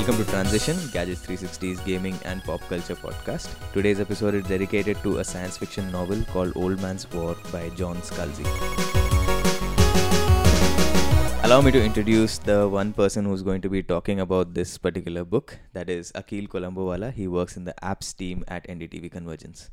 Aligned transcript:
Welcome 0.00 0.24
to 0.24 0.30
Transition, 0.30 0.78
Gadgets 0.92 1.26
360's 1.26 1.78
gaming 1.80 2.18
and 2.24 2.42
pop 2.42 2.62
culture 2.70 2.96
podcast. 2.96 3.50
Today's 3.74 4.00
episode 4.00 4.34
is 4.34 4.44
dedicated 4.44 4.96
to 5.02 5.18
a 5.18 5.24
science 5.24 5.58
fiction 5.58 5.92
novel 5.92 6.24
called 6.32 6.54
Old 6.56 6.80
Man's 6.80 7.06
War 7.12 7.36
by 7.52 7.68
John 7.80 7.96
Scalzi. 7.96 8.46
Allow 11.44 11.60
me 11.60 11.70
to 11.72 11.84
introduce 11.84 12.38
the 12.38 12.66
one 12.66 12.94
person 12.94 13.26
who's 13.26 13.42
going 13.42 13.60
to 13.60 13.68
be 13.68 13.82
talking 13.82 14.20
about 14.20 14.54
this 14.54 14.78
particular 14.78 15.22
book. 15.22 15.58
That 15.74 15.90
is 15.90 16.12
Akil 16.14 16.46
Kolambowala. 16.46 17.12
He 17.12 17.28
works 17.28 17.58
in 17.58 17.64
the 17.64 17.74
apps 17.82 18.16
team 18.16 18.42
at 18.48 18.66
NDTV 18.68 19.12
Convergence. 19.12 19.68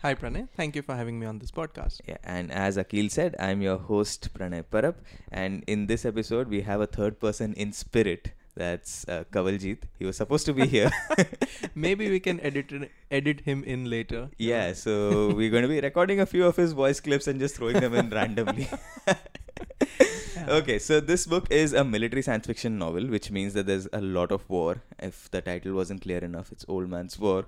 Hi 0.00 0.14
Pranay, 0.14 0.48
thank 0.56 0.74
you 0.74 0.80
for 0.80 0.94
having 0.94 1.20
me 1.20 1.26
on 1.26 1.38
this 1.38 1.50
podcast. 1.50 2.00
Yeah, 2.06 2.16
and 2.24 2.50
as 2.50 2.78
Akil 2.78 3.10
said, 3.10 3.36
I'm 3.38 3.60
your 3.60 3.76
host 3.76 4.32
Pranay 4.32 4.64
Parab, 4.64 4.94
and 5.30 5.64
in 5.66 5.86
this 5.86 6.06
episode 6.06 6.48
we 6.48 6.62
have 6.62 6.80
a 6.80 6.86
third 6.86 7.20
person 7.20 7.52
in 7.54 7.72
spirit. 7.72 8.32
That's 8.56 9.06
uh, 9.06 9.24
Kavaljit. 9.30 9.80
He 9.98 10.06
was 10.06 10.16
supposed 10.16 10.46
to 10.46 10.54
be 10.54 10.66
here. 10.66 10.90
Maybe 11.74 12.08
we 12.10 12.20
can 12.20 12.40
edit 12.40 12.72
edit 13.10 13.40
him 13.40 13.62
in 13.64 13.84
later. 13.90 14.30
yeah, 14.38 14.72
so 14.72 15.34
we're 15.34 15.50
going 15.50 15.62
to 15.62 15.68
be 15.68 15.80
recording 15.80 16.20
a 16.20 16.26
few 16.26 16.46
of 16.46 16.56
his 16.56 16.72
voice 16.72 17.00
clips 17.00 17.26
and 17.26 17.38
just 17.38 17.56
throwing 17.56 17.80
them 17.80 17.94
in 17.94 18.08
randomly. 18.10 18.68
okay, 20.48 20.78
so 20.78 21.00
this 21.00 21.26
book 21.26 21.46
is 21.50 21.72
a 21.74 21.84
military 21.84 22.22
science 22.22 22.46
fiction 22.46 22.78
novel, 22.78 23.06
which 23.06 23.30
means 23.30 23.52
that 23.54 23.66
there's 23.66 23.88
a 23.92 24.00
lot 24.00 24.32
of 24.32 24.48
war. 24.48 24.82
If 24.98 25.30
the 25.30 25.42
title 25.42 25.74
wasn't 25.74 26.02
clear 26.02 26.18
enough, 26.18 26.50
it's 26.50 26.64
Old 26.66 26.88
Man's 26.88 27.18
War. 27.18 27.46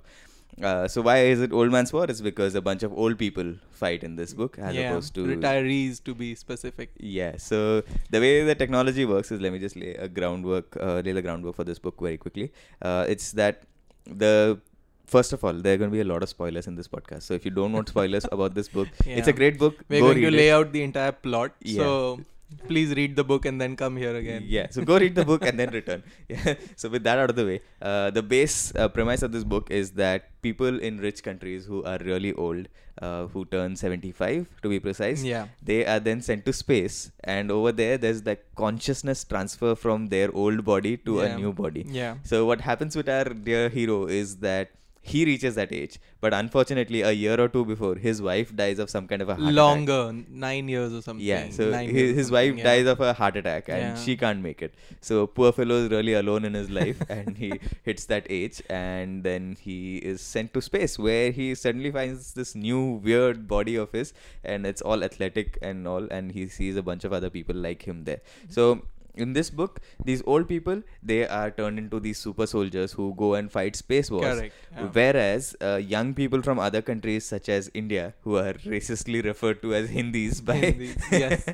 Uh, 0.63 0.89
so 0.89 1.03
why 1.03 1.19
is 1.19 1.41
it 1.41 1.53
Old 1.53 1.71
Man's 1.71 1.93
War? 1.93 2.05
It's 2.09 2.21
because 2.21 2.55
a 2.55 2.61
bunch 2.61 2.83
of 2.83 2.93
old 2.93 3.19
people 3.19 3.55
fight 3.71 4.03
in 4.03 4.17
this 4.17 4.35
book 4.35 4.59
as 4.59 4.75
yeah, 4.75 4.91
opposed 4.91 5.15
to 5.15 5.25
retirees 5.25 6.03
to 6.05 6.15
be 6.15 6.35
specific. 6.35 6.91
Yeah. 6.99 7.37
So 7.37 7.83
the 8.11 8.21
way 8.21 8.45
the 8.45 8.55
technology 8.55 9.05
works 9.05 9.31
is 9.31 9.41
let 9.41 9.53
me 9.53 9.59
just 9.59 9.77
lay 9.77 9.95
a 9.95 10.09
groundwork, 10.09 10.77
uh, 10.81 11.03
lay 11.05 11.13
the 11.13 11.23
groundwork 11.23 11.55
for 11.55 11.65
this 11.65 11.79
book 11.79 12.01
very 12.01 12.17
quickly. 12.17 12.53
Uh, 12.83 13.05
it's 13.09 13.33
that 13.33 13.63
the 14.05 14.61
first 15.07 15.33
of 15.33 15.45
all, 15.45 15.53
there 15.53 15.75
are 15.75 15.77
going 15.77 15.91
to 15.91 15.95
be 15.95 16.01
a 16.01 16.05
lot 16.13 16.23
of 16.23 16.29
spoilers 16.29 16.67
in 16.67 16.75
this 16.75 16.89
podcast. 16.89 17.23
So 17.23 17.35
if 17.35 17.45
you 17.45 17.51
don't 17.51 17.73
want 17.73 17.89
spoilers 17.89 18.27
about 18.33 18.55
this 18.55 18.69
book, 18.69 18.89
it's 19.07 19.29
a 19.29 19.33
great 19.33 19.59
book. 19.59 19.85
We're 19.89 20.01
go 20.01 20.09
going 20.09 20.23
to 20.23 20.31
lay 20.31 20.49
it. 20.49 20.53
out 20.53 20.73
the 20.73 20.83
entire 20.83 21.13
plot. 21.13 21.53
Yeah. 21.61 21.83
So 21.83 22.21
please 22.67 22.95
read 22.95 23.15
the 23.17 23.25
book 23.25 23.45
and 23.45 23.61
then 23.61 23.77
come 23.77 23.97
here 23.97 24.15
again. 24.17 24.43
Yeah, 24.47 24.69
so 24.71 24.83
go 24.83 24.99
read 24.99 25.15
the 25.15 25.25
book 25.25 25.45
and 25.45 25.59
then 25.59 25.71
return. 25.71 26.03
Yeah. 26.29 26.55
So 26.77 26.89
with 26.89 27.05
that 27.05 27.19
out 27.19 27.31
of 27.31 27.37
the 27.37 27.45
way, 27.45 27.61
uh, 27.83 28.11
the 28.11 28.23
base 28.23 28.75
uh, 28.75 28.89
premise 28.89 29.23
of 29.23 29.33
this 29.33 29.45
book 29.45 29.71
is 29.71 29.91
that 29.93 30.31
people 30.43 30.81
in 30.81 30.99
rich 30.99 31.23
countries 31.23 31.67
who 31.67 31.85
are 31.85 31.99
really 31.99 32.33
old, 32.35 32.69
uh, 33.03 33.27
who 33.27 33.45
turn 33.45 33.77
75 33.77 34.49
to 34.63 34.69
be 34.69 34.81
precise, 34.81 35.23
Yeah. 35.23 35.47
they 35.63 35.85
are 35.87 36.01
then 36.01 36.21
sent 36.23 36.45
to 36.47 36.53
space, 36.53 37.11
and 37.25 37.51
over 37.51 37.71
there, 37.73 37.99
there's 37.99 38.25
like 38.25 38.45
consciousness 38.57 39.25
transfer 39.25 39.75
from 39.75 40.09
their 40.09 40.35
old 40.35 40.65
body 40.65 40.97
to 40.99 41.21
a 41.21 41.37
new 41.37 41.53
body. 41.53 41.85
Yeah. 41.89 42.17
So 42.25 42.45
what 42.47 42.61
happens 42.63 42.97
with 42.97 43.09
our 43.09 43.25
dear 43.25 43.69
hero 43.69 44.07
is 44.07 44.37
that 44.39 44.71
he 45.01 45.25
reaches 45.25 45.55
that 45.55 45.73
age, 45.73 45.99
but 46.21 46.35
unfortunately, 46.35 47.03
a 47.03 47.13
year 47.13 47.41
or 47.41 47.49
two 47.49 47.65
before, 47.65 47.95
his 47.95 48.21
wife 48.21 48.55
dies 48.55 48.79
of 48.79 48.91
some 48.91 49.07
kind 49.09 49.23
of 49.23 49.29
a 49.29 49.35
heart 49.35 49.45
attack. 49.45 49.55
Longer, 49.57 50.25
nine 50.29 50.69
years 50.69 50.93
or 50.93 51.01
something. 51.01 51.25
Yeah, 51.25 51.51
so 51.51 51.71
nine 51.71 51.89
his, 51.89 52.17
his 52.17 52.31
wife 52.31 52.57
yeah. 52.57 52.65
dies 52.65 52.87
of 52.87 53.01
a 53.01 53.13
heart 53.13 53.37
attack 53.37 53.69
and 53.69 53.79
Yeah. 53.79 53.95
she 53.95 54.17
can't 54.17 54.43
make 54.43 54.61
it. 54.61 54.75
So 55.01 55.27
poor 55.27 55.53
fellow 55.53 55.77
is 55.77 55.91
really 55.91 56.15
alone 56.15 56.45
in 56.45 56.55
his 56.55 56.69
life 56.69 57.01
and 57.09 57.37
he 57.39 57.53
hits 57.85 58.05
that 58.07 58.27
age 58.29 58.61
and 58.69 59.23
then 59.25 59.57
he 59.61 59.97
is 59.99 60.21
sent 60.21 60.53
to 60.55 60.61
space 60.61 60.99
where 60.99 61.31
he 61.31 61.55
suddenly 61.55 61.91
finds 61.91 62.35
this 62.35 62.55
new 62.55 63.01
weird 63.03 63.49
body 63.49 63.77
of 63.77 63.93
his 63.93 64.13
and 64.45 64.67
it's 64.67 64.83
all 64.83 65.03
athletic 65.03 65.59
and 65.63 65.89
all 65.89 66.07
and 66.11 66.33
he 66.33 66.49
sees 66.49 66.77
a 66.77 66.83
bunch 66.83 67.05
of 67.05 67.13
other 67.13 67.31
people 67.31 67.57
like 67.57 67.83
him 67.83 68.05
there. 68.05 68.21
So 68.49 68.83
in 69.19 69.33
this 69.33 69.51
book, 69.51 69.81
these 70.05 70.23
old 70.27 70.49
people 70.49 70.83
they 71.03 71.27
are 71.27 71.51
turned 71.51 71.79
into 71.79 72.01
these 72.01 72.19
super 72.19 72.47
soldiers 72.47 72.93
who 72.93 73.15
go 73.15 73.35
and 73.35 73.51
fight 73.53 73.77
space 73.77 74.11
wars. 74.11 74.25
Correct. 74.25 74.55
yeah. 74.77 74.89
Whereas 74.93 75.57
uh, 75.61 75.77
young 75.77 76.15
people 76.15 76.43
from 76.43 76.59
other 76.59 76.83
countries 76.83 77.25
such 77.27 77.49
as 77.49 77.71
India, 77.75 78.15
who 78.23 78.37
are 78.37 78.53
racistly 78.75 79.25
referred 79.25 79.63
to 79.63 79.75
as 79.75 79.91
Hindis 79.91 80.41
by 80.41 80.57
Hindis, 80.57 80.97
yes. 81.13 81.45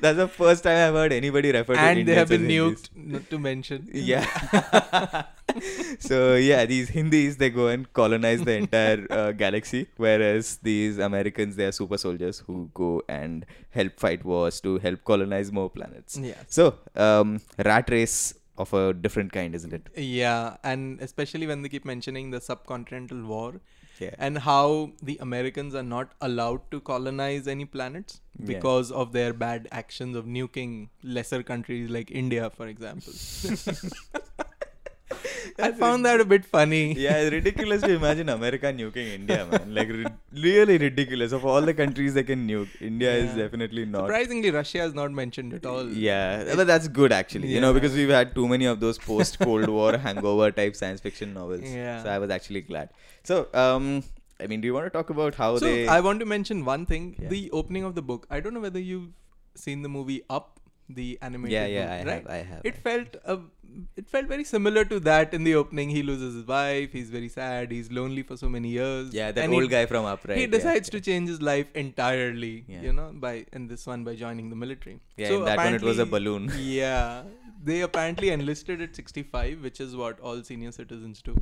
that's 0.00 0.16
the 0.16 0.28
first 0.28 0.64
time 0.64 0.76
I've 0.88 0.94
heard 0.94 1.12
anybody 1.12 1.52
refer 1.52 1.74
to 1.74 1.80
and 1.80 1.98
Indians 1.98 2.06
they 2.06 2.14
have 2.14 2.28
been 2.28 2.44
as 2.44 2.50
Hindis. 2.50 2.82
nuked, 2.82 2.88
not 2.96 3.30
to 3.30 3.38
mention. 3.38 3.88
Yeah. 3.92 5.24
so 5.98 6.34
yeah, 6.36 6.64
these 6.66 6.88
Hindis 6.90 7.36
they 7.36 7.50
go 7.50 7.68
and 7.68 7.90
colonize 7.92 8.42
the 8.42 8.56
entire 8.56 9.06
uh, 9.10 9.32
galaxy, 9.32 9.86
whereas 9.96 10.58
these 10.62 10.98
Americans 10.98 11.56
they 11.56 11.64
are 11.66 11.72
super 11.72 11.98
soldiers 11.98 12.38
who 12.46 12.70
go 12.74 13.02
and 13.08 13.46
help 13.70 13.98
fight 13.98 14.24
wars 14.24 14.60
to 14.62 14.78
help 14.78 15.04
colonize 15.04 15.52
more 15.52 15.68
planets. 15.70 16.16
Yeah. 16.16 16.34
So 16.48 16.78
um, 16.96 17.40
rat 17.64 17.88
race 17.90 18.34
of 18.56 18.72
a 18.72 18.92
different 18.94 19.32
kind, 19.32 19.54
isn't 19.54 19.72
it? 19.72 19.88
Yeah, 19.96 20.56
and 20.62 21.00
especially 21.00 21.46
when 21.46 21.62
they 21.62 21.68
keep 21.68 21.84
mentioning 21.84 22.30
the 22.30 22.38
subcontinental 22.40 23.24
war 23.26 23.60
Yeah. 24.00 24.14
and 24.18 24.38
how 24.38 24.92
the 25.02 25.16
Americans 25.20 25.74
are 25.74 25.82
not 25.82 26.12
allowed 26.20 26.62
to 26.70 26.80
colonize 26.80 27.48
any 27.48 27.64
planets 27.64 28.20
Yeah. 28.38 28.46
because 28.46 28.92
of 28.92 29.12
their 29.12 29.32
bad 29.32 29.66
actions 29.72 30.16
of 30.16 30.24
nuking 30.36 30.88
lesser 31.02 31.42
countries 31.42 31.90
like 31.90 32.10
India, 32.22 32.48
for 32.50 32.68
example. 32.68 33.12
I 35.58 35.70
found 35.72 36.04
that 36.06 36.20
a 36.20 36.24
bit 36.24 36.44
funny. 36.44 36.94
yeah, 36.94 37.16
it's 37.18 37.32
ridiculous 37.32 37.82
to 37.82 37.90
imagine 37.92 38.28
America 38.28 38.66
nuking 38.72 39.12
India, 39.14 39.46
man. 39.50 39.74
Like 39.74 39.88
ri- 39.88 40.06
really 40.32 40.78
ridiculous. 40.78 41.32
Of 41.32 41.44
all 41.44 41.60
the 41.60 41.74
countries 41.74 42.14
they 42.14 42.22
can 42.24 42.48
nuke, 42.48 42.68
India 42.80 43.12
is 43.14 43.34
definitely 43.34 43.84
not. 43.84 44.02
Surprisingly, 44.06 44.50
Russia 44.50 44.82
is 44.84 44.94
not 44.94 45.12
mentioned 45.12 45.52
at 45.52 45.66
all. 45.66 45.86
Yeah, 45.88 46.54
but 46.56 46.66
that's 46.66 46.88
good 46.88 47.12
actually. 47.12 47.48
You 47.48 47.60
know, 47.60 47.72
because 47.74 47.94
we've 47.94 48.08
had 48.08 48.34
too 48.34 48.48
many 48.48 48.64
of 48.64 48.80
those 48.80 48.98
post 48.98 49.38
Cold 49.38 49.68
War 49.68 49.96
hangover 50.08 50.50
type 50.50 50.74
science 50.74 51.00
fiction 51.00 51.34
novels. 51.34 51.62
Yeah. 51.62 52.02
So 52.02 52.08
I 52.10 52.18
was 52.18 52.30
actually 52.30 52.62
glad. 52.62 52.88
So, 53.22 53.48
um, 53.52 54.02
I 54.40 54.46
mean, 54.46 54.60
do 54.62 54.66
you 54.66 54.74
want 54.74 54.86
to 54.86 54.90
talk 54.90 55.10
about 55.10 55.34
how 55.34 55.58
So 55.58 55.66
they? 55.66 55.86
I 55.86 56.00
want 56.00 56.20
to 56.20 56.26
mention 56.26 56.64
one 56.64 56.86
thing: 56.86 57.14
Yeah. 57.20 57.28
the 57.28 57.50
opening 57.52 57.84
of 57.84 57.94
the 57.94 58.02
book. 58.02 58.26
I 58.30 58.40
don't 58.40 58.54
know 58.54 58.60
whether 58.60 58.80
you've 58.80 59.10
seen 59.54 59.82
the 59.82 59.88
movie 59.88 60.22
Up, 60.28 60.58
the 60.88 61.18
animated. 61.22 61.52
yeah, 61.52 61.66
yeah, 61.66 61.98
movie, 61.98 62.10
I 62.10 62.14
right? 62.14 62.22
have, 62.22 62.26
I 62.30 62.36
have. 62.54 62.60
It 62.64 62.76
felt 62.76 63.16
uh, 63.24 63.36
it 63.96 64.08
felt 64.08 64.26
very 64.26 64.44
similar 64.44 64.84
to 64.84 65.00
that 65.00 65.34
in 65.34 65.42
the 65.44 65.54
opening. 65.56 65.90
He 65.90 66.02
loses 66.02 66.34
his 66.34 66.46
wife. 66.46 66.92
He's 66.92 67.10
very 67.10 67.28
sad. 67.28 67.70
He's 67.72 67.90
lonely 67.90 68.22
for 68.22 68.36
so 68.36 68.48
many 68.48 68.68
years. 68.68 69.12
yeah, 69.12 69.32
that 69.32 69.44
and 69.44 69.52
old 69.54 69.62
he, 69.64 69.68
guy 69.68 69.86
from 69.86 70.04
Upright. 70.04 70.38
He 70.38 70.46
decides 70.46 70.88
yeah. 70.88 70.92
to 70.98 71.00
change 71.00 71.28
his 71.28 71.40
life 71.42 71.66
entirely. 71.74 72.64
Yeah. 72.68 72.82
You 72.82 72.92
know, 72.92 73.10
by 73.14 73.46
in 73.52 73.66
this 73.68 73.86
one 73.86 74.04
by 74.04 74.14
joining 74.14 74.50
the 74.50 74.56
military. 74.56 75.00
Yeah, 75.16 75.28
So 75.28 75.38
in 75.38 75.44
that 75.46 75.56
one 75.58 75.74
it 75.74 75.82
was 75.82 75.98
a 75.98 76.06
balloon. 76.06 76.52
yeah, 76.58 77.22
they 77.62 77.80
apparently 77.80 78.30
enlisted 78.30 78.80
at 78.82 78.94
65, 78.94 79.62
which 79.62 79.80
is 79.80 79.96
what 79.96 80.20
all 80.20 80.42
senior 80.42 80.70
citizens 80.70 81.22
do, 81.22 81.36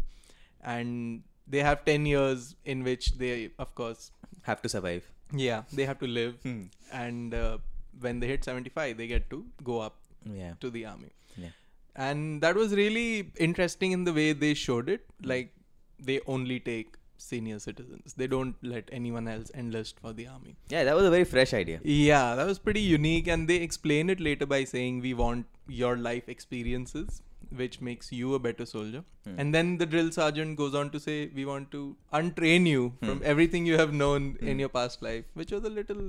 and 0.63 1.23
they 1.47 1.59
have 1.59 1.85
10 1.85 2.07
years 2.07 2.55
in 2.65 2.85
which 2.85 3.13
they, 3.19 3.51
of 3.59 3.75
course, 3.75 4.11
Have 4.43 4.63
to 4.63 4.69
survive. 4.69 5.05
yeah, 5.35 5.63
they 5.73 5.85
have 5.85 5.99
to 5.99 6.07
live, 6.07 6.37
Hmm. 6.45 6.63
and 6.93 7.35
uh, 7.35 7.59
when 8.03 8.21
they 8.21 8.27
hit 8.29 8.45
75, 8.45 8.97
they 8.97 9.07
get 9.07 9.29
to 9.31 9.45
go 9.65 9.81
up 9.81 9.97
Yeah. 10.41 10.55
to 10.61 10.71
the 10.71 10.87
army. 10.87 11.11
Yeah. 11.37 11.51
And 11.95 12.41
that 12.43 12.57
was 12.57 12.75
really 12.75 13.31
interesting 13.39 13.93
in 13.93 14.05
the 14.05 14.13
way 14.13 14.33
they 14.33 14.55
showed 14.55 14.89
it. 14.89 15.07
Like, 15.23 15.55
they 15.99 16.21
only 16.27 16.59
take 16.61 16.97
senior 17.25 17.59
citizens, 17.65 18.15
they 18.21 18.27
don't 18.27 18.57
let 18.63 18.89
anyone 18.91 19.29
else 19.33 19.51
enlist 19.55 20.01
for 20.01 20.13
the 20.13 20.27
army. 20.27 20.57
Yeah, 20.69 20.83
that 20.85 20.97
was 20.97 21.05
a 21.05 21.11
very 21.11 21.25
fresh 21.25 21.53
idea. 21.55 21.81
Yeah, 21.85 22.35
that 22.35 22.47
was 22.47 22.59
pretty 22.59 22.81
unique. 22.81 23.29
And 23.29 23.47
they 23.49 23.57
explain 23.57 24.11
it 24.11 24.19
later 24.29 24.45
by 24.47 24.65
saying, 24.65 25.03
We 25.03 25.15
want 25.15 25.47
your 25.69 25.97
life 25.97 26.29
experiences, 26.29 27.23
which 27.61 27.81
makes 27.81 28.11
you 28.11 28.35
a 28.35 28.41
better 28.41 28.67
soldier. 28.67 29.05
Hmm. 29.25 29.39
And 29.39 29.55
then 29.55 29.79
the 29.79 29.87
drill 29.87 30.11
sergeant 30.11 30.57
goes 30.57 30.75
on 30.75 30.91
to 30.91 30.99
say, 30.99 31.31
We 31.33 31.45
want 31.45 31.71
to 31.73 31.97
untrain 32.13 32.67
you 32.67 32.95
from 33.05 33.19
Hmm. 33.19 33.25
everything 33.35 33.67
you 33.67 33.79
have 33.79 33.93
known 34.03 34.29
Hmm. 34.41 34.49
in 34.55 34.59
your 34.59 34.69
past 34.81 35.03
life, 35.03 35.25
which 35.35 35.53
was 35.53 35.63
a 35.65 35.71
little 35.71 36.03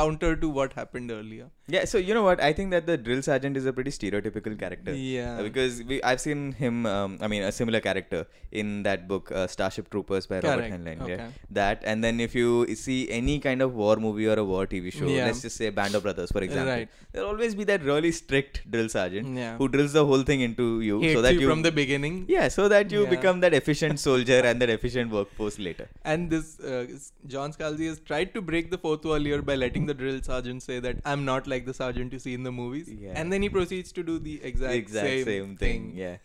counter 0.00 0.34
to 0.42 0.48
what 0.58 0.72
happened 0.80 1.10
earlier. 1.20 1.46
Yeah, 1.74 1.84
so 1.84 1.98
you 1.98 2.14
know 2.16 2.22
what? 2.26 2.40
I 2.48 2.52
think 2.58 2.70
that 2.74 2.86
the 2.90 2.96
drill 3.06 3.20
sergeant 3.22 3.56
is 3.60 3.66
a 3.66 3.72
pretty 3.78 3.90
stereotypical 3.90 4.54
character. 4.58 4.92
Yeah. 4.94 5.38
Uh, 5.38 5.42
because 5.42 5.82
we, 5.90 6.02
I've 6.02 6.20
seen 6.20 6.52
him, 6.52 6.86
um, 6.86 7.18
I 7.20 7.28
mean, 7.32 7.42
a 7.42 7.52
similar 7.52 7.80
character 7.86 8.20
in 8.60 8.84
that 8.84 9.06
book, 9.10 9.30
uh, 9.32 9.46
Starship 9.46 9.90
Troopers 9.90 10.26
by 10.26 10.36
Robert 10.36 10.52
Correct, 10.54 10.72
Heinlein. 10.74 11.02
okay. 11.02 11.16
Yeah? 11.16 11.28
That, 11.50 11.82
and 11.84 12.02
then 12.02 12.20
if 12.20 12.34
you 12.34 12.74
see 12.84 13.10
any 13.18 13.38
kind 13.38 13.60
of 13.66 13.74
war 13.74 13.96
movie 13.96 14.26
or 14.26 14.38
a 14.38 14.44
war 14.52 14.66
TV 14.66 14.90
show, 14.98 15.06
Yeah. 15.16 15.26
let's 15.26 15.42
just 15.42 15.56
say 15.62 15.68
Band 15.80 15.94
of 15.94 16.02
Brothers, 16.08 16.32
for 16.38 16.42
example, 16.48 16.72
Right. 16.72 16.88
there'll 17.12 17.28
always 17.34 17.54
be 17.54 17.64
that 17.72 17.84
really 17.90 18.12
strict 18.20 18.62
drill 18.70 18.88
sergeant 18.96 19.36
Yeah. 19.42 19.52
who 19.58 19.68
drills 19.68 19.92
the 20.00 20.06
whole 20.12 20.22
thing 20.32 20.40
into 20.48 20.80
you 20.88 21.00
Hates 21.00 21.14
so 21.18 21.22
that 21.28 21.34
you, 21.34 21.40
you. 21.42 21.50
from 21.52 21.62
the 21.68 21.72
beginning. 21.82 22.24
yeah, 22.36 22.48
so 22.48 22.68
that 22.76 22.90
you 22.96 23.02
Yeah. 23.04 23.10
become 23.16 23.40
that 23.46 23.52
efficient 23.60 24.00
soldier 24.08 24.40
and 24.52 24.62
that 24.62 24.70
efficient 24.78 25.10
workforce 25.18 25.58
later. 25.68 25.88
And 26.14 26.30
this 26.30 26.58
uh, 26.60 26.86
John 27.26 27.52
Scalzi 27.52 27.88
has 27.92 28.00
tried 28.12 28.32
to 28.38 28.40
break 28.40 28.70
the 28.70 28.78
fourth 28.88 29.04
wall 29.04 29.20
here 29.32 29.42
by 29.52 29.54
letting 29.66 29.84
the 29.90 29.94
drill 30.02 30.20
sergeant 30.28 30.62
say 30.68 30.78
that 30.86 30.98
I'm 31.12 31.24
not 31.28 31.46
like 31.52 31.66
the 31.70 31.74
sergeant 31.78 32.12
you 32.16 32.20
see 32.24 32.34
in 32.38 32.46
the 32.48 32.52
movies, 32.60 32.88
Yeah. 33.04 33.12
and 33.22 33.32
then 33.36 33.46
he 33.46 33.50
proceeds 33.58 33.92
to 33.98 34.04
do 34.10 34.18
the 34.28 34.34
exact, 34.50 34.74
exact 34.80 35.06
same, 35.06 35.24
same, 35.30 35.56
thing. 35.64 35.86
Yeah. 36.02 36.16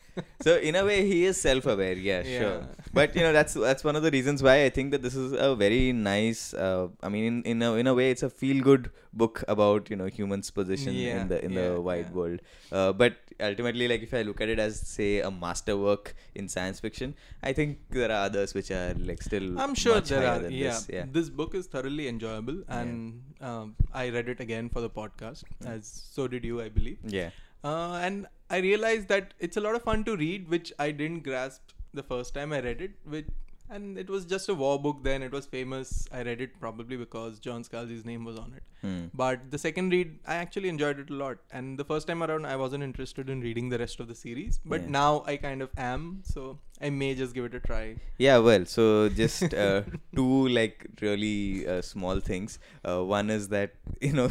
so 0.47 0.55
in 0.71 0.75
a 0.81 0.85
way, 0.89 0.99
he 1.13 1.19
is 1.31 1.41
self-aware. 1.45 1.93
Yeah, 2.09 2.21
Yeah. 2.33 2.39
sure. 2.39 2.59
But 2.99 3.15
you 3.19 3.23
know, 3.27 3.33
that's 3.39 3.55
that's 3.67 3.83
one 3.91 3.95
of 4.01 4.03
the 4.07 4.11
reasons 4.17 4.43
why 4.49 4.55
I 4.65 4.69
think 4.79 4.91
that 4.97 5.01
this 5.07 5.15
is 5.25 5.33
a 5.47 5.55
very 5.63 5.83
nice. 6.09 6.43
Uh, 6.67 6.89
I 7.01 7.09
mean, 7.15 7.25
in 7.31 7.41
in 7.55 7.67
a 7.69 7.73
in 7.83 7.87
a 7.93 7.95
way, 8.01 8.09
it's 8.17 8.27
a 8.29 8.29
feel-good 8.43 8.91
book 9.13 9.43
about 9.47 9.89
you 9.89 9.95
know 9.95 10.07
humans' 10.07 10.49
position 10.51 10.93
Yeah, 10.93 11.21
in 11.21 11.27
the 11.27 11.43
in 11.45 11.51
yeah, 11.51 11.69
the 11.69 11.81
wide 11.81 12.07
yeah. 12.09 12.17
world. 12.19 12.39
Uh, 12.71 12.91
but 12.93 13.17
ultimately, 13.39 13.87
like 13.87 14.03
if 14.03 14.13
I 14.13 14.21
look 14.23 14.41
at 14.41 14.49
it 14.49 14.59
as 14.59 14.79
say 14.79 15.19
a 15.19 15.31
masterwork 15.31 16.15
in 16.35 16.49
science 16.49 16.79
fiction, 16.79 17.15
I 17.41 17.53
think 17.53 17.79
there 17.89 18.11
are 18.11 18.25
others 18.25 18.53
which 18.53 18.71
are 18.71 18.93
like 19.11 19.21
still. 19.21 19.59
I'm 19.59 19.75
sure 19.75 20.01
there 20.01 20.27
are. 20.27 20.49
Yeah. 20.49 20.79
This. 20.87 21.07
this 21.11 21.29
book 21.29 21.55
is 21.55 21.67
thoroughly 21.67 22.07
enjoyable, 22.07 22.63
and 22.67 23.21
um, 23.41 23.75
I 23.93 24.09
read 24.09 24.29
it 24.29 24.39
again 24.39 24.69
for 24.69 24.81
the 24.81 24.89
podcast, 24.89 25.43
as 25.65 25.87
so 26.11 26.27
did 26.27 26.43
you, 26.43 26.61
I 26.61 26.69
believe. 26.69 26.99
Yeah. 27.03 27.29
Uh, 27.63 27.99
and 28.01 28.27
I 28.49 28.57
realized 28.57 29.07
that 29.07 29.33
it's 29.39 29.57
a 29.57 29.61
lot 29.61 29.75
of 29.75 29.83
fun 29.83 30.03
to 30.05 30.17
read, 30.17 30.49
which 30.49 30.73
I 30.79 30.91
didn't 30.91 31.21
grasp 31.21 31.61
the 31.93 32.03
first 32.03 32.33
time 32.33 32.51
I 32.51 32.59
read 32.59 32.81
it. 32.81 32.91
Which 33.05 33.27
and 33.69 33.97
it 33.97 34.09
was 34.09 34.25
just 34.25 34.49
a 34.49 34.53
war 34.53 34.79
book 34.79 35.03
then. 35.03 35.23
It 35.23 35.31
was 35.31 35.45
famous. 35.45 36.07
I 36.11 36.21
read 36.23 36.41
it 36.41 36.59
probably 36.59 36.97
because 36.97 37.39
John 37.39 37.63
Scalzi's 37.63 38.05
name 38.05 38.23
was 38.25 38.37
on 38.37 38.53
it. 38.55 38.63
Hmm. 38.81 39.05
But 39.13 39.49
the 39.51 39.57
second 39.57 39.89
read, 39.91 40.19
I 40.27 40.35
actually 40.35 40.69
enjoyed 40.69 40.99
it 40.99 41.09
a 41.09 41.13
lot. 41.13 41.37
And 41.51 41.77
the 41.79 41.85
first 41.85 42.07
time 42.07 42.21
around, 42.21 42.45
I 42.45 42.55
wasn't 42.55 42.83
interested 42.83 43.29
in 43.29 43.41
reading 43.41 43.69
the 43.69 43.77
rest 43.79 43.99
of 43.99 44.07
the 44.07 44.15
series. 44.15 44.59
But 44.65 44.81
Yeah. 44.81 44.89
now 44.89 45.23
I 45.25 45.37
kind 45.37 45.61
of 45.61 45.69
am. 45.77 46.21
So 46.23 46.59
I 46.81 46.89
may 46.89 47.15
just 47.15 47.33
give 47.33 47.45
it 47.45 47.55
a 47.55 47.59
try. 47.61 47.95
Yeah, 48.17 48.37
well, 48.39 48.65
so 48.65 49.09
just 49.09 49.53
uh, 49.53 49.83
two 50.15 50.47
like 50.49 50.85
really 51.01 51.67
uh, 51.67 51.81
small 51.81 52.19
things. 52.19 52.59
Uh, 52.83 53.03
one 53.03 53.29
is 53.29 53.47
that 53.49 53.75
you 54.01 54.13
know 54.13 54.29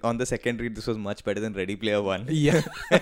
on 0.04 0.18
the 0.18 0.26
second 0.26 0.60
read, 0.60 0.76
this 0.76 0.86
was 0.86 0.96
much 0.96 1.24
better 1.24 1.40
than 1.40 1.52
Ready 1.54 1.76
Player 1.76 2.00
One. 2.00 2.26
Yeah. 2.28 2.62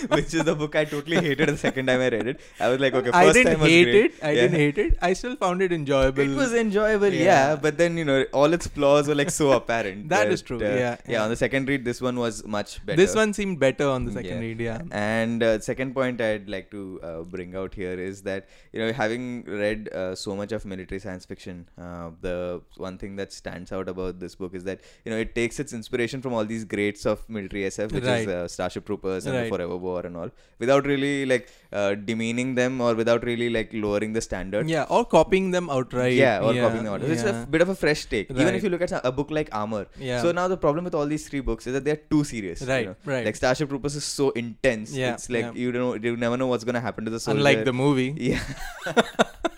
which 0.16 0.32
is 0.34 0.44
the 0.44 0.54
book 0.54 0.74
I 0.76 0.84
totally 0.84 1.16
hated 1.26 1.48
the 1.48 1.56
second 1.56 1.86
time 1.86 2.00
I 2.00 2.08
read 2.08 2.26
it. 2.26 2.40
I 2.60 2.68
was 2.68 2.80
like, 2.80 2.94
okay, 2.94 3.10
first 3.10 3.16
I 3.16 3.32
didn't 3.32 3.52
time 3.52 3.60
was 3.60 3.68
hate 3.70 3.84
great. 3.84 4.04
it. 4.04 4.14
I 4.22 4.30
Yeah. 4.30 4.40
didn't 4.42 4.56
hate 4.64 4.78
it. 4.78 4.98
I 5.02 5.12
still 5.12 5.36
found 5.36 5.62
it 5.62 5.72
enjoyable. 5.72 6.22
It 6.22 6.36
was 6.36 6.52
enjoyable, 6.54 7.12
yeah. 7.12 7.24
Yeah. 7.24 7.56
but 7.56 7.78
then 7.78 7.96
you 7.96 8.04
know 8.04 8.24
all 8.32 8.52
its 8.52 8.66
flaws 8.66 9.08
were 9.08 9.14
like 9.14 9.30
so 9.30 9.52
apparent. 9.52 10.08
That 10.14 10.28
is 10.36 10.42
true, 10.42 10.58
uh, 10.58 10.62
yeah, 10.64 10.76
yeah. 10.78 10.96
yeah. 11.08 11.22
On 11.24 11.30
the 11.30 11.36
second 11.36 11.68
read, 11.68 11.84
this 11.84 12.00
one 12.00 12.18
was 12.18 12.44
much 12.46 12.84
better. 12.86 12.96
This 12.96 13.14
one 13.14 13.32
seemed 13.32 13.58
better 13.60 13.88
on 13.88 14.04
the 14.04 14.12
second 14.12 14.34
Yeah. 14.42 14.46
read. 14.48 14.60
Yeah. 14.60 14.82
And 14.92 15.42
uh, 15.42 15.58
second 15.60 15.94
point 15.94 16.20
I'd 16.20 16.48
like 16.48 16.70
to 16.72 16.82
uh, 17.02 17.20
bring 17.22 17.54
out 17.56 17.74
here 17.74 17.98
is 18.08 18.22
that 18.22 18.48
you 18.72 18.80
know 18.80 18.92
having 18.92 19.44
read 19.64 19.88
uh, 19.92 20.14
so 20.14 20.34
much 20.36 20.52
of 20.52 20.64
military 20.64 21.00
science 21.00 21.24
fiction, 21.24 21.68
uh, 21.78 22.10
the 22.20 22.60
one 22.76 22.98
thing 22.98 23.16
that 23.16 23.32
stands 23.32 23.72
out 23.72 23.88
about 23.88 24.18
this 24.20 24.34
book 24.34 24.54
is 24.54 24.64
that 24.64 24.80
you 25.04 25.10
know 25.12 25.18
it 25.18 25.34
takes 25.34 25.58
its 25.60 25.72
inspiration 25.72 26.20
from 26.22 26.32
all 26.34 26.44
these 26.44 26.64
greats 26.64 27.06
of 27.06 27.28
military 27.28 27.62
SF, 27.64 27.92
which 27.92 28.04
Right. 28.04 28.20
is 28.28 28.28
uh, 28.28 28.48
Starship 28.48 28.84
Troopers 28.86 29.26
and 29.26 29.34
Right. 29.34 29.44
the 29.44 29.48
Forever 29.56 29.76
War 29.76 29.93
and 30.00 30.16
all, 30.16 30.30
without 30.58 30.84
really 30.86 31.26
like 31.26 31.48
uh, 31.72 31.94
demeaning 31.94 32.54
them 32.54 32.80
or 32.80 32.94
without 32.94 33.24
really 33.24 33.50
like 33.50 33.70
lowering 33.72 34.12
the 34.12 34.20
standard. 34.20 34.68
Yeah, 34.68 34.84
or 34.88 35.04
copying 35.04 35.50
them 35.50 35.70
outright. 35.70 36.14
Yeah, 36.14 36.38
or 36.40 36.54
copying 36.54 36.84
them 36.84 36.94
out. 36.94 37.02
It's 37.02 37.22
a 37.22 37.46
bit 37.50 37.60
of 37.62 37.68
a 37.68 37.74
fresh 37.74 38.06
take. 38.06 38.30
Even 38.30 38.54
if 38.54 38.62
you 38.62 38.68
look 38.70 38.82
at 38.82 38.92
a 39.04 39.12
book 39.12 39.30
like 39.30 39.48
Armor. 39.52 39.86
Yeah. 39.98 40.22
So 40.22 40.32
now 40.32 40.48
the 40.48 40.56
problem 40.56 40.84
with 40.84 40.94
all 40.94 41.06
these 41.06 41.28
three 41.28 41.40
books 41.40 41.66
is 41.66 41.72
that 41.74 41.84
they're 41.84 41.96
too 41.96 42.24
serious. 42.24 42.60
you 42.60 42.66
Right, 42.68 42.86
know. 42.86 42.96
right. 43.04 43.24
Like 43.24 43.36
Starship 43.36 43.68
Troopers 43.68 43.94
is 43.96 44.04
so 44.04 44.30
intense. 44.30 44.92
Yeah, 44.92 45.14
It's 45.14 45.30
like 45.30 45.44
yeah. 45.44 45.52
you 45.54 45.72
don't 45.72 46.02
know, 46.02 46.10
you 46.10 46.16
never 46.16 46.36
know 46.36 46.46
what's 46.48 46.64
gonna 46.64 46.80
happen 46.80 47.04
to 47.04 47.10
the 47.10 47.20
soldier. 47.20 47.38
Unlike 47.38 47.64
the 47.64 47.72
movie. 47.72 48.14
Yeah. 48.16 48.40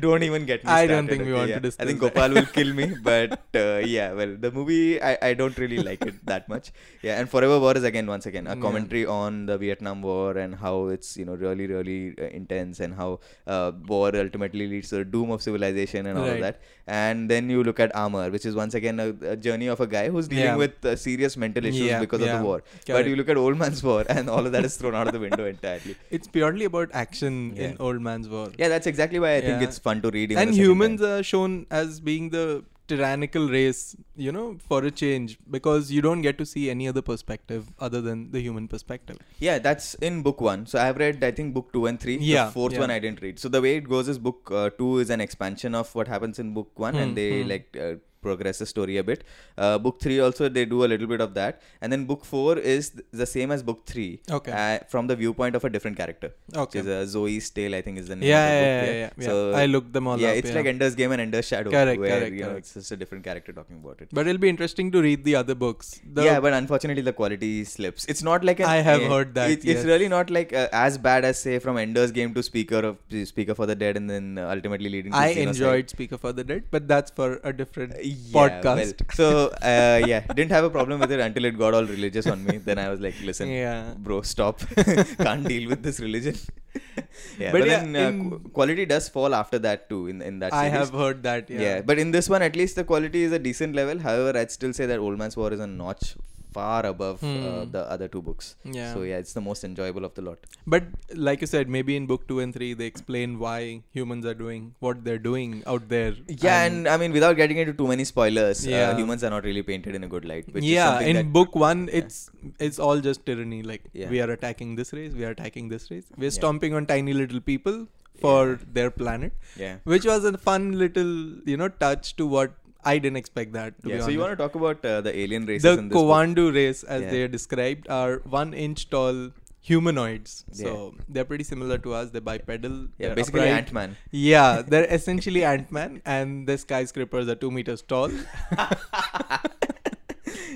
don't 0.00 0.22
even 0.22 0.44
get 0.46 0.64
me 0.64 0.68
started, 0.68 0.84
I 0.84 0.86
don't 0.94 1.08
think 1.08 1.24
we 1.24 1.32
want 1.32 1.46
to 1.46 1.50
yeah. 1.50 1.56
I 1.56 1.58
discuss 1.60 1.86
think 1.86 2.00
that. 2.00 2.14
Gopal 2.14 2.30
will 2.34 2.46
kill 2.46 2.72
me, 2.72 2.86
but 3.02 3.40
uh, 3.54 3.78
yeah, 3.84 4.12
well, 4.12 4.36
the 4.38 4.50
movie 4.50 5.00
I, 5.02 5.18
I 5.22 5.34
don't 5.34 5.56
really 5.58 5.78
like 5.78 6.02
it 6.06 6.14
that 6.26 6.48
much. 6.48 6.72
Yeah, 7.02 7.18
and 7.20 7.28
Forever 7.28 7.58
War 7.58 7.76
is 7.76 7.84
again 7.84 8.06
once 8.06 8.26
again 8.26 8.46
a 8.46 8.54
Yeah. 8.56 8.60
commentary 8.66 9.04
on 9.06 9.46
the 9.46 9.58
Vietnam 9.58 10.02
War 10.02 10.36
and 10.36 10.54
how 10.54 10.86
it's 10.88 11.16
you 11.16 11.24
know 11.24 11.34
really 11.34 11.66
really 11.66 12.14
uh, 12.20 12.24
intense 12.40 12.80
and 12.80 12.94
how 12.94 13.20
uh, 13.46 13.72
war 13.86 14.10
ultimately 14.14 14.66
leads 14.66 14.88
to 14.90 14.96
the 14.96 15.04
doom 15.04 15.30
of 15.30 15.42
civilization 15.42 16.06
and 16.06 16.18
all 16.18 16.28
of 16.28 16.40
that. 16.40 16.60
And 16.86 17.30
then 17.30 17.48
you 17.48 17.62
look 17.62 17.78
at 17.80 17.94
Armor, 17.94 18.28
which 18.30 18.44
is 18.44 18.54
once 18.56 18.74
again 18.74 18.98
a, 18.98 19.08
a 19.34 19.36
journey 19.36 19.68
of 19.68 19.80
a 19.80 19.86
guy 19.86 20.08
who's 20.10 20.26
dealing 20.28 20.44
Yeah. 20.44 20.56
with 20.56 20.84
uh, 20.84 20.96
serious 20.96 21.36
mental 21.36 21.64
issues 21.64 21.80
Yeah, 21.92 22.00
because 22.00 22.20
of 22.20 22.28
the 22.28 22.42
war. 22.44 22.62
But 22.86 23.06
you 23.06 23.14
look 23.16 23.28
at 23.28 23.36
Old 23.36 23.56
Man's 23.56 23.82
War, 23.84 24.04
and 24.08 24.28
all 24.28 24.44
of 24.44 24.52
that 24.52 24.64
is 24.64 24.76
thrown 24.76 24.94
out 24.94 25.06
of 25.06 25.12
the 25.12 25.20
window 25.20 25.44
entirely. 25.54 25.94
It's 26.10 26.26
purely 26.26 26.64
about 26.64 26.90
action 26.92 27.54
Yeah. 27.56 27.68
in 27.68 27.76
Old 27.78 28.00
Man's 28.02 28.28
War. 28.28 28.48
Yeah, 28.58 28.68
that's 28.68 28.88
exactly 28.88 29.20
why 29.20 29.36
I 29.36 29.40
think 29.40 29.61
It's 29.62 29.78
fun 29.78 30.02
to 30.02 30.10
read. 30.10 30.32
And 30.32 30.54
humans 30.54 31.00
time. 31.00 31.10
are 31.10 31.22
shown 31.22 31.66
as 31.70 32.00
being 32.00 32.30
the 32.30 32.64
tyrannical 32.88 33.48
race, 33.48 33.96
you 34.16 34.32
know, 34.32 34.56
for 34.68 34.84
a 34.84 34.90
change 34.90 35.38
because 35.50 35.90
you 35.90 36.02
don't 36.02 36.22
get 36.22 36.38
to 36.38 36.46
see 36.46 36.68
any 36.70 36.88
other 36.88 37.02
perspective 37.02 37.72
other 37.78 38.00
than 38.00 38.30
the 38.32 38.40
human 38.40 38.68
perspective. 38.68 39.18
Yeah, 39.38 39.58
that's 39.58 39.94
in 39.94 40.22
book 40.22 40.40
one. 40.40 40.66
So 40.66 40.78
I've 40.78 40.96
read, 40.96 41.22
I 41.24 41.30
think, 41.30 41.54
book 41.54 41.72
two 41.72 41.86
and 41.86 42.00
three. 42.00 42.18
Yeah, 42.18 42.46
The 42.46 42.52
fourth 42.52 42.74
yeah. 42.74 42.80
one 42.80 42.90
I 42.90 42.98
didn't 42.98 43.22
read. 43.22 43.38
So 43.38 43.48
the 43.48 43.62
way 43.62 43.76
it 43.76 43.88
goes 43.88 44.08
is 44.08 44.18
book 44.18 44.50
uh, 44.50 44.70
two 44.70 44.98
is 44.98 45.10
an 45.10 45.20
expansion 45.20 45.74
of 45.74 45.94
what 45.94 46.08
happens 46.08 46.38
in 46.38 46.54
book 46.54 46.70
one, 46.74 46.94
Hmm, 46.94 47.00
and 47.00 47.16
they 47.16 47.42
hmm. 47.42 47.48
like 47.48 47.76
uh, 47.80 47.94
progress 48.22 48.58
the 48.58 48.66
story 48.66 48.96
a 48.96 49.04
bit. 49.10 49.24
Uh, 49.58 49.78
book 49.78 50.00
three 50.00 50.18
also 50.20 50.48
they 50.48 50.64
do 50.64 50.84
a 50.84 50.88
little 50.92 51.06
bit 51.06 51.20
of 51.20 51.34
that, 51.34 51.62
and 51.80 51.92
then 51.92 52.04
book 52.04 52.24
four 52.24 52.58
is 52.58 52.90
th- 52.90 53.04
the 53.12 53.26
same 53.26 53.50
as 53.50 53.62
book 53.62 53.84
three. 53.86 54.20
Okay. 54.30 54.52
Uh, 54.52 54.84
from 54.88 55.06
the 55.06 55.16
viewpoint 55.16 55.56
of 55.56 55.64
a 55.64 55.70
different 55.70 55.96
character. 55.96 56.32
Okay. 56.54 56.80
Is 56.80 56.86
uh, 56.86 57.04
Zoe's 57.06 57.50
Tale, 57.50 57.74
I 57.74 57.82
think, 57.82 57.98
is 57.98 58.08
the 58.08 58.16
name. 58.16 58.28
Yeah, 58.28 58.46
of 58.46 58.52
the 58.52 58.66
yeah, 58.66 58.84
yeah, 58.84 58.92
yeah, 58.92 59.10
yeah. 59.18 59.26
So 59.26 59.52
I 59.52 59.66
looked 59.66 59.92
them 59.92 60.06
all 60.06 60.18
yeah, 60.18 60.30
up. 60.30 60.36
it's 60.36 60.50
yeah. 60.50 60.56
like 60.56 60.66
Ender's 60.66 60.94
Game 60.94 61.12
and 61.12 61.20
Ender's 61.20 61.46
Shadow. 61.46 61.70
Correct, 61.70 62.00
where, 62.00 62.18
correct, 62.18 62.34
you 62.34 62.40
know, 62.40 62.48
correct. 62.48 62.66
it's 62.66 62.74
just 62.74 62.92
a 62.92 62.96
different 62.96 63.24
character 63.24 63.52
talking 63.52 63.78
about 63.82 64.00
it. 64.00 64.08
but 64.12 64.26
it'll 64.26 64.44
be 64.46 64.48
interesting 64.48 64.90
to 64.92 65.02
read 65.02 65.24
the 65.24 65.36
other 65.36 65.54
books. 65.54 66.00
The 66.12 66.24
yeah, 66.24 66.40
but 66.40 66.52
unfortunately 66.52 67.02
the 67.02 67.12
quality 67.12 67.64
slips. 67.64 68.04
It's 68.06 68.22
not 68.22 68.44
like 68.44 68.60
an, 68.60 68.66
I 68.66 68.76
have 68.76 69.02
eh, 69.02 69.08
heard 69.08 69.34
that, 69.34 69.50
It, 69.50 69.64
yes. 69.64 69.76
It's 69.76 69.86
really 69.86 70.08
not 70.08 70.30
like 70.30 70.52
uh, 70.52 70.68
as 70.72 70.98
bad 70.98 71.24
as 71.24 71.40
say 71.40 71.58
from 71.58 71.76
Ender's 71.76 72.12
Game 72.12 72.34
to 72.34 72.42
Speaker 72.42 72.78
of 72.78 72.98
Speaker 73.24 73.54
for 73.54 73.66
the 73.66 73.74
Dead, 73.74 73.96
and 73.96 74.08
then 74.08 74.38
ultimately 74.38 74.88
leading. 74.88 75.12
to 75.12 75.18
I 75.18 75.28
enjoyed 75.28 75.90
Speaker 75.90 76.18
for 76.18 76.32
the 76.32 76.44
Dead, 76.44 76.64
but 76.70 76.88
that's 76.88 77.10
for 77.10 77.40
a 77.44 77.52
different 77.52 77.92
Uh, 77.94 77.98
yeah, 78.12 78.32
podcast. 78.38 78.94
Well, 79.00 79.10
so 79.20 79.48
uh, 79.72 80.04
yeah, 80.06 80.20
didn't 80.38 80.50
have 80.52 80.64
a 80.64 80.70
problem 80.70 81.00
with 81.00 81.12
it 81.12 81.20
until 81.20 81.44
it 81.44 81.58
got 81.58 81.74
all 81.74 81.84
religious 81.84 82.26
on 82.26 82.44
me. 82.44 82.56
Then 82.58 82.78
I 82.78 82.88
was 82.88 83.00
like, 83.00 83.14
listen, 83.22 83.48
Yeah. 83.48 83.94
bro, 83.98 84.22
stop. 84.22 84.60
Can't 85.18 85.46
deal 85.46 85.68
with 85.68 85.82
this 85.82 86.00
religion. 86.00 86.36
yeah, 87.38 87.52
But 87.52 87.60
but, 87.60 87.66
yeah, 87.68 87.84
then 87.84 88.32
uh, 88.32 88.48
quality 88.58 88.86
does 88.86 89.08
fall 89.08 89.34
after 89.34 89.58
that 89.68 89.88
too. 89.90 90.06
In 90.08 90.22
in 90.22 90.38
that 90.44 90.52
I 90.52 90.64
series. 90.68 90.78
have 90.78 90.90
heard 91.02 91.22
that. 91.24 91.50
Yeah. 91.50 91.60
Yeah. 91.66 91.80
but 91.82 91.98
in 91.98 92.10
this 92.18 92.28
one, 92.28 92.42
at 92.42 92.56
least 92.56 92.76
the 92.76 92.84
quality 92.84 93.22
is 93.24 93.32
a 93.32 93.38
decent 93.38 93.74
level. 93.74 93.98
However, 94.08 94.38
I'd 94.38 94.50
still 94.50 94.72
say 94.72 94.86
that 94.86 94.98
Old 94.98 95.18
Man's 95.18 95.36
War 95.36 95.52
is 95.52 95.60
a 95.60 95.66
notch 95.66 96.14
far 96.58 96.84
above 96.86 97.22
uh, 97.22 97.28
Hmm. 97.32 97.70
the 97.76 97.82
other 97.94 98.08
two 98.14 98.22
books. 98.28 98.56
Yeah. 98.78 98.92
So 98.94 99.02
yeah, 99.10 99.18
it's 99.24 99.32
the 99.38 99.40
most 99.48 99.64
enjoyable 99.68 100.04
of 100.08 100.14
the 100.18 100.22
lot. 100.28 100.38
But 100.66 100.84
like 101.28 101.40
you 101.40 101.46
said, 101.52 101.68
maybe 101.76 101.96
in 102.00 102.06
book 102.12 102.26
two 102.28 102.40
and 102.44 102.52
three 102.56 102.70
they 102.80 102.86
explain 102.92 103.38
why 103.44 103.58
humans 103.98 104.26
are 104.32 104.34
doing 104.42 104.74
what 104.80 105.04
they're 105.04 105.24
doing 105.30 105.62
out 105.66 105.88
there. 105.88 106.14
Yeah, 106.28 106.62
and, 106.64 106.88
I 106.88 106.96
mean, 106.96 107.12
without 107.12 107.36
getting 107.42 107.58
into 107.64 107.72
too 107.72 107.88
many 107.94 108.04
spoilers, 108.12 108.66
uh, 108.66 108.70
Yeah. 108.70 108.96
humans 109.02 109.24
are 109.24 109.30
not 109.36 109.44
really 109.50 109.62
painted 109.72 109.94
in 110.00 110.04
a 110.04 110.12
good 110.16 110.24
light. 110.34 110.52
Which 110.54 110.64
yeah, 110.64 111.00
in 111.00 111.16
that- 111.20 111.32
book 111.38 111.54
one, 111.68 111.88
it's 112.02 112.20
it's 112.68 112.78
all 112.88 113.00
just 113.08 113.24
tyranny. 113.30 113.62
Like 113.72 113.84
Yeah. 114.02 114.10
we 114.14 114.20
are 114.26 114.30
attacking 114.38 114.76
this 114.82 114.92
race, 115.00 115.12
we 115.22 115.24
are 115.30 115.34
attacking 115.38 115.68
this 115.74 115.90
race, 115.94 116.06
we're 116.16 116.24
Yeah. 116.30 116.38
stomping 116.42 116.74
on 116.80 116.86
tiny 116.94 117.12
little 117.24 117.40
people 117.52 117.80
for 118.22 118.40
Yeah. 118.48 118.56
their 118.76 118.90
planet, 119.02 119.32
yeah. 119.60 119.76
which 119.92 120.04
was 120.10 120.24
a 120.30 120.32
fun 120.48 120.66
little 120.82 121.12
you 121.52 121.56
know 121.62 121.68
touch 121.84 122.10
to 122.18 122.26
what 122.34 122.52
I 122.84 122.98
didn't 122.98 123.16
expect 123.16 123.52
that. 123.52 123.74
Yeah. 123.82 123.88
So 123.88 123.94
honest. 123.94 124.10
you 124.12 124.18
want 124.20 124.32
to 124.32 124.36
talk 124.36 124.54
about 124.54 124.84
uh, 124.84 125.00
the 125.00 125.16
alien 125.16 125.46
races 125.46 125.62
the 125.62 125.78
in 125.78 125.88
this 125.88 125.94
book? 125.94 126.04
Covandu 126.06 126.52
race, 126.54 126.82
as 126.84 127.02
Yeah. 127.02 127.10
they 127.10 127.22
are 127.22 127.28
described, 127.28 127.88
are 127.88 128.18
one 128.24 128.52
inch 128.54 128.90
tall 128.90 129.30
humanoids. 129.60 130.44
So 130.52 130.72
Yeah. 130.96 131.04
they're 131.08 131.24
pretty 131.24 131.44
similar 131.44 131.78
to 131.78 131.94
us. 131.94 132.10
They're 132.10 132.20
bipedal. 132.20 132.88
Yeah, 132.98 133.06
they're 133.08 133.14
basically. 133.14 133.48
Ant 133.48 133.72
Man. 133.72 133.96
Yeah, 134.10 134.62
they're 134.66 134.86
essentially 134.98 135.44
Ant 135.44 135.70
Man, 135.70 136.02
and 136.04 136.46
the 136.48 136.58
skyscrapers 136.58 137.28
are 137.28 137.36
two 137.36 137.50
meters 137.50 137.82
tall. 137.82 138.10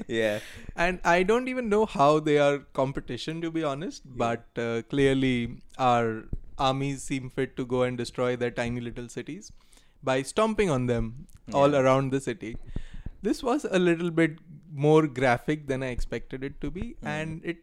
Yeah. 0.08 0.38
and 0.76 1.00
I 1.04 1.22
don't 1.24 1.48
even 1.48 1.68
know 1.68 1.84
how 1.86 2.20
they 2.20 2.38
are 2.38 2.58
competition, 2.74 3.40
to 3.40 3.50
be 3.50 3.64
honest. 3.64 4.02
But 4.04 4.44
uh, 4.56 4.82
clearly, 4.82 5.56
our 5.78 6.24
armies 6.58 7.02
seem 7.02 7.30
fit 7.30 7.56
to 7.56 7.66
go 7.66 7.82
and 7.82 7.98
destroy 7.98 8.36
their 8.36 8.50
tiny 8.50 8.80
little 8.80 9.08
cities 9.08 9.52
by 10.02 10.22
stomping 10.22 10.70
on 10.70 10.86
them 10.86 11.26
all 11.52 11.74
around 11.76 12.10
the 12.10 12.20
city. 12.20 12.56
This 13.22 13.42
was 13.42 13.64
a 13.70 13.78
little 13.78 14.10
bit 14.10 14.38
more 14.72 15.06
graphic 15.06 15.66
than 15.68 15.82
I 15.82 15.86
expected 15.88 16.44
it 16.44 16.60
to 16.60 16.70
be, 16.70 16.82
Mm. 17.02 17.08
and 17.14 17.44
it. 17.44 17.62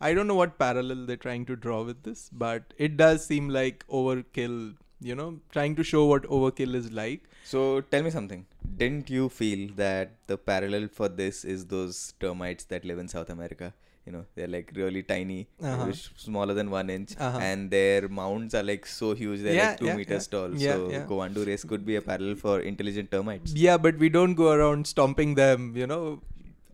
I 0.00 0.12
don't 0.12 0.26
know 0.26 0.34
what 0.34 0.58
parallel 0.58 1.06
they're 1.06 1.16
trying 1.24 1.44
to 1.46 1.56
draw 1.56 1.82
with 1.84 2.02
this, 2.02 2.28
but 2.32 2.74
it 2.78 2.96
does 2.96 3.24
seem 3.26 3.48
like 3.48 3.84
overkill. 3.88 4.74
You 5.00 5.14
know, 5.14 5.40
trying 5.52 5.74
to 5.76 5.84
show 5.84 6.04
what 6.06 6.22
overkill 6.24 6.74
is 6.74 6.90
like. 6.92 7.24
So 7.44 7.80
tell 7.94 8.02
me 8.02 8.10
something. 8.10 8.46
Didn't 8.82 9.10
you 9.10 9.28
feel 9.28 9.68
that 9.76 10.12
the 10.26 10.38
parallel 10.38 10.88
for 10.88 11.08
this 11.08 11.44
is 11.44 11.66
those 11.66 12.14
termites 12.20 12.64
that 12.64 12.84
live 12.84 12.98
in 12.98 13.08
South 13.08 13.28
America? 13.28 13.74
You 14.06 14.12
know 14.12 14.24
they're 14.34 14.52
like 14.56 14.70
really 14.80 15.02
tiny, 15.02 15.38
Uh-huh. 15.62 15.92
smaller 16.24 16.54
than 16.60 16.70
one 16.70 16.90
inch, 16.96 17.14
Uh-huh. 17.18 17.38
and 17.48 17.70
their 17.70 18.08
mounts 18.08 18.54
are 18.54 18.62
like 18.62 18.86
so 18.86 19.14
huge. 19.14 19.40
They're 19.46 19.54
Yeah, 19.60 19.68
like 19.70 19.78
two 19.80 19.86
yeah, 19.86 19.96
meters 19.96 20.28
yeah. 20.30 20.38
tall. 20.38 20.56
So 20.66 21.24
yeah. 21.38 21.44
Race 21.50 21.64
could 21.64 21.86
be 21.86 21.96
a 21.96 22.02
parallel 22.02 22.36
for 22.44 22.60
intelligent 22.60 23.10
termites. 23.10 23.54
Yeah, 23.54 23.76
but 23.88 23.98
we 23.98 24.08
don't 24.20 24.34
go 24.34 24.52
around 24.52 24.86
stomping 24.86 25.34
them, 25.34 25.72
you 25.76 25.86
know, 25.86 26.20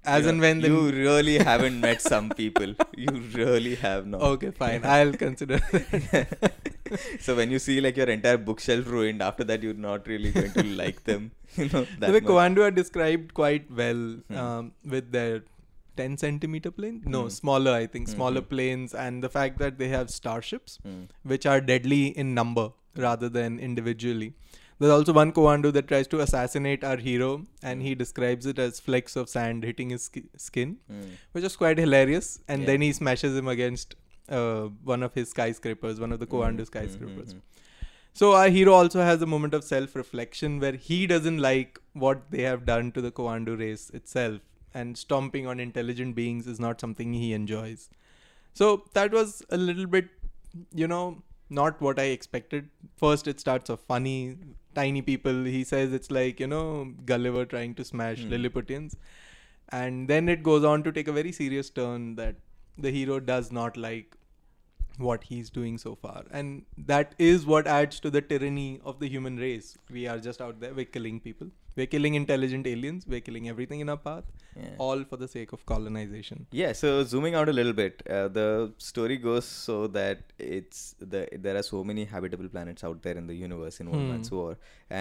as 0.05 0.25
You 0.25 0.31
and 0.31 0.39
know, 0.39 0.43
when 0.49 0.61
you 0.63 0.91
really 0.91 1.39
haven't 1.39 1.79
met 1.81 2.01
some 2.03 2.31
people. 2.31 2.75
You 2.97 3.13
really 3.35 3.75
have 3.77 4.07
not. 4.07 4.23
Okay, 4.23 4.51
fine. 4.51 4.81
I'll 4.85 5.13
consider. 5.13 5.61
so 7.21 7.35
when 7.37 7.51
you 7.51 7.59
see 7.59 7.81
like 7.81 7.97
your 7.97 8.07
entire 8.09 8.39
bookshelf 8.39 8.87
ruined, 8.89 9.23
after 9.23 9.45
that 9.45 9.63
you're 9.63 9.75
not 9.75 10.07
really 10.07 10.33
going 10.33 10.53
to 10.53 10.65
like 10.65 11.05
them. 11.05 11.31
You 11.57 11.69
know 11.73 11.87
the 11.99 12.13
way 12.13 12.21
much. 12.21 12.59
Are 12.65 12.71
described 12.71 13.35
quite 13.35 13.71
well 13.71 14.03
Hmm. 14.29 14.37
um, 14.43 14.73
with 14.95 15.11
their 15.13 15.43
10 16.01 16.17
centimeter 16.25 16.71
plane. 16.81 16.99
No, 17.17 17.23
Hmm. 17.25 17.33
smaller, 17.41 17.73
I 17.83 17.87
think. 17.95 18.09
Hmm, 18.09 18.15
Smaller 18.17 18.41
hmm. 18.45 18.51
planes, 18.55 18.95
and 19.07 19.25
the 19.29 19.33
fact 19.39 19.59
that 19.65 19.79
they 19.83 19.89
have 19.97 20.11
starships, 20.19 20.79
Hmm. 20.89 21.01
which 21.35 21.47
are 21.55 21.61
deadly 21.73 22.03
in 22.25 22.35
number 22.43 22.67
rather 23.07 23.29
than 23.39 23.59
individually. 23.71 24.31
There's 24.83 24.93
also 24.93 25.13
one 25.17 25.31
Covandu 25.37 25.71
that 25.77 25.89
tries 25.89 26.07
to 26.13 26.21
assassinate 26.25 26.85
our 26.91 27.01
hero, 27.07 27.31
and 27.71 27.83
he 27.87 27.91
describes 28.03 28.47
it 28.53 28.59
as 28.67 28.79
flecks 28.85 29.17
of 29.23 29.29
sand 29.33 29.67
hitting 29.71 29.91
his 29.95 30.05
ski- 30.11 30.29
skin, 30.45 30.71
Hmm. 30.93 31.03
which 31.37 31.45
is 31.49 31.57
quite 31.65 31.83
hilarious. 31.87 32.31
And 32.49 32.63
Yeah. 32.63 32.69
then 32.71 32.85
he 32.87 32.93
smashes 33.01 33.37
him 33.43 33.49
against 33.57 33.97
uh, 34.39 34.69
one 34.89 35.03
of 35.05 35.15
his 35.19 35.31
skyscrapers, 35.35 36.01
one 36.03 36.13
of 36.17 36.21
the 36.23 36.27
Covandu 36.33 36.59
Mhm, 36.65 36.67
mhm, 36.67 36.67
skyscrapers. 36.73 37.31
mhm. 37.35 37.41
So 38.21 38.29
our 38.41 38.49
hero 38.57 38.75
also 38.75 39.01
has 39.07 39.23
a 39.25 39.27
moment 39.33 39.55
of 39.59 39.65
self-reflection 39.71 40.61
where 40.65 40.77
he 40.89 40.99
doesn't 41.13 41.39
like 41.45 41.81
what 42.05 42.21
they 42.35 42.43
have 42.43 42.65
done 42.69 42.93
to 42.99 43.03
the 43.07 43.11
Covandu 43.17 43.57
race 43.63 43.91
itself, 44.01 44.41
and 44.75 44.97
stomping 44.97 45.47
on 45.47 45.61
intelligent 45.61 46.15
beings 46.15 46.47
is 46.47 46.61
not 46.61 46.81
something 46.81 47.13
he 47.13 47.33
enjoys. 47.33 47.89
So 48.55 48.85
that 48.95 49.13
was 49.13 49.43
a 49.51 49.57
little 49.57 49.87
bit, 49.87 50.09
you 50.75 50.87
know, 50.89 51.23
not 51.49 51.81
what 51.81 51.99
I 51.99 52.05
expected. 52.05 52.69
First, 52.97 53.27
it 53.27 53.41
starts 53.41 53.71
off 53.71 53.81
funny, 53.89 54.37
tiny 54.75 55.03
people. 55.03 55.45
He 55.45 55.65
says 55.65 55.93
it's 55.93 56.11
like 56.11 56.41
you 56.41 56.47
know 56.47 56.93
Gulliver 57.05 57.45
trying 57.45 57.75
to 57.77 57.85
smash 57.85 58.21
Hmm. 58.21 58.31
Lilliputians, 58.31 58.97
and 59.71 60.09
then 60.09 60.29
it 60.29 60.43
goes 60.43 60.65
on 60.65 60.83
to 60.85 60.93
take 60.93 61.09
a 61.09 61.13
very 61.13 61.33
serious 61.33 61.71
turn 61.71 62.15
that 62.17 62.37
the 62.79 62.91
hero 62.91 63.21
does 63.21 63.53
not 63.53 63.77
like 63.77 64.17
what 64.99 65.25
he's 65.25 65.49
doing 65.51 65.79
so 65.79 65.95
far 65.95 66.25
and 66.31 66.65
that 66.77 67.15
is 67.19 67.47
what 67.47 67.67
adds 67.67 68.01
to 68.01 68.11
the 68.11 68.21
tyranny 68.21 68.81
of 68.85 68.99
the 69.01 69.09
human 69.09 69.37
race 69.39 69.79
we 69.91 70.07
are 70.07 70.19
just 70.19 70.43
out 70.43 70.61
there 70.61 70.75
we're 70.75 70.85
killing 70.85 71.19
people 71.19 71.49
we're 71.77 71.87
killing 71.95 72.15
intelligent 72.23 72.67
aliens 72.67 73.07
we're 73.07 73.21
killing 73.29 73.49
everything 73.55 73.81
in 73.87 73.89
our 73.95 74.03
path 74.11 74.25
Yeah. 74.61 74.71
all 74.85 75.01
for 75.11 75.17
the 75.23 75.27
sake 75.35 75.51
of 75.57 75.61
colonization 75.71 76.39
Yeah, 76.61 76.73
so 76.79 76.89
zooming 77.11 77.35
out 77.41 77.49
a 77.53 77.53
little 77.59 77.73
bit, 77.81 78.03
uh, 78.15 78.27
the 78.39 78.47
story 78.87 79.17
goes 79.27 79.45
so 79.67 79.75
that 79.99 80.19
it's 80.57 80.81
the 81.13 81.21
there 81.45 81.57
are 81.61 81.63
so 81.69 81.83
many 81.91 82.05
habitable 82.15 82.49
planets 82.55 82.83
out 82.89 82.99
there 83.05 83.17
in 83.21 83.27
the 83.31 83.37
universe 83.43 83.77
in 83.83 83.91
One 83.93 84.01
Hmm. 84.01 84.09
Man's 84.11 84.31
War, 84.39 84.51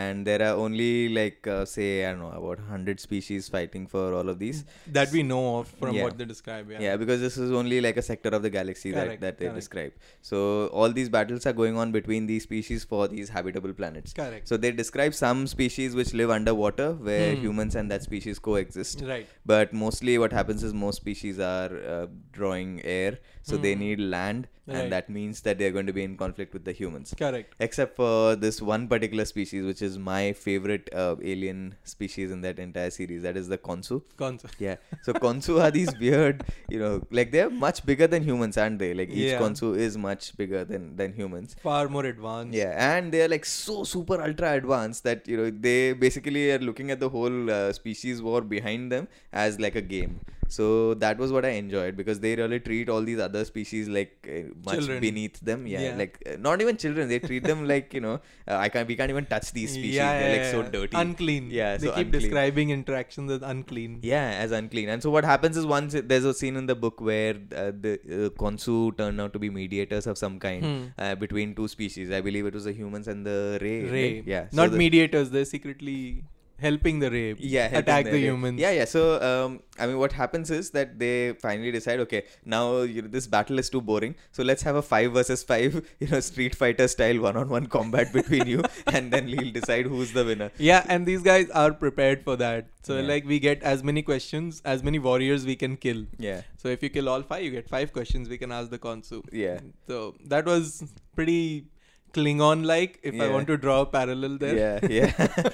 and 0.01 0.27
there 0.29 0.41
are 0.47 0.53
only 0.65 0.91
like 1.17 1.47
uh, 1.55 1.65
say 1.73 1.87
I 2.05 2.11
don't 2.11 2.21
know 2.25 2.31
about 2.41 2.59
hundred 2.73 2.99
species 3.05 3.49
fighting 3.55 3.87
for 3.95 4.03
all 4.19 4.29
of 4.33 4.37
these. 4.43 4.59
that 4.99 5.11
we 5.17 5.23
know 5.31 5.41
of 5.59 5.67
from 5.81 5.95
Yeah. 5.97 6.03
what 6.05 6.17
they 6.21 6.27
describe 6.33 6.69
yeah, 6.75 6.83
Yeah, 6.87 6.95
because 7.05 7.19
this 7.25 7.37
is 7.47 7.51
only 7.63 7.81
like 7.87 7.97
a 8.03 8.05
sector 8.11 8.29
of 8.39 8.43
the 8.47 8.53
galaxy 8.59 8.91
that, 8.91 9.05
Correct, 9.07 9.21
that 9.25 9.37
they 9.39 9.45
correct. 9.47 9.59
describe. 9.63 9.93
So 10.31 10.43
all 10.83 10.91
these 10.99 11.09
battles 11.17 11.45
are 11.53 11.55
going 11.63 11.77
on 11.85 11.91
between 11.99 12.27
these 12.33 12.43
species 12.49 12.83
for 12.93 13.01
these 13.15 13.29
habitable 13.39 13.73
planets. 13.81 14.13
correct 14.21 14.47
So 14.53 14.57
they 14.67 14.71
describe 14.83 15.15
some 15.23 15.43
species 15.57 15.95
which 16.01 16.13
live 16.23 16.29
underwater 16.59 16.93
where 17.03 17.35
Hmm. 17.35 17.41
humans 17.41 17.75
and 17.75 17.91
that 17.91 18.03
species 18.03 18.39
coexist. 18.39 19.01
right 19.07 19.27
But 19.45 19.73
mostly 19.73 20.17
what 20.17 20.31
happens 20.31 20.63
is 20.63 20.73
most 20.73 20.97
species 20.97 21.39
are 21.39 21.77
uh, 21.95 22.07
drawing 22.31 22.81
air, 22.83 23.19
so 23.43 23.57
they 23.57 23.75
Hmm. 23.75 23.79
need 23.79 23.99
land, 23.99 24.47
Right. 24.69 24.77
and 24.83 24.91
that 24.93 25.09
means 25.09 25.41
that 25.41 25.57
they're 25.59 25.71
going 25.71 25.87
to 25.87 25.93
be 25.93 26.03
in 26.03 26.15
conflict 26.17 26.53
with 26.53 26.63
the 26.65 26.71
humans. 26.71 27.13
correct 27.17 27.55
Except 27.59 27.95
for 27.95 28.35
this 28.35 28.61
one 28.61 28.87
particular 28.87 29.25
species, 29.25 29.65
which 29.65 29.81
is 29.81 29.97
my 29.97 30.33
favorite 30.33 30.89
uh, 30.93 31.15
alien 31.23 31.75
species 31.83 32.31
in 32.31 32.41
that 32.41 32.59
entire 32.59 32.89
series, 32.89 33.23
that 33.23 33.35
is 33.37 33.47
the 33.47 33.57
Konsu. 33.57 34.01
Konsu. 34.17 34.49
Yeah. 34.59 34.75
So 35.03 35.13
Konsu 35.13 35.61
are 35.63 35.71
these 35.71 35.89
weird, 35.99 36.43
you 36.69 36.79
know, 36.79 36.93
like 37.11 37.31
they're 37.31 37.49
much 37.49 37.85
bigger 37.85 38.07
than 38.07 38.23
humans, 38.23 38.57
aren't 38.57 38.79
they? 38.79 38.93
Like 38.93 39.09
each 39.09 39.31
Yeah. 39.31 39.39
Konsu 39.39 39.75
is 39.77 39.97
much 39.97 40.35
bigger 40.37 40.63
than 40.73 40.95
than 40.95 41.13
humans. 41.13 41.55
far 41.63 41.87
more 41.89 42.05
advanced 42.05 42.55
Yeah, 42.61 42.73
and 42.95 43.11
they're 43.13 43.27
like 43.35 43.45
so 43.45 43.83
super 43.83 44.21
ultra 44.29 44.53
advanced 44.61 45.03
that 45.09 45.27
you 45.27 45.37
know 45.37 45.49
they 45.67 45.93
basically 45.93 46.43
are 46.51 46.59
looking 46.59 46.91
at 46.91 46.99
the 46.99 47.09
whole 47.09 47.49
uh, 47.59 47.71
species 47.73 48.21
war 48.21 48.41
behind 48.41 48.91
them 48.91 49.07
as 49.45 49.59
like 49.67 49.75
a 49.75 49.81
game. 49.95 50.19
So 50.57 50.65
that 51.03 51.17
was 51.23 51.31
what 51.31 51.45
I 51.45 51.49
enjoyed 51.63 51.95
because 51.95 52.19
they 52.19 52.35
really 52.35 52.59
treat 52.59 52.89
all 52.89 53.01
these 53.09 53.19
other 53.25 53.45
species 53.45 53.87
like 53.97 54.13
uh, 54.27 54.39
much 54.65 54.75
Children. 54.75 54.99
beneath 55.01 55.39
them. 55.49 55.67
Yeah, 55.67 55.81
Yeah. 55.81 55.95
like 56.01 56.15
uh, 56.29 56.37
not 56.47 56.61
even 56.65 56.77
children. 56.83 57.07
They 57.13 57.19
treat 57.19 57.43
them 57.51 57.67
like 57.73 57.93
you 57.93 58.01
know 58.05 58.15
uh, 58.47 58.55
I 58.65 58.69
can't 58.69 58.87
we 58.87 58.95
can't 59.01 59.11
even 59.15 59.27
touch 59.33 59.51
these 59.57 59.73
species. 59.73 59.95
yeah, 59.95 60.13
they're 60.19 60.35
yeah, 60.35 60.41
like 60.41 60.51
so 60.51 60.71
dirty. 60.77 60.97
unclean 61.03 61.51
Yeah, 61.59 61.77
they 61.77 61.87
so 61.87 61.93
keep 61.93 62.07
unclean. 62.07 62.21
describing 62.23 62.69
interactions 62.77 63.31
as 63.37 63.41
unclean 63.53 63.99
Yeah, 64.01 64.27
as 64.45 64.51
unclean. 64.61 64.89
And 64.89 65.03
so 65.07 65.11
what 65.17 65.23
happens 65.33 65.55
is 65.63 65.67
once 65.75 65.93
it- 66.01 66.09
there's 66.13 66.25
a 66.25 66.33
scene 66.41 66.55
in 66.63 66.65
the 66.73 66.75
book 66.87 66.99
where 67.11 67.35
uh, 67.55 67.71
the 67.85 67.93
uh, 68.17 68.29
Konsu 68.43 68.97
turned 68.97 69.21
out 69.21 69.33
to 69.33 69.39
be 69.45 69.51
mediators 69.61 70.07
of 70.07 70.17
some 70.25 70.39
kind 70.47 70.65
Hmm. 70.65 70.83
uh, 70.97 71.13
between 71.25 71.53
two 71.61 71.67
species. 71.67 72.11
I 72.11 72.21
believe 72.31 72.45
it 72.53 72.53
was 72.61 72.63
the 72.71 72.73
humans 72.81 73.07
and 73.07 73.25
the 73.31 73.37
Rraey. 73.61 73.83
Rraey 73.93 74.15
right? 74.15 74.27
Yeah. 74.35 74.47
not 74.51 74.65
so 74.67 74.71
the- 74.71 74.77
mediators 74.85 75.29
they're 75.29 75.45
secretly 75.53 76.23
helping 76.65 76.99
the 76.99 77.09
Rraey 77.09 77.35
yeah 77.39 77.67
helping 77.67 77.79
attack 77.79 78.05
the 78.05 78.11
Rraey. 78.11 78.21
humans 78.29 78.59
yeah 78.63 78.71
yeah 78.79 78.85
so 78.85 79.01
um 79.29 79.59
i 79.77 79.87
mean 79.87 79.97
what 80.03 80.13
happens 80.13 80.51
is 80.57 80.71
that 80.71 80.97
they 81.03 81.33
finally 81.43 81.71
decide 81.71 81.99
okay 82.05 82.23
now 82.45 82.81
you 82.81 83.01
know, 83.01 83.07
this 83.07 83.27
battle 83.27 83.59
is 83.63 83.69
too 83.69 83.81
boring 83.81 84.15
so 84.31 84.43
let's 84.43 84.63
have 84.63 84.75
a 84.75 84.81
5 84.81 85.11
versus 85.13 85.43
5 85.43 85.79
you 85.99 86.07
know 86.07 86.19
street 86.19 86.55
fighter 86.55 86.87
style 86.87 87.19
one-on-one 87.27 87.67
combat 87.77 88.11
between 88.19 88.47
you 88.47 88.61
and 88.87 89.11
then 89.13 89.25
we'll 89.33 89.51
decide 89.51 89.85
who's 89.85 90.11
the 90.13 90.25
winner 90.31 90.51
Yeah, 90.57 90.85
and 90.87 91.05
these 91.05 91.23
guys 91.23 91.49
are 91.51 91.71
prepared 91.73 92.23
for 92.23 92.35
that. 92.37 92.67
So 92.87 92.95
Yeah. 92.97 93.07
like 93.13 93.25
we 93.25 93.39
get 93.39 93.63
as 93.63 93.83
many 93.89 94.01
questions, 94.01 94.61
as 94.73 94.83
many 94.83 94.99
warriors 94.99 95.45
we 95.45 95.55
can 95.55 95.75
kill. 95.77 96.05
yeah 96.17 96.41
So 96.57 96.69
if 96.75 96.83
you 96.83 96.89
kill 96.89 97.09
all 97.09 97.21
five, 97.31 97.43
you 97.43 97.51
get 97.51 97.69
five 97.69 97.93
questions 97.97 98.29
we 98.29 98.37
can 98.37 98.51
ask 98.51 98.69
the 98.75 98.79
Konsu. 98.85 99.19
yeah 99.31 99.59
So 99.87 100.15
that 100.33 100.45
was 100.45 100.83
pretty 101.15 101.65
Klingon 102.13 102.65
like, 102.65 102.99
if 103.03 103.19
I 103.19 103.29
want 103.29 103.47
to 103.47 103.57
draw 103.57 103.81
a 103.81 103.85
parallel 103.85 104.37
there. 104.37 104.55
Yeah, 104.55 104.87
yeah. 104.89 105.27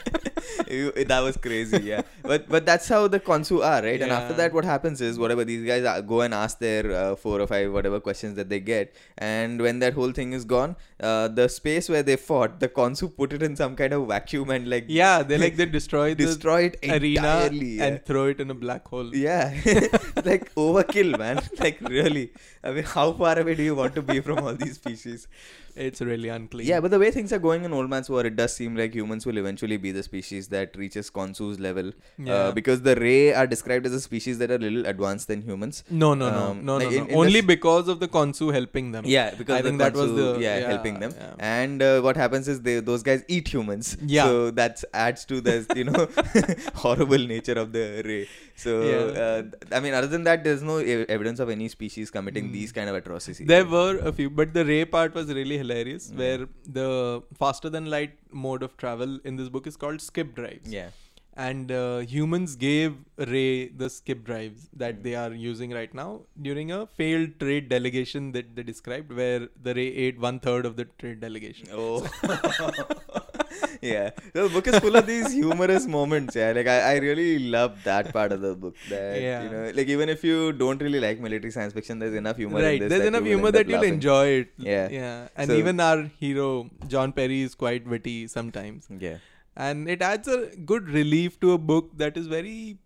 That 0.67 1.21
was 1.23 1.37
crazy, 1.37 1.79
yeah. 1.83 2.01
But 2.21 2.47
but 2.49 2.65
that's 2.65 2.87
how 2.87 3.07
the 3.07 3.19
Konsu 3.19 3.63
are, 3.63 3.81
right? 3.81 4.01
And 4.01 4.11
after 4.11 4.33
that, 4.35 4.53
what 4.53 4.65
happens 4.65 5.01
is 5.01 5.17
whatever 5.19 5.43
these 5.43 5.65
guys 5.65 5.85
are, 5.85 6.01
go 6.01 6.21
and 6.21 6.33
ask 6.33 6.59
their 6.59 6.91
uh, 6.91 7.15
four 7.15 7.39
or 7.41 7.47
five 7.47 7.71
whatever 7.71 7.99
questions 7.99 8.35
that 8.35 8.49
they 8.49 8.59
get, 8.59 8.95
and 9.17 9.61
when 9.61 9.79
that 9.79 9.93
whole 9.93 10.11
thing 10.11 10.33
is 10.33 10.45
gone, 10.45 10.75
uh, 10.99 11.27
the 11.27 11.47
space 11.47 11.89
where 11.89 12.03
they 12.03 12.15
fought, 12.15 12.59
the 12.59 12.69
Konsu 12.69 13.15
put 13.15 13.33
it 13.33 13.43
in 13.43 13.55
some 13.55 13.75
kind 13.75 13.93
of 13.93 14.07
vacuum 14.07 14.49
and 14.49 14.69
like 14.69 14.85
Yeah, 14.87 15.23
they 15.23 15.37
like 15.37 15.55
they 15.55 15.65
destroy 15.65 16.13
destroy 16.13 16.63
it 16.63 16.77
arena 16.83 17.19
entirely. 17.19 17.65
yeah. 17.77 17.85
and 17.85 18.05
throw 18.05 18.25
it 18.25 18.39
in 18.39 18.49
a 18.49 18.55
black 18.65 18.87
hole. 18.87 19.15
Yeah, 19.15 19.53
like 20.25 20.53
overkill, 20.55 21.17
man. 21.17 21.41
Like 21.59 21.79
really, 21.81 22.31
I 22.63 22.71
mean, 22.71 22.83
how 22.83 23.11
far 23.13 23.37
away 23.39 23.55
do 23.55 23.63
you 23.63 23.75
want 23.75 23.95
to 23.95 24.01
be 24.01 24.19
from 24.19 24.39
all 24.39 24.53
these 24.55 24.75
species? 24.75 25.27
It's 25.75 25.99
really 26.01 26.29
unclean. 26.29 26.67
Yeah, 26.67 26.79
but 26.79 26.91
the 26.91 26.97
way 26.99 27.11
things 27.11 27.33
are 27.33 27.39
going 27.39 27.65
in 27.65 27.73
Old 27.73 27.89
Man's 27.89 28.09
War, 28.09 28.25
it 28.25 28.35
does 28.35 28.55
seem 28.55 28.75
like 28.77 28.93
humans 28.93 29.25
will 29.25 29.37
eventually 29.37 29.77
be 29.77 29.91
the 29.91 30.03
species 30.03 30.47
that 30.49 30.75
reaches 30.77 31.09
Konsu's 31.11 31.59
level. 31.59 31.91
Yeah. 32.17 32.33
Uh, 32.33 32.51
because 32.53 32.81
the 32.81 32.95
Rraey 32.95 33.35
are 33.37 33.45
described 33.45 33.85
as 33.85 33.93
a 33.93 33.99
species 33.99 34.37
that 34.39 34.51
are 34.51 34.55
a 34.55 34.57
little 34.59 34.85
advanced 34.85 35.27
than 35.27 35.41
humans. 35.41 35.83
no, 35.89 36.13
no, 36.13 36.29
no, 36.31 36.37
um, 36.51 36.65
no, 36.65 36.77
like 36.77 36.91
no, 36.91 36.97
no. 36.99 37.05
in 37.07 37.15
Only 37.15 37.41
this- 37.41 37.45
because 37.47 37.87
of 37.89 37.99
the 37.99 38.07
Konsu 38.07 38.53
helping 38.53 38.91
them. 38.93 39.03
Yeah, 39.05 39.31
because 39.35 39.55
I 39.57 39.61
the 39.61 39.69
think 39.69 39.79
that 39.79 39.93
was 39.93 40.11
the- 40.13 40.37
yeah, 40.39 40.59
yeah, 40.59 40.67
helping 40.69 40.99
them. 41.01 41.13
yeah. 41.17 41.33
And 41.39 41.81
uh, 41.81 41.99
what 42.01 42.15
happens 42.15 42.47
is 42.47 42.61
they 42.61 42.79
those 42.79 43.03
guys 43.03 43.23
eat 43.27 43.47
humans. 43.49 43.97
Yeah. 44.05 44.23
So 44.25 44.51
that 44.51 44.81
adds 44.93 45.25
to 45.25 45.41
the 45.41 45.57
you 45.75 45.83
know 45.91 46.07
horrible 46.75 47.17
nature 47.35 47.53
of 47.65 47.71
the 47.73 47.85
Rraey. 48.05 48.27
So 48.55 48.81
uh, 49.25 49.43
I 49.75 49.79
mean, 49.81 49.93
other 49.93 50.07
than 50.07 50.23
that, 50.23 50.43
there's 50.43 50.63
no 50.63 50.77
evidence 50.77 51.39
of 51.39 51.49
any 51.49 51.67
species 51.67 52.09
committing 52.11 52.45
Mm. 52.49 52.53
these 52.53 52.71
kind 52.71 52.89
of 52.89 52.95
atrocities. 52.95 53.47
There 53.47 53.65
were 53.65 53.97
a 53.99 54.11
few, 54.13 54.29
but 54.29 54.53
the 54.53 54.63
Rraey 54.63 54.89
part 54.89 55.13
was 55.15 55.33
really 55.33 55.57
hilarious. 55.65 56.11
Yeah. 56.11 56.19
Where 56.21 56.47
the 56.81 56.89
faster 57.45 57.69
than 57.77 57.89
light 57.97 58.13
mode 58.45 58.63
of 58.69 58.77
travel 58.77 59.19
in 59.23 59.35
this 59.41 59.49
book 59.57 59.67
is 59.73 59.77
called 59.85 60.01
skip 60.11 60.35
drives. 60.43 60.71
yeah. 60.81 60.89
And 61.43 61.69
uh, 61.69 61.97
humans 62.11 62.51
gave 62.55 62.93
Rraey 63.29 63.77
the 63.77 63.89
skip 63.89 64.23
drives 64.27 64.69
that 64.81 65.03
they 65.03 65.15
are 65.21 65.33
using 65.33 65.71
right 65.77 65.93
now 65.93 66.21
during 66.41 66.71
a 66.71 66.77
failed 66.99 67.33
trade 67.41 67.67
delegation 67.67 68.31
that 68.31 68.55
they 68.55 68.63
described, 68.63 69.11
where 69.11 69.49
the 69.61 69.73
Rraey 69.73 69.97
ate 70.05 70.17
one 70.17 70.39
third 70.39 70.65
of 70.65 70.77
the 70.77 70.85
trade 70.97 71.19
delegation. 71.19 71.67
Oh. 71.73 72.07
yeah. 73.81 74.09
The 74.33 74.47
book 74.49 74.67
is 74.67 74.79
full 74.79 74.95
of 74.95 75.05
these 75.05 75.31
humorous 75.31 75.85
moments. 75.87 76.35
Yeah. 76.35 76.51
Like 76.57 76.67
I, 76.67 76.77
I 76.93 76.95
really 76.97 77.39
love 77.39 77.77
that 77.83 78.11
part 78.13 78.31
of 78.31 78.41
the 78.41 78.55
book. 78.55 78.75
That 78.89 79.21
Yeah. 79.21 79.43
you 79.43 79.49
know, 79.49 79.71
like 79.75 79.87
even 79.87 80.09
if 80.09 80.23
you 80.23 80.51
don't 80.53 80.81
really 80.81 80.99
like 80.99 81.19
military 81.19 81.51
science 81.51 81.73
fiction, 81.73 81.99
there's 81.99 82.13
enough 82.15 82.37
humor. 82.37 82.59
in 82.59 82.65
right, 82.65 82.89
there's 82.89 83.05
enough 83.05 83.23
humor 83.23 83.51
that 83.51 83.67
you'll 83.67 83.77
laughing. 83.79 83.93
enjoy 83.95 84.25
it. 84.41 84.49
Yeah. 84.57 84.89
yeah, 84.89 85.27
and 85.35 85.49
So- 85.49 85.55
even 85.57 85.79
our 85.79 86.03
hero 86.19 86.69
John 86.87 87.13
Perry 87.13 87.41
is 87.41 87.55
quite 87.55 87.87
witty 87.95 88.17
sometimes. 88.27 88.87
Yeah. 89.07 89.17
and 89.65 89.89
it 89.91 90.01
adds 90.01 90.27
a 90.27 90.37
good 90.69 90.89
relief 90.95 91.35
to 91.43 91.51
a 91.53 91.57
book 91.57 91.91
that 91.99 92.17
is 92.21 92.25
very 92.27 92.77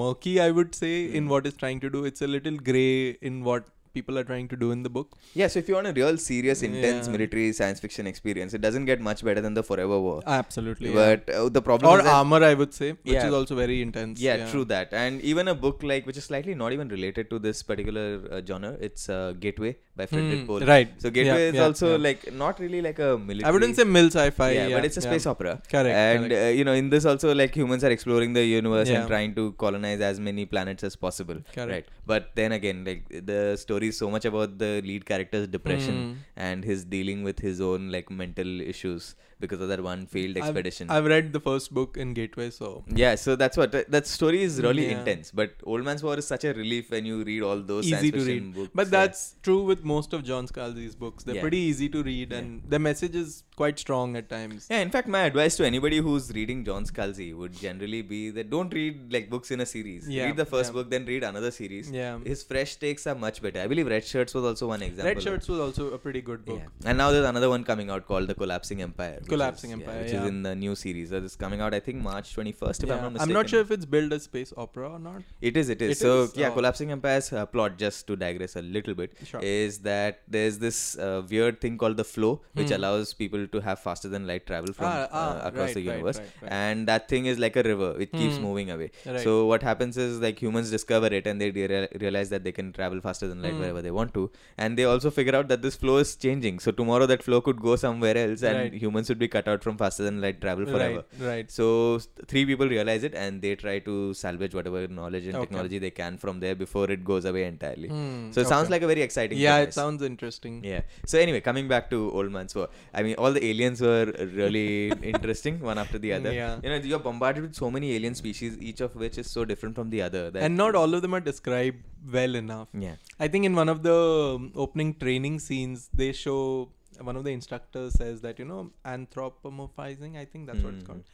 murky. 0.00 0.40
I 0.40 0.50
would 0.50 0.74
say 0.74 0.92
in 1.18 1.24
Mm. 1.26 1.28
what 1.32 1.46
it's 1.48 1.56
trying 1.62 1.80
to 1.80 1.90
do. 1.96 2.04
It's 2.10 2.22
a 2.22 2.26
little 2.36 2.56
gray 2.68 3.10
in 3.30 3.42
what 3.48 3.66
people 3.92 4.18
are 4.18 4.24
trying 4.24 4.48
to 4.48 4.56
do 4.56 4.70
in 4.72 4.82
the 4.82 4.90
book. 4.90 5.16
Yeah, 5.34 5.48
so 5.48 5.58
if 5.58 5.68
you 5.68 5.74
want 5.74 5.86
a 5.86 5.92
real 5.92 6.16
serious, 6.18 6.62
intense 6.62 7.06
Yeah. 7.06 7.12
military 7.12 7.52
science 7.52 7.80
fiction 7.80 8.06
experience, 8.06 8.54
it 8.54 8.60
doesn't 8.60 8.84
get 8.86 9.00
much 9.00 9.24
better 9.24 9.40
than 9.40 9.54
the 9.54 9.62
Forever 9.62 9.98
War. 10.00 10.22
Absolutely. 10.26 10.90
yeah. 10.90 11.16
But 11.16 11.34
uh, 11.34 11.48
the 11.48 11.62
problem 11.62 11.90
or 11.92 12.00
armor, 12.16 12.42
I 12.44 12.54
would 12.54 12.74
say, 12.74 12.90
which 12.92 13.14
Yeah. 13.14 13.26
is 13.28 13.34
also 13.40 13.54
very 13.56 13.80
intense. 13.82 14.20
yeah, 14.20 14.48
true 14.50 14.64
that. 14.66 14.92
And 14.92 15.20
even 15.22 15.48
a 15.48 15.54
book 15.54 15.82
like 15.82 16.06
which 16.06 16.16
is 16.16 16.24
slightly 16.24 16.54
not 16.54 16.72
even 16.72 16.88
related 16.88 17.30
to 17.30 17.38
this 17.38 17.62
particular 17.62 18.06
uh, 18.30 18.40
genre, 18.46 18.76
it's 18.80 19.08
uh, 19.08 19.34
Gateway 19.38 19.76
by 20.00 20.06
Frederik 20.12 20.40
Hmm, 20.40 20.46
Pohl. 20.50 20.60
Right. 20.70 20.88
So 21.04 21.10
Gateway 21.16 21.42
Yeah, 21.44 21.50
is 21.50 21.54
yeah, 21.58 21.64
also 21.66 21.88
yeah. 21.92 22.02
like 22.08 22.22
not 22.42 22.60
really 22.64 22.80
like 22.88 22.98
a 23.08 23.10
military. 23.18 23.44
I 23.48 23.52
wouldn't 23.56 23.76
say 23.80 23.84
mill 23.96 24.10
sci-fi. 24.16 24.48
yeah, 24.52 24.66
Yeah, 24.68 24.76
but 24.78 24.84
it's 24.88 24.96
a 24.96 25.02
yeah. 25.02 25.10
space 25.10 25.26
opera. 25.32 25.54
Correct. 25.74 25.96
and 26.04 26.26
correct. 26.28 26.44
Uh, 26.46 26.52
you 26.58 26.64
know, 26.70 26.76
in 26.82 26.88
this 26.94 27.04
also 27.12 27.34
like 27.42 27.54
humans 27.62 27.84
are 27.84 27.92
exploring 27.98 28.32
the 28.40 28.44
universe 28.54 28.88
Yeah. 28.88 29.00
and 29.00 29.08
trying 29.14 29.34
to 29.40 29.44
colonize 29.64 30.00
as 30.10 30.20
many 30.30 30.46
planets 30.54 30.84
as 30.90 30.96
possible. 31.06 31.40
Correct. 31.58 31.70
Right. 31.76 31.86
But 32.12 32.30
then 32.40 32.52
again, 32.60 32.84
like 32.90 33.04
the 33.32 33.40
story 33.66 33.88
is 33.94 33.98
so 34.04 34.10
much 34.16 34.24
about 34.32 34.58
the 34.64 34.72
lead 34.90 35.04
character's 35.12 35.46
depression 35.58 35.96
Hmm. 35.98 36.12
and 36.48 36.64
his 36.72 36.84
dealing 36.98 37.24
with 37.30 37.40
his 37.50 37.60
own 37.70 37.90
like 37.96 38.10
mental 38.24 38.60
issues 38.74 39.14
because 39.42 39.60
of 39.64 39.68
that 39.72 39.80
one 39.86 40.00
failed 40.12 40.36
I've- 40.36 40.40
expedition. 40.46 40.90
I've, 40.94 41.04
read 41.10 41.26
the 41.34 41.40
first 41.40 41.72
book 41.76 41.96
in 41.96 42.08
Gateway, 42.18 42.46
so 42.50 42.68
yeah, 43.02 43.14
so 43.24 43.36
that's 43.42 43.56
what 43.60 43.74
that 43.96 44.06
story 44.12 44.40
is 44.46 44.54
really 44.66 44.86
Yeah. 44.86 44.96
intense. 44.98 45.30
But 45.40 45.52
Old 45.72 45.84
Man's 45.88 46.02
War 46.06 46.16
is 46.22 46.26
such 46.32 46.44
a 46.48 46.52
relief 46.54 46.90
when 46.94 47.06
you 47.10 47.22
read 47.28 47.42
all 47.50 47.60
those 47.70 47.84
science 47.88 48.02
easy 48.02 48.10
to 48.16 48.18
fiction 48.24 48.46
read. 48.46 48.54
books. 48.56 48.70
But 48.80 48.86
yeah. 48.88 48.90
that's 48.98 49.20
true 49.48 49.62
with 49.70 49.84
most 49.90 50.12
of 50.18 50.22
John 50.30 50.46
Scalzi's 50.52 50.94
books. 51.04 51.24
They're 51.24 51.36
Yeah. 51.36 51.46
pretty 51.46 51.58
easy 51.70 51.88
to 51.96 52.02
read, 52.08 52.32
Yeah. 52.32 52.38
and 52.38 52.62
the 52.74 52.78
message 52.88 53.14
is 53.22 53.30
quite 53.60 53.78
strong 53.84 54.16
at 54.20 54.28
times. 54.32 54.66
Yeah, 54.70 54.80
in 54.86 54.90
fact, 54.96 55.08
my 55.16 55.22
advice 55.30 55.56
to 55.60 55.66
anybody 55.68 55.98
who's 56.06 56.26
reading 56.38 56.64
John 56.68 56.84
Scalzi 56.90 57.28
would 57.42 57.54
generally 57.62 58.02
be 58.14 58.20
that 58.38 58.50
don't 58.56 58.72
read 58.80 59.12
like 59.16 59.28
books 59.34 59.50
in 59.56 59.60
a 59.60 59.66
series. 59.74 60.08
Yeah, 60.08 60.26
read 60.26 60.36
the 60.42 60.46
first 60.54 60.72
book, 60.78 60.90
then 60.94 61.04
read 61.12 61.24
another 61.30 61.50
series. 61.60 61.90
Yeah. 62.00 62.18
His 62.32 62.42
fresh 62.52 62.76
takes 62.84 63.06
are 63.12 63.16
much 63.26 63.40
better. 63.46 63.60
I 63.60 63.66
believe 63.74 63.88
Red 63.94 64.04
Shirts 64.12 64.34
was 64.38 64.44
also 64.50 64.68
one 64.74 64.82
example. 64.88 65.12
Red 65.12 65.22
Shirts 65.28 65.48
was 65.54 65.60
also 65.66 65.88
a 65.98 65.98
pretty 66.06 66.22
good 66.30 66.44
book. 66.44 66.60
Yeah. 66.64 66.88
And 66.90 66.98
now 66.98 67.10
there's 67.10 67.28
another 67.32 67.50
one 67.54 67.64
coming 67.72 67.90
out 67.90 68.06
called 68.12 68.28
The 68.28 68.34
Collapsing 68.42 68.82
Empire. 68.82 69.16
which 69.20 69.28
Collapsing 69.28 69.70
is, 69.70 69.78
Empire, 69.80 70.02
which 70.02 70.12
is 70.12 70.26
in 70.32 70.42
the 70.42 70.54
new 70.64 70.74
series. 70.84 71.10
That 71.10 71.24
is 71.30 71.36
coming 71.36 71.60
out, 71.60 71.74
I 71.74 71.80
think, 71.80 72.02
March 72.02 72.34
21st, 72.36 72.84
if. 72.84 72.90
I'm 72.90 73.02
not 73.02 73.12
mistaken. 73.14 73.30
I'm 73.30 73.34
not 73.40 73.48
sure 73.50 73.60
if 73.60 73.70
it's 73.70 73.84
billed 73.96 74.12
as 74.12 74.22
space 74.24 74.52
opera 74.56 74.88
or 74.90 74.98
not. 74.98 75.22
It 75.40 75.56
is, 75.56 75.68
it 75.68 75.82
is. 75.82 75.90
It 75.96 75.98
so, 75.98 76.22
is? 76.24 76.36
yeah, 76.36 76.50
Oh. 76.50 76.54
Collapsing 76.54 76.90
Empire's 76.92 77.32
uh, 77.32 77.46
plot, 77.46 77.78
just 77.78 78.06
to 78.08 78.16
digress 78.16 78.56
a 78.56 78.62
little 78.62 78.94
bit, 78.94 79.12
Sure. 79.24 79.40
is 79.42 79.77
that 79.80 80.20
there's 80.28 80.58
this 80.58 80.96
uh, 80.98 81.22
weird 81.30 81.60
thing 81.60 81.78
called 81.78 81.96
the 81.96 82.04
flow, 82.04 82.40
which 82.54 82.68
Hmm. 82.68 82.74
allows 82.74 83.12
people 83.14 83.46
to 83.54 83.60
have 83.60 83.78
faster 83.80 84.08
than 84.08 84.26
light 84.26 84.46
travel 84.46 84.72
from 84.72 84.86
Ah, 84.86 85.08
ah, 85.12 85.20
uh, 85.20 85.48
across 85.48 85.66
right, 85.68 85.74
the 85.74 85.80
universe. 85.80 86.18
right, 86.18 86.30
right. 86.42 86.52
And 86.52 86.86
that 86.88 87.08
thing 87.08 87.26
is 87.26 87.38
like 87.38 87.56
a 87.56 87.62
river, 87.62 87.90
it 88.06 88.12
keeps 88.12 88.36
Hmm. 88.36 88.42
moving 88.48 88.70
away. 88.70 88.90
So, 89.24 89.46
what 89.46 89.62
happens 89.62 89.96
is 89.96 90.20
like 90.20 90.42
humans 90.46 90.70
discover 90.70 91.06
it 91.20 91.26
and 91.26 91.40
they 91.40 91.50
de- 91.50 91.88
realize 92.04 92.28
that 92.30 92.44
they 92.44 92.52
can 92.52 92.72
travel 92.72 93.00
faster 93.00 93.28
than 93.28 93.42
light 93.42 93.54
Hmm. 93.54 93.60
wherever 93.60 93.82
they 93.82 93.90
want 94.00 94.14
to. 94.14 94.30
And 94.56 94.76
they 94.78 94.84
also 94.84 95.10
figure 95.10 95.36
out 95.40 95.48
that 95.48 95.62
this 95.62 95.76
flow 95.76 95.98
is 95.98 96.14
changing. 96.16 96.58
So, 96.58 96.70
tomorrow 96.72 97.06
that 97.06 97.22
flow 97.22 97.40
could 97.40 97.60
go 97.60 97.76
somewhere 97.76 98.16
else 98.24 98.42
and 98.42 98.74
humans 98.74 99.08
would 99.08 99.18
be 99.18 99.28
cut 99.28 99.48
out 99.48 99.62
from 99.62 99.76
faster 99.84 100.02
than 100.04 100.20
light 100.20 100.40
travel 100.40 100.66
forever. 100.66 101.04
Right. 101.18 101.50
So 101.50 102.00
three 102.26 102.44
people 102.46 102.68
realize 102.68 103.04
it 103.04 103.14
and 103.14 103.40
they 103.42 103.54
try 103.56 103.78
to 103.80 104.14
salvage 104.14 104.54
whatever 104.54 104.86
knowledge 104.88 105.26
and 105.26 105.36
Okay. 105.36 105.46
technology 105.46 105.78
they 105.84 105.90
can 105.90 106.16
from 106.24 106.40
there 106.40 106.54
before 106.54 106.90
it 106.90 107.04
goes 107.04 107.24
away 107.24 107.44
entirely. 107.44 107.88
Hmm, 107.88 108.30
So 108.32 108.40
it 108.42 108.48
sounds 108.48 108.70
like 108.74 108.82
a 108.82 108.86
very 108.86 109.02
exciting. 109.02 109.38
Yeah, 109.38 109.58
premise. 109.68 109.74
sounds 109.74 110.02
interesting. 110.02 110.62
Yeah. 110.64 110.80
So 111.06 111.18
anyway, 111.18 111.40
coming 111.40 111.68
back 111.68 111.90
to 111.90 112.10
Old 112.12 112.30
Man's 112.32 112.54
War, 112.54 112.68
I 112.94 113.02
mean, 113.02 113.14
all 113.16 113.32
the 113.32 113.44
aliens 113.44 113.80
were 113.80 114.06
really 114.40 114.88
interesting, 115.12 115.60
one 115.60 115.78
after 115.78 115.98
the 115.98 116.12
other. 116.14 116.32
Yeah. 116.32 116.58
You 116.62 116.70
know, 116.70 116.76
you're 116.76 116.98
bombarded 116.98 117.42
with 117.42 117.54
so 117.54 117.70
many 117.70 117.92
alien 117.96 118.14
species, 118.14 118.58
each 118.60 118.80
of 118.80 118.94
which 118.96 119.18
is 119.18 119.30
so 119.30 119.44
different 119.44 119.74
from 119.74 119.90
the 119.90 120.02
other. 120.02 120.30
That 120.30 120.42
And 120.42 120.56
not 120.56 120.74
all 120.74 120.92
of 120.94 121.02
them 121.02 121.14
are 121.14 121.20
described 121.20 121.78
well 122.12 122.34
enough. 122.34 122.68
Yeah. 122.72 122.96
I 123.20 123.28
think 123.28 123.44
in 123.44 123.54
one 123.54 123.68
of 123.68 123.82
the 123.82 124.34
um, 124.36 124.52
opening 124.54 124.94
training 124.94 125.38
scenes, 125.40 125.88
they 125.92 126.12
show 126.12 126.70
one 127.00 127.16
of 127.16 127.24
the 127.24 127.30
instructors 127.32 127.94
says 127.94 128.20
that 128.22 128.38
you 128.40 128.44
know 128.44 128.70
anthropomorphizing. 128.84 130.16
I 130.16 130.24
think 130.24 130.46
that's 130.48 130.60
what 130.60 130.74
it's 130.74 130.82
Mhm. 130.84 130.86
called. 130.86 131.04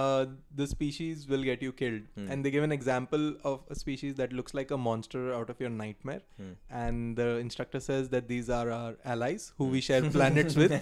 Uh, 0.00 0.26
the 0.60 0.66
species 0.66 1.24
will 1.30 1.42
get 1.46 1.62
you 1.66 1.70
killed, 1.80 2.04
Hmm. 2.18 2.28
and 2.30 2.44
they 2.46 2.50
give 2.52 2.64
an 2.66 2.72
example 2.76 3.24
of 3.50 3.64
a 3.74 3.74
species 3.80 4.14
that 4.20 4.32
looks 4.38 4.54
like 4.58 4.70
a 4.70 4.78
monster 4.84 5.22
out 5.38 5.50
of 5.54 5.60
your 5.64 5.70
nightmare. 5.80 6.22
Hmm. 6.38 6.52
And 6.84 7.16
the 7.16 7.26
instructor 7.46 7.80
says 7.88 8.08
that 8.14 8.28
these 8.28 8.48
are 8.60 8.70
our 8.78 8.94
allies 9.16 9.52
who 9.58 9.66
we 9.74 9.82
share 9.88 10.02
planets 10.18 10.56
with. 10.62 10.72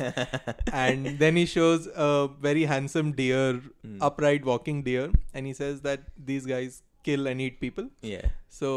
And 0.73 1.19
then 1.25 1.37
he 1.37 1.47
shows 1.47 1.89
a 1.95 2.29
very 2.49 2.65
handsome 2.75 3.11
deer, 3.23 3.49
Hmm. 3.83 3.99
upright 4.11 4.45
walking 4.45 4.85
deer, 4.85 5.11
and 5.35 5.47
he 5.47 5.53
says 5.65 5.81
that 5.89 6.01
these 6.33 6.47
guys 6.55 6.83
kill 7.03 7.27
and 7.27 7.41
eat 7.41 7.61
people. 7.61 7.87
Yeah. 8.03 8.27
So 8.51 8.71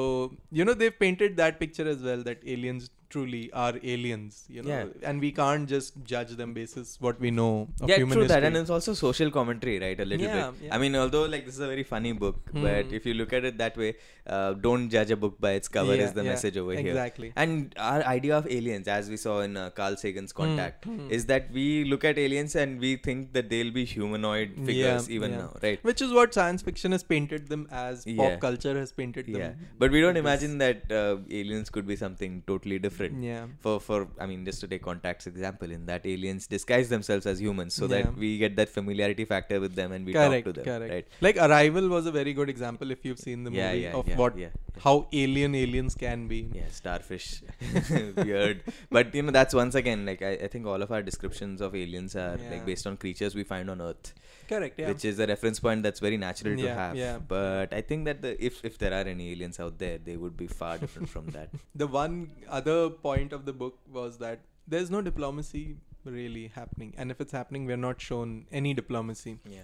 you 0.51 0.65
know 0.65 0.73
they've 0.73 0.97
painted 1.05 1.37
that 1.37 1.59
picture 1.59 1.87
as 1.87 2.01
well 2.09 2.21
that 2.23 2.39
aliens 2.45 2.89
truly 3.13 3.41
are 3.63 3.73
aliens, 3.93 4.37
you 4.49 4.61
know, 4.63 4.69
Yeah. 4.75 5.09
and 5.09 5.21
we 5.25 5.31
can't 5.39 5.67
just 5.71 5.97
judge 6.11 6.31
them 6.39 6.53
basis 6.55 6.93
what 6.99 7.19
we 7.25 7.29
know 7.39 7.49
of 7.79 7.91
yeah, 7.91 7.97
human 7.97 8.17
true 8.17 8.27
that, 8.31 8.43
and 8.47 8.57
it's 8.61 8.71
also 8.77 8.95
social 9.01 9.29
commentary, 9.35 9.75
right? 9.83 9.99
A 10.05 10.07
little 10.11 10.25
Yeah, 10.27 10.47
bit. 10.51 10.63
yeah. 10.67 10.73
I 10.75 10.79
mean, 10.83 10.95
although 11.01 11.21
like 11.33 11.45
this 11.49 11.53
is 11.59 11.59
a 11.59 11.67
very 11.73 11.83
funny 11.89 12.13
book, 12.23 12.39
but 12.53 12.87
Hmm. 12.87 12.95
if 12.99 13.05
you 13.09 13.13
look 13.19 13.35
at 13.39 13.45
it 13.49 13.59
that 13.59 13.77
way, 13.81 13.89
uh, 14.37 14.53
don't 14.53 14.89
judge 14.95 15.11
a 15.17 15.17
book 15.25 15.35
by 15.47 15.51
its 15.59 15.71
cover 15.77 15.97
Yeah, 15.99 16.05
is 16.07 16.13
the 16.13 16.23
message 16.29 16.57
over 16.63 16.73
here. 16.79 16.87
exactly. 16.95 17.29
And 17.43 17.75
our 17.89 18.01
idea 18.13 18.35
of 18.39 18.49
aliens, 18.57 18.87
as 18.87 19.11
we 19.15 19.21
saw 19.25 19.35
in 19.49 19.61
uh, 19.65 19.69
Carl 19.81 19.99
Sagan's 20.05 20.33
Contact, 20.41 20.89
hmm. 20.93 21.05
is 21.19 21.27
that 21.33 21.51
we 21.59 21.67
look 21.93 22.09
at 22.13 22.23
aliens 22.25 22.55
and 22.65 22.79
we 22.87 22.95
think 23.09 23.31
that 23.37 23.53
they'll 23.53 23.75
be 23.77 23.85
humanoid 23.93 24.57
figures 24.71 25.07
even 25.19 25.37
now, 25.37 25.47
right? 25.67 25.83
Which 25.91 26.01
is 26.07 26.17
what 26.21 26.33
science 26.41 26.67
fiction 26.71 26.97
has 26.99 27.07
painted 27.13 27.47
them 27.55 27.67
as. 27.85 28.05
Pop 28.23 28.39
culture 28.49 28.75
has 28.83 28.91
painted 29.03 29.31
them. 29.37 29.62
But 29.79 29.91
we 29.91 30.01
don't 30.01 30.17
imagine 30.17 30.57
that 30.59 30.91
uh, 30.91 31.17
aliens 31.29 31.69
could 31.69 31.85
be 31.87 31.95
something 31.95 32.43
totally 32.47 32.79
different. 32.79 33.23
Yeah. 33.23 33.47
For 33.59 33.79
for 33.79 34.07
I 34.19 34.25
mean, 34.25 34.45
just 34.45 34.61
to 34.61 34.67
take 34.67 34.83
Contact's 34.83 35.27
example, 35.27 35.71
in 35.71 35.85
that 35.87 36.05
aliens 36.05 36.47
disguise 36.47 36.89
themselves 36.89 37.25
as 37.25 37.41
humans 37.41 37.73
so 37.73 37.85
Yeah. 37.85 38.03
that 38.03 38.17
we 38.17 38.37
get 38.37 38.55
that 38.57 38.69
familiarity 38.69 39.25
factor 39.25 39.59
with 39.59 39.75
them 39.75 39.91
and 39.91 40.05
we 40.05 40.13
correct, 40.13 40.45
talk 40.45 40.53
to 40.53 40.61
them, 40.61 40.65
correct. 40.65 40.93
right? 40.93 41.07
Like 41.21 41.37
Arrival 41.37 41.89
was 41.89 42.05
a 42.05 42.11
very 42.11 42.33
good 42.33 42.49
example 42.49 42.91
if 42.91 43.03
you've 43.05 43.19
seen 43.19 43.43
the 43.43 43.51
movie 43.51 43.79
yeah, 43.85 43.93
of 44.01 44.07
yeah, 44.07 44.15
what 44.17 44.37
yeah, 44.37 44.47
yeah. 44.47 44.81
how 44.83 45.07
alien 45.13 45.55
aliens 45.55 45.95
can 45.95 46.27
be. 46.27 46.49
Yeah, 46.53 46.69
starfish, 46.71 47.41
weird. 48.17 48.63
But 48.91 49.13
you 49.15 49.21
know, 49.23 49.31
that's 49.31 49.53
once 49.53 49.75
again 49.75 50.05
like 50.05 50.21
I, 50.21 50.31
I 50.31 50.47
think 50.47 50.65
all 50.65 50.81
of 50.81 50.91
our 50.91 51.01
descriptions 51.01 51.61
of 51.61 51.75
aliens 51.75 52.15
are 52.15 52.37
like 52.51 52.65
based 52.65 52.87
on 52.87 52.97
creatures 52.97 53.35
we 53.35 53.43
find 53.43 53.69
on 53.69 53.81
Earth, 53.81 54.13
Correct. 54.49 54.79
Yeah. 54.79 54.89
which 54.89 55.05
is 55.05 55.19
a 55.19 55.27
reference 55.27 55.59
point 55.59 55.83
that's 55.83 55.99
very 55.99 56.17
natural 56.17 56.57
to 56.57 56.73
have. 56.81 56.95
yeah. 56.95 57.17
But 57.19 57.73
I 57.73 57.81
think 57.81 58.05
that 58.05 58.21
the 58.21 58.33
if 58.49 58.63
if 58.63 58.77
there 58.77 58.93
are 58.93 59.07
any 59.15 59.31
aliens 59.31 59.59
out 59.59 59.77
there, 59.79 59.97
they 60.09 60.17
would 60.17 60.35
be 60.37 60.47
far 60.47 60.77
different 60.77 61.09
from 61.09 61.27
that. 61.37 61.49
the 61.83 61.87
one 61.87 62.31
other 62.49 62.89
point 62.89 63.33
of 63.33 63.45
the 63.45 63.53
book 63.53 63.79
was 63.91 64.17
that 64.19 64.39
there's 64.67 64.89
no 64.91 65.01
diplomacy 65.01 65.65
really 66.05 66.47
happening 66.53 66.93
and 66.97 67.11
if 67.11 67.21
it's 67.23 67.31
happening 67.31 67.65
we're 67.65 67.77
not 67.83 68.01
shown 68.05 68.31
any 68.51 68.73
diplomacy 68.73 69.33
Yeah. 69.49 69.61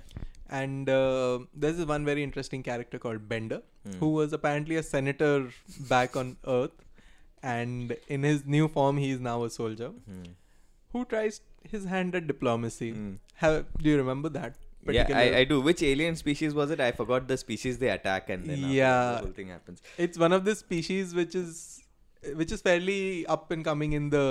and 0.49 0.89
uh, 0.89 1.39
there's 1.53 1.75
this 1.79 1.85
one 1.85 2.05
very 2.05 2.23
interesting 2.27 2.63
character 2.67 2.97
called 3.05 3.27
bender 3.31 3.57
Hmm. 3.87 3.97
who 4.03 4.09
was 4.13 4.31
apparently 4.37 4.77
a 4.81 4.83
senator 4.83 5.49
back 5.89 6.15
on 6.21 6.31
earth 6.53 6.77
and 7.43 7.95
in 8.07 8.23
his 8.23 8.45
new 8.45 8.69
form 8.77 8.97
he 8.97 9.09
is 9.11 9.19
now 9.19 9.35
a 9.43 9.49
soldier 9.49 9.89
Hmm. 9.89 10.23
who 10.93 11.03
tries 11.15 11.41
his 11.75 11.85
hand 11.95 12.15
at 12.15 12.27
diplomacy 12.27 12.91
Hmm. 12.91 13.11
Have, 13.43 13.59
do 13.83 13.89
you 13.89 13.97
remember 13.97 14.29
that 14.39 14.55
Yeah, 14.87 15.07
I, 15.13 15.37
I 15.39 15.43
do. 15.43 15.59
Which 15.61 15.83
alien 15.83 16.15
species 16.15 16.53
was 16.53 16.71
it? 16.71 16.79
I 16.79 16.91
forgot 16.91 17.27
the 17.27 17.37
species 17.37 17.77
they 17.79 17.89
attack, 17.89 18.29
and 18.29 18.45
then 18.49 18.59
Yeah. 18.59 19.13
the 19.13 19.17
whole 19.19 19.31
thing 19.31 19.49
happens. 19.49 19.81
it's 19.97 20.17
one 20.17 20.31
of 20.33 20.45
the 20.45 20.55
species 20.55 21.13
which 21.13 21.35
is 21.35 21.81
which 22.35 22.51
is 22.51 22.61
fairly 22.61 23.25
up 23.27 23.49
and 23.51 23.63
coming 23.63 23.93
in 23.93 24.09
the 24.09 24.23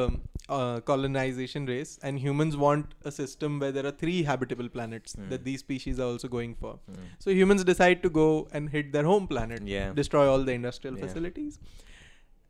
uh, 0.50 0.78
colonization 0.80 1.64
race 1.64 1.98
and 2.02 2.18
humans 2.18 2.54
want 2.56 2.92
a 3.04 3.10
system 3.10 3.58
where 3.58 3.72
there 3.72 3.86
are 3.86 3.90
three 4.02 4.22
habitable 4.24 4.68
planets 4.68 5.14
Hmm. 5.14 5.30
that 5.30 5.42
these 5.44 5.60
species 5.60 5.98
are 5.98 6.08
also 6.14 6.28
going 6.34 6.54
for 6.64 6.72
Hmm. 6.88 7.06
so 7.18 7.30
humans 7.30 7.64
decide 7.70 8.02
to 8.02 8.10
go 8.18 8.26
and 8.52 8.68
hit 8.68 8.92
their 8.92 9.04
home 9.04 9.26
planet 9.26 9.62
Yeah. 9.76 9.92
destroy 10.00 10.26
all 10.32 10.44
the 10.50 10.52
industrial 10.52 10.98
Yeah. 10.98 11.06
facilities 11.06 11.58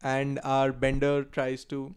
and 0.03 0.41
our 0.57 0.73
bender 0.73 1.15
tries 1.39 1.65
to 1.67 1.95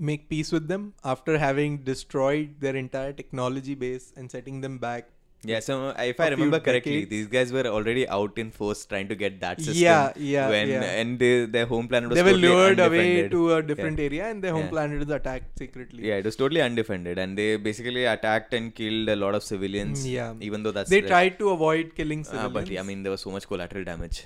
make 0.00 0.28
peace 0.28 0.50
with 0.52 0.68
them 0.68 0.94
after 1.04 1.38
having 1.38 1.78
destroyed 1.78 2.54
their 2.60 2.76
entire 2.76 3.12
technology 3.12 3.74
base 3.74 4.12
and 4.16 4.30
setting 4.30 4.60
them 4.66 4.78
back 4.78 5.06
Yeah, 5.50 5.60
so 5.64 5.74
uh, 5.88 6.02
if 6.12 6.18
I 6.24 6.28
remember 6.30 6.58
correctly, 6.58 6.94
decades. 6.94 7.10
these 7.10 7.26
guys 7.34 7.50
were 7.56 7.64
already 7.72 8.04
out 8.14 8.38
in 8.42 8.48
force 8.54 8.80
trying 8.92 9.06
to 9.10 9.16
get 9.20 9.34
that 9.42 9.60
system. 9.60 9.82
Yeah, 9.82 10.12
yeah, 10.30 10.48
When 10.54 10.68
yeah. 10.72 10.82
and 11.02 11.18
they, 11.22 11.30
their 11.56 11.66
home 11.72 11.86
planet 11.92 12.08
was 12.12 12.16
they 12.18 12.24
were 12.28 12.32
totally 12.32 12.48
lured 12.54 12.80
away 12.86 13.28
to 13.34 13.42
a 13.56 13.58
different 13.68 14.00
area 14.06 14.24
and 14.30 14.42
their 14.46 14.54
home 14.56 14.64
Yeah. 14.64 14.72
planet 14.72 14.98
was 15.04 15.10
attacked 15.18 15.62
secretly 15.62 16.02
Yeah, 16.08 16.16
it 16.22 16.26
was 16.30 16.38
totally 16.42 16.60
undefended, 16.68 17.18
and 17.24 17.38
they 17.42 17.48
basically 17.68 18.04
attacked 18.14 18.52
and 18.60 18.74
killed 18.80 19.08
a 19.16 19.18
lot 19.24 19.36
of 19.40 19.44
civilians. 19.52 20.02
Mm, 20.06 20.10
Yeah. 20.16 20.34
even 20.48 20.64
though 20.64 20.74
that's 20.78 20.90
they 20.96 21.02
the- 21.06 21.12
tried 21.14 21.38
to 21.44 21.50
avoid 21.58 21.94
killing 22.00 22.24
Ah, 22.26 22.30
civilians. 22.32 22.54
but 22.58 22.74
yeah, 22.76 22.80
I 22.80 22.88
mean, 22.90 23.04
there 23.06 23.14
was 23.16 23.24
so 23.28 23.30
much 23.38 23.46
collateral 23.52 23.84
damage. 23.92 24.20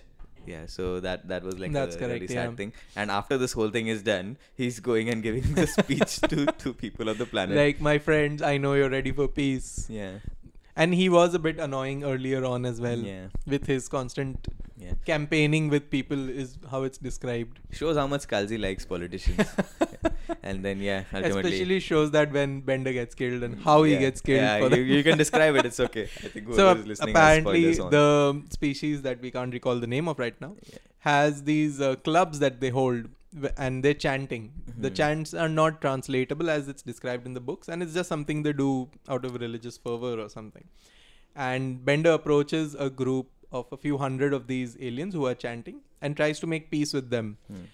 Yeah, 0.46 0.66
so 0.66 1.00
that 1.00 1.28
that 1.28 1.42
was 1.44 1.58
like 1.58 1.72
That's 1.72 1.94
a 1.96 1.98
correct, 1.98 2.12
really 2.14 2.26
sad 2.26 2.50
yeah. 2.50 2.56
thing. 2.56 2.72
And 2.96 3.10
after 3.10 3.38
this 3.38 3.52
whole 3.52 3.70
thing 3.70 3.86
is 3.86 4.02
done, 4.02 4.36
he's 4.56 4.80
going 4.80 5.08
and 5.08 5.22
giving 5.22 5.54
the 5.54 5.66
speech 5.66 6.20
to 6.30 6.46
to 6.46 6.72
people 6.74 7.08
of 7.08 7.18
the 7.18 7.26
planet. 7.26 7.56
like 7.56 7.80
my 7.80 7.98
friends, 7.98 8.42
I 8.42 8.56
know 8.58 8.74
you're 8.74 8.90
ready 8.90 9.12
for 9.12 9.28
peace. 9.28 9.86
yeah, 9.88 10.18
And 10.74 10.94
he 10.94 11.08
was 11.08 11.34
a 11.34 11.38
bit 11.38 11.58
annoying 11.58 12.02
earlier 12.02 12.44
on 12.44 12.64
as 12.64 12.80
well 12.80 12.98
yeah, 12.98 13.26
with 13.46 13.66
his 13.66 13.88
constant 13.88 14.48
Yeah. 14.78 14.94
campaigning 15.08 15.68
with 15.72 15.90
people 15.90 16.28
is 16.42 16.54
how 16.70 16.82
it's 16.84 16.98
described. 16.98 17.58
Shows 17.80 17.96
how 17.96 18.06
much 18.06 18.22
Scalzi 18.26 18.58
likes 18.60 18.86
politicians. 18.86 19.46
and 20.42 20.64
then 20.64 20.80
yeah, 20.80 21.04
ultimately. 21.12 21.52
Especially 21.52 21.80
shows 21.80 22.10
that 22.12 22.32
when 22.32 22.60
Bender 22.62 22.92
gets 22.92 23.14
killed 23.14 23.42
and 23.42 23.60
how 23.62 23.82
he 23.82 23.96
gets 23.98 24.20
killed. 24.20 24.40
Yeah, 24.40 24.68
for 24.68 24.74
you, 24.74 24.82
you 24.82 25.04
can 25.04 25.18
describe 25.18 25.56
it. 25.56 25.66
It's 25.66 25.80
okay. 25.88 26.04
I 26.04 26.28
think 26.28 26.54
so 26.54 26.70
apparently 27.00 27.74
the 27.74 28.42
species 28.50 29.02
that 29.02 29.20
we 29.20 29.30
can't 29.30 29.52
recall 29.52 29.78
the 29.78 29.86
name 29.86 30.08
of 30.08 30.18
right 30.18 30.40
now 30.40 30.56
Yeah. 30.72 30.78
has 31.00 31.44
these 31.44 31.80
uh, 31.80 31.96
clubs 31.96 32.38
that 32.38 32.60
they 32.60 32.70
hold 32.70 33.08
and 33.56 33.82
they're 33.84 34.00
chanting 34.06 34.42
the 34.78 34.90
Mhm. 34.90 34.96
chants 35.00 35.34
are 35.34 35.48
not 35.48 35.80
translatable 35.84 36.50
as 36.54 36.68
it's 36.72 36.82
described 36.90 37.26
in 37.26 37.34
the 37.34 37.44
books 37.50 37.68
and 37.68 37.82
it's 37.82 37.94
just 37.98 38.08
something 38.14 38.42
they 38.46 38.52
do 38.52 38.70
out 39.08 39.24
of 39.24 39.34
religious 39.44 39.78
fervor 39.86 40.12
or 40.24 40.28
something 40.28 40.66
and 41.34 41.84
bender 41.84 42.10
approaches 42.10 42.74
a 42.74 42.90
group 42.90 43.30
of 43.60 43.72
a 43.72 43.78
few 43.86 43.98
hundred 43.98 44.32
of 44.38 44.46
these 44.52 44.76
aliens 44.80 45.14
who 45.14 45.26
are 45.30 45.34
chanting 45.46 45.80
and 46.00 46.16
tries 46.16 46.38
to 46.44 46.46
make 46.54 46.70
peace 46.76 46.92
with 46.98 47.08
them 47.16 47.30
Hmm. 47.48 47.64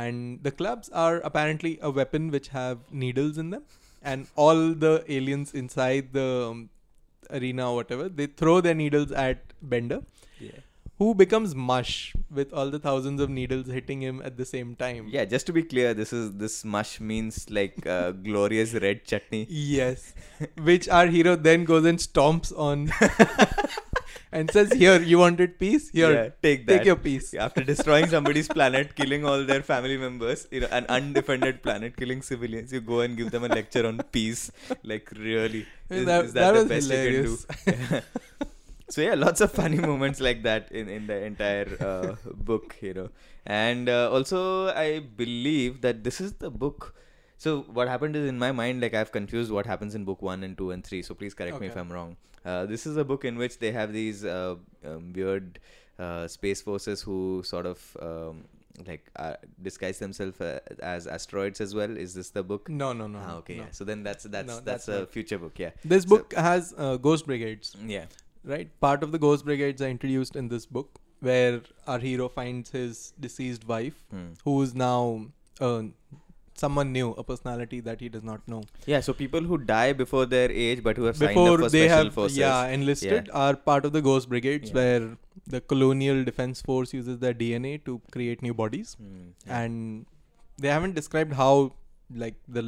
and 0.00 0.42
the 0.48 0.50
clubs 0.62 0.88
are 1.04 1.16
apparently 1.30 1.78
a 1.82 1.90
weapon 2.00 2.30
which 2.36 2.48
have 2.48 2.78
needles 3.04 3.38
in 3.44 3.50
them 3.50 3.64
and 4.02 4.26
all 4.44 4.60
the 4.84 4.94
aliens 5.16 5.52
inside 5.62 6.12
the 6.18 6.28
um, 6.50 6.68
arena 7.38 7.70
or 7.70 7.76
whatever 7.76 8.08
they 8.20 8.26
throw 8.42 8.60
their 8.66 8.74
needles 8.82 9.12
at 9.28 9.52
bender 9.74 10.00
Yeah. 10.40 10.60
Who 11.02 11.08
becomes 11.20 11.54
mush 11.68 11.94
with 12.40 12.52
all 12.62 12.70
the 12.74 12.80
thousands 12.88 13.20
of 13.26 13.30
needles 13.38 13.70
hitting 13.76 14.02
him 14.08 14.20
at 14.30 14.36
the 14.40 14.46
same 14.52 14.74
time 14.82 15.08
Yeah, 15.18 15.24
just 15.36 15.46
to 15.50 15.52
be 15.60 15.62
clear, 15.74 15.94
this 16.00 16.12
is 16.18 16.32
this 16.44 16.58
mush 16.76 16.92
means 17.12 17.38
like 17.60 17.86
uh, 17.86 18.10
glorious 18.28 18.74
red 18.86 19.04
chutney. 19.12 19.42
yes 19.70 20.12
which 20.70 20.88
our 21.00 21.06
hero 21.18 21.34
then 21.48 21.64
goes 21.72 21.84
and 21.92 21.98
stomps 22.06 22.52
on 22.68 22.84
and 24.38 24.50
says 24.56 24.72
here 24.82 24.94
you 25.10 25.18
wanted 25.22 25.58
peace 25.62 25.88
here 25.96 26.12
yeah, 26.12 26.28
take 26.46 26.66
that. 26.66 26.78
take 26.78 26.86
your 26.90 26.96
peace." 27.08 27.26
After 27.46 27.62
destroying 27.70 28.06
somebody's 28.14 28.48
planet, 28.48 28.94
killing 29.00 29.24
all 29.32 29.44
their 29.50 29.62
family 29.70 29.96
members, 30.04 30.46
you 30.50 30.60
know, 30.62 30.68
an 30.78 30.86
undefended 30.98 31.62
planet, 31.66 31.96
killing 31.96 32.22
civilians, 32.30 32.72
you 32.76 32.80
go 32.80 33.00
and 33.06 33.16
give 33.20 33.30
them 33.36 33.44
a 33.44 33.48
lecture 33.48 33.84
on 33.90 33.98
peace. 34.18 34.42
Like 34.92 35.10
really, 35.28 35.66
is, 35.90 36.06
That- 36.06 36.24
is 36.26 36.32
that 36.38 36.52
that, 36.54 36.62
the 36.62 36.68
best 36.74 36.90
hilarious. 36.90 37.46
you 37.66 37.72
can 37.74 38.00
do? 38.00 38.46
So 38.92 39.00
yeah, 39.02 39.14
lots 39.14 39.40
of 39.46 39.52
funny 39.58 39.78
moments 39.90 40.20
like 40.26 40.42
that 40.48 40.70
in 40.80 40.88
in 40.96 41.06
the 41.12 41.18
entire 41.30 41.68
uh, 41.90 42.14
book, 42.50 42.76
you 42.88 42.94
know. 42.98 43.08
And 43.46 43.88
uh, 43.88 44.10
also, 44.16 44.42
I 44.82 44.88
believe 45.22 45.80
that 45.86 46.04
this 46.08 46.20
is 46.26 46.34
the 46.44 46.50
book. 46.64 46.94
So 47.44 47.54
what 47.78 47.88
happened 47.88 48.14
is 48.22 48.28
in 48.32 48.38
my 48.38 48.52
mind, 48.62 48.80
like 48.86 48.94
I've 49.02 49.10
confused 49.20 49.50
what 49.58 49.66
happens 49.74 49.96
in 50.00 50.04
book 50.10 50.22
one 50.22 50.44
and 50.48 50.56
two 50.64 50.70
and 50.76 50.84
three. 50.90 51.02
So 51.02 51.14
please 51.22 51.34
correct 51.42 51.60
me 51.60 51.66
if 51.72 51.76
I'm 51.84 51.90
wrong. 51.98 52.16
Uh, 52.44 52.66
this 52.66 52.86
is 52.90 52.96
a 52.96 53.04
book 53.12 53.24
in 53.24 53.36
which 53.44 53.58
they 53.64 53.72
have 53.72 53.92
these 53.92 54.24
uh, 54.24 54.54
um, 54.84 55.12
weird 55.16 55.58
uh, 55.98 56.26
space 56.28 56.60
forces 56.68 57.02
who 57.02 57.42
sort 57.44 57.66
of 57.66 57.82
um, 58.00 58.44
like 58.86 59.04
uh, 59.16 59.34
disguise 59.68 59.98
themselves 59.98 60.40
uh, 60.40 60.58
as 60.80 61.06
asteroids 61.18 61.60
as 61.60 61.74
well. 61.74 61.96
Is 62.06 62.14
this 62.14 62.30
the 62.30 62.42
book? 62.42 62.68
no 62.68 62.92
no 62.92 63.06
no 63.06 63.20
Ah, 63.24 63.36
okay, 63.42 63.56
no. 63.58 63.62
yeah. 63.64 63.68
So 63.72 63.84
then 63.84 64.02
that's 64.02 64.24
that's 64.24 64.46
No, 64.48 64.60
that's, 64.60 64.86
that's 64.86 64.88
a 65.02 65.06
future 65.06 65.38
book. 65.38 65.58
Yeah. 65.58 65.70
this 65.84 66.04
So- 66.04 66.16
book 66.16 66.32
has 66.34 66.74
uh, 66.78 66.96
ghost 66.96 67.26
brigades 67.26 67.76
Yeah. 67.96 68.06
Right 68.44 68.70
part 68.80 69.02
of 69.02 69.12
the 69.12 69.18
ghost 69.18 69.44
brigades 69.44 69.80
are 69.82 69.88
introduced 69.88 70.36
in 70.36 70.48
this 70.48 70.66
book 70.66 71.00
where 71.20 71.60
our 71.86 71.98
hero 71.98 72.28
finds 72.28 72.70
his 72.70 73.12
deceased 73.20 73.66
wife 73.68 73.98
Hmm. 74.10 74.28
who 74.44 74.60
is 74.62 74.74
now 74.74 75.26
uh, 75.60 75.82
someone 76.62 76.92
new 76.92 77.10
a 77.22 77.24
personality 77.28 77.80
that 77.88 78.00
he 78.00 78.08
does 78.08 78.22
not 78.22 78.46
know 78.46 78.62
Yeah. 78.86 79.00
So 79.00 79.12
people 79.12 79.40
who 79.50 79.58
die 79.58 79.92
before 79.92 80.26
their 80.26 80.50
age 80.50 80.82
but 80.82 80.96
who 80.96 81.04
have 81.04 81.16
signed 81.16 81.30
before 81.34 81.54
up 81.54 81.60
for 81.60 81.68
they 81.70 81.84
special 81.88 82.04
have 82.04 82.14
forces. 82.14 82.38
yeah 82.38 82.66
enlisted 82.78 83.30
are 83.32 83.54
part 83.56 83.84
of 83.84 83.92
the 83.92 84.02
ghost 84.08 84.28
brigades 84.28 84.70
Yeah. 84.70 84.74
where 84.80 85.16
the 85.46 85.60
colonial 85.60 86.24
defense 86.24 86.60
force 86.70 86.92
uses 86.92 87.18
their 87.20 87.34
dna 87.34 87.72
to 87.86 88.00
create 88.16 88.42
new 88.48 88.54
bodies 88.62 88.96
Hmm, 89.00 89.22
yeah. 89.46 89.60
and 89.60 90.06
they 90.58 90.68
haven't 90.68 90.94
described 91.00 91.32
how 91.42 91.52
like 92.22 92.34
the 92.56 92.62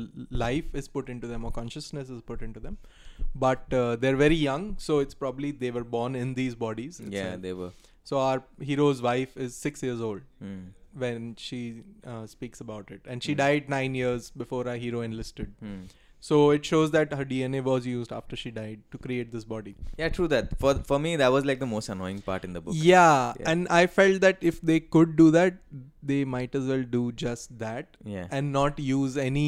life 0.44 0.74
is 0.82 0.88
put 0.88 1.08
into 1.14 1.26
them 1.26 1.44
or 1.44 1.50
consciousness 1.60 2.08
is 2.18 2.22
put 2.22 2.40
into 2.48 2.60
them 2.66 2.78
but 3.34 3.72
uh, 3.72 3.96
they're 3.96 4.16
very 4.16 4.36
young 4.44 4.76
so 4.78 4.98
it's 5.00 5.14
probably 5.24 5.50
they 5.64 5.70
were 5.70 5.84
born 5.96 6.14
in 6.14 6.34
these 6.34 6.54
bodies 6.54 7.00
yeah, 7.18 7.36
they 7.36 7.52
were. 7.52 7.70
so 8.04 8.18
our 8.18 8.42
hero's 8.70 9.02
wife 9.10 9.36
is 9.46 9.56
6 9.56 9.82
years 9.88 10.00
old 10.08 10.22
Hmm. 10.46 10.62
when 11.02 11.34
she 11.44 11.60
uh, 12.12 12.26
speaks 12.32 12.60
about 12.64 12.90
it 12.96 13.00
and 13.14 13.22
she 13.28 13.32
Hmm. 13.32 13.38
died 13.44 13.68
9 13.76 13.94
years 14.00 14.30
before 14.42 14.62
our 14.72 14.76
hero 14.86 15.00
enlisted 15.10 15.52
Hmm. 15.66 15.78
So 16.26 16.36
it 16.56 16.64
shows 16.68 16.90
that 16.92 17.12
her 17.18 17.24
dna 17.30 17.60
was 17.68 17.86
used 17.92 18.12
after 18.18 18.36
she 18.42 18.50
died 18.58 18.82
to 18.92 18.98
create 19.06 19.32
this 19.36 19.44
body 19.54 19.72
Yeah, 20.02 20.08
true 20.18 20.28
that. 20.34 20.52
For 20.62 20.70
for 20.90 20.98
me, 21.06 21.10
that 21.22 21.32
was 21.36 21.44
like 21.50 21.58
the 21.64 21.68
most 21.72 21.90
annoying 21.94 22.20
part 22.28 22.44
in 22.48 22.54
the 22.58 22.62
book. 22.68 22.76
yeah, 22.90 23.32
Yeah. 23.40 23.50
and 23.52 23.68
i 23.78 23.80
felt 23.96 24.20
that 24.26 24.46
if 24.52 24.60
they 24.70 24.78
could 24.96 25.12
do 25.20 25.26
that 25.36 25.58
they 26.12 26.20
might 26.36 26.54
as 26.60 26.70
well 26.72 26.84
do 26.94 27.02
just 27.24 27.52
that 27.64 27.98
Yeah. 28.14 28.26
and 28.38 28.52
not 28.58 28.80
use 28.92 29.18
any 29.26 29.46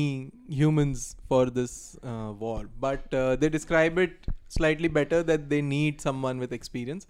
humans 0.61 1.07
for 1.33 1.43
this 1.61 1.75
uh, 2.12 2.33
war 2.45 2.59
but 2.89 3.19
uh, 3.23 3.25
they 3.45 3.51
describe 3.59 4.03
it 4.07 4.29
slightly 4.59 4.89
better 5.01 5.23
that 5.33 5.49
they 5.55 5.62
need 5.73 6.01
someone 6.09 6.39
with 6.47 6.53
experience 6.61 7.07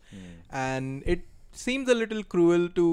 and 0.67 1.03
it 1.17 1.27
seems 1.67 1.89
a 1.97 1.99
little 2.05 2.23
cruel 2.37 2.69
to 2.81 2.87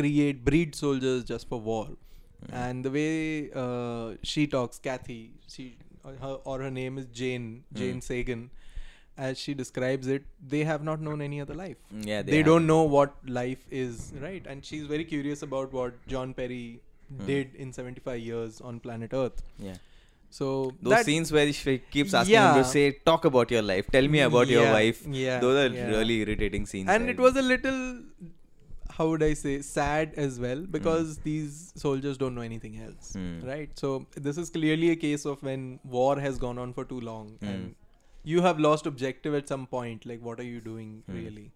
create 0.00 0.44
breed 0.50 0.74
soldiers 0.84 1.24
just 1.34 1.48
for 1.54 1.60
war 1.74 1.86
Hmm. 2.44 2.54
and 2.60 2.84
the 2.86 2.90
way 2.94 3.50
uh, 3.60 4.06
she 4.30 4.42
talks 4.54 4.78
kathy 4.86 5.18
she 5.52 5.62
her, 6.24 6.34
or 6.44 6.60
her 6.62 6.70
name 6.70 6.98
is 6.98 7.06
jane 7.20 7.46
jane 7.72 7.94
Hmm. 7.94 8.06
sagan 8.10 8.50
as 9.28 9.38
she 9.38 9.54
describes 9.54 10.08
it 10.16 10.24
they 10.54 10.60
have 10.68 10.82
not 10.90 11.00
known 11.08 11.20
any 11.26 11.40
other 11.46 11.54
life 11.54 11.76
Mm, 11.92 12.06
Yeah, 12.12 12.22
they, 12.22 12.38
have- 12.38 12.46
don't 12.46 12.66
know 12.66 12.82
what 12.94 13.14
life 13.40 13.66
is 13.82 14.12
right 14.26 14.46
and 14.54 14.64
she's 14.70 14.86
very 14.94 15.04
curious 15.14 15.42
about 15.48 15.72
what 15.80 16.00
john 16.14 16.34
perry 16.40 16.64
Hmm. 17.08 17.26
did 17.30 17.54
in 17.64 17.72
75 17.72 18.20
years 18.28 18.60
on 18.70 18.80
planet 18.86 19.12
earth 19.22 19.42
Yeah. 19.68 19.76
so 20.36 20.46
Those 20.88 21.04
scenes 21.08 21.30
where 21.38 21.52
she 21.58 21.74
keeps 21.96 22.14
asking 22.20 22.36
him 22.44 22.56
to 22.60 22.64
say, 22.70 22.84
"Talk 23.08 23.26
about 23.28 23.52
your 23.54 23.60
life. 23.66 23.90
Tell 23.96 24.08
me 24.14 24.20
about 24.28 24.48
your 24.52 24.64
wife." 24.76 25.02
yeah, 25.18 25.36
Those 25.44 25.58
are 25.60 25.68
yeah. 25.74 25.90
really 25.92 26.16
irritating 26.22 26.64
scenes. 26.70 26.88
and 26.94 27.04
I- 27.10 27.12
it 27.12 27.20
was 27.26 27.36
a 27.42 27.44
little 27.50 27.82
how 28.96 29.04
would 29.10 29.22
i 29.26 29.32
say 29.42 29.52
sad 29.68 30.12
as 30.24 30.38
well 30.44 30.60
because 30.76 31.14
these 31.28 31.54
soldiers 31.82 32.18
don't 32.22 32.34
know 32.40 32.46
anything 32.48 32.74
else 32.86 33.12
Hmm. 33.18 33.30
right 33.50 33.80
so 33.84 33.90
this 34.28 34.38
is 34.42 34.50
clearly 34.56 34.90
a 34.94 34.96
case 35.04 35.24
of 35.32 35.42
when 35.48 35.64
war 35.98 36.12
has 36.26 36.38
gone 36.46 36.60
on 36.64 36.72
for 36.78 36.84
too 36.92 37.00
long 37.10 37.30
Hmm. 37.40 37.52
and 37.52 37.74
you 38.32 38.42
have 38.48 38.60
lost 38.66 38.86
objective 38.92 39.34
at 39.40 39.48
some 39.54 39.66
point 39.76 40.06
like 40.12 40.22
what 40.30 40.42
are 40.44 40.48
you 40.50 40.60
doing 40.70 40.92
Hmm. 41.06 41.16
really 41.20 41.46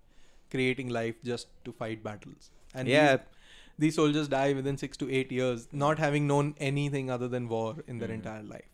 creating 0.55 0.89
life 1.01 1.21
just 1.33 1.49
to 1.69 1.73
fight 1.83 2.03
battles 2.09 2.51
and 2.75 2.89
Yeah. 2.95 3.11
these, 3.17 3.27
these 3.85 3.95
soldiers 4.01 4.29
die 4.35 4.53
within 4.59 4.77
6 4.83 4.97
to 5.03 5.09
8 5.21 5.33
years 5.39 5.69
not 5.85 5.99
having 6.07 6.27
known 6.33 6.55
anything 6.73 7.11
other 7.17 7.29
than 7.37 7.49
war 7.55 7.69
in 7.87 7.99
their 8.03 8.09
Hmm. 8.13 8.19
entire 8.21 8.43
life 8.55 8.69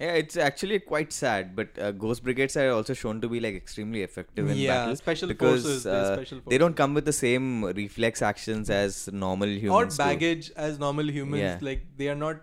Yeah, 0.00 0.12
it's 0.12 0.36
actually 0.36 0.78
quite 0.78 1.12
sad, 1.12 1.56
but 1.56 1.76
uh, 1.76 1.90
Ghost 1.90 2.22
Brigades 2.22 2.56
are 2.56 2.70
also 2.70 2.94
shown 2.94 3.20
to 3.20 3.28
be 3.28 3.40
like 3.40 3.56
extremely 3.56 4.02
effective 4.02 4.48
in 4.48 4.56
Yeah, 4.56 4.74
battle 4.76 4.96
special 4.96 5.26
because 5.28 5.62
forces, 5.64 5.86
uh, 5.86 6.14
special 6.16 6.40
they 6.46 6.56
don't 6.56 6.74
come 6.76 6.94
with 6.94 7.04
the 7.04 7.12
same 7.12 7.64
reflex 7.64 8.22
actions 8.22 8.70
as 8.70 9.08
normal 9.12 9.48
or 9.48 9.52
humans. 9.64 9.96
do. 9.96 10.04
baggage 10.04 10.52
as 10.56 10.78
normal 10.78 11.10
humans 11.10 11.40
Yeah. 11.42 11.58
like 11.60 11.82
they 11.96 12.08
are 12.08 12.14
not 12.14 12.42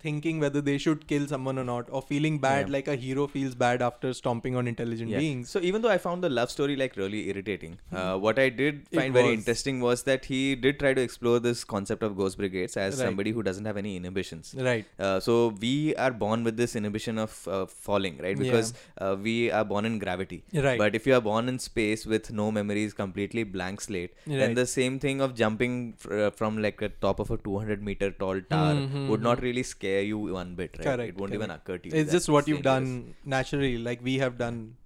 thinking 0.00 0.38
whether 0.44 0.60
they 0.68 0.76
should 0.78 1.06
kill 1.12 1.26
someone 1.32 1.58
or 1.58 1.64
not 1.64 1.88
or 1.90 2.00
feeling 2.10 2.38
bad 2.38 2.66
Yeah. 2.68 2.72
like 2.76 2.88
a 2.88 2.96
hero 3.04 3.26
feels 3.34 3.54
bad 3.62 3.82
after 3.88 4.12
stomping 4.18 4.54
on 4.60 4.68
intelligent 4.72 5.10
Yeah. 5.14 5.18
beings 5.22 5.50
So 5.50 5.60
even 5.70 5.82
though 5.82 5.92
I 5.94 5.98
found 6.06 6.22
the 6.26 6.30
love 6.38 6.50
story 6.56 6.76
like 6.82 6.96
really 7.02 7.22
irritating, 7.30 7.78
uh, 7.92 8.16
what 8.26 8.38
I 8.38 8.48
did 8.60 8.82
find 8.98 9.12
very 9.18 9.32
interesting 9.38 9.80
was 9.86 10.04
that 10.10 10.26
he 10.32 10.40
did 10.66 10.78
try 10.82 10.92
to 10.98 11.02
explore 11.08 11.38
this 11.48 11.64
concept 11.74 12.02
of 12.08 12.16
ghost 12.22 12.38
brigades 12.42 12.76
as 12.76 12.98
Right. 12.98 13.06
somebody 13.08 13.32
who 13.38 13.42
doesn't 13.48 13.64
have 13.72 13.80
any 13.84 13.94
inhibitions. 14.02 14.54
right 14.68 14.86
Uh, 15.08 15.18
so 15.28 15.34
we 15.66 15.74
are 16.06 16.12
born 16.24 16.44
with 16.50 16.56
this 16.62 16.76
inhibition 16.82 17.18
of 17.26 17.32
uh, 17.56 17.64
falling, 17.88 18.16
right? 18.26 18.38
Because 18.44 18.72
uh, 19.04 19.16
we 19.28 19.36
are 19.60 19.64
born 19.74 19.84
in 19.90 19.98
gravity. 20.04 20.40
right 20.68 20.78
But 20.84 20.94
if 21.00 21.06
you 21.10 21.14
are 21.18 21.24
born 21.30 21.48
in 21.54 21.58
space 21.68 22.06
with 22.14 22.30
no 22.42 22.46
memories, 22.60 22.94
completely 23.02 23.42
blank 23.58 23.80
slate, 23.88 24.12
Right. 24.26 24.38
then 24.44 24.54
the 24.62 24.66
same 24.78 24.98
thing 25.06 25.20
of 25.26 25.34
jumping 25.42 25.74
fr- 26.04 26.28
from 26.40 26.62
like 26.68 26.80
a 26.82 26.90
top 27.06 27.18
of 27.24 27.30
a 27.36 27.38
200 27.48 27.82
meter 27.90 28.10
tall 28.22 28.40
tower 28.54 28.74
Mhm, 28.80 29.08
would 29.10 29.22
not 29.28 29.42
really 29.48 29.62
scare 29.74 29.86
you 29.96 30.18
one 30.18 30.54
bit, 30.54 30.76
right? 30.78 30.84
Correct, 30.84 31.08
It 31.10 31.16
won't 31.16 31.32
even 31.34 31.48
correct. 31.48 31.62
occur 31.68 31.78
to 31.78 31.88
you. 31.88 31.94
it's 32.02 32.12
just 32.12 32.28
what 32.28 32.46
you've 32.48 32.62
dangerous. 32.62 32.88
done 32.88 33.14
naturally 33.24 33.78
like 33.78 34.02
we 34.02 34.18
have 34.18 34.36
done 34.38 34.76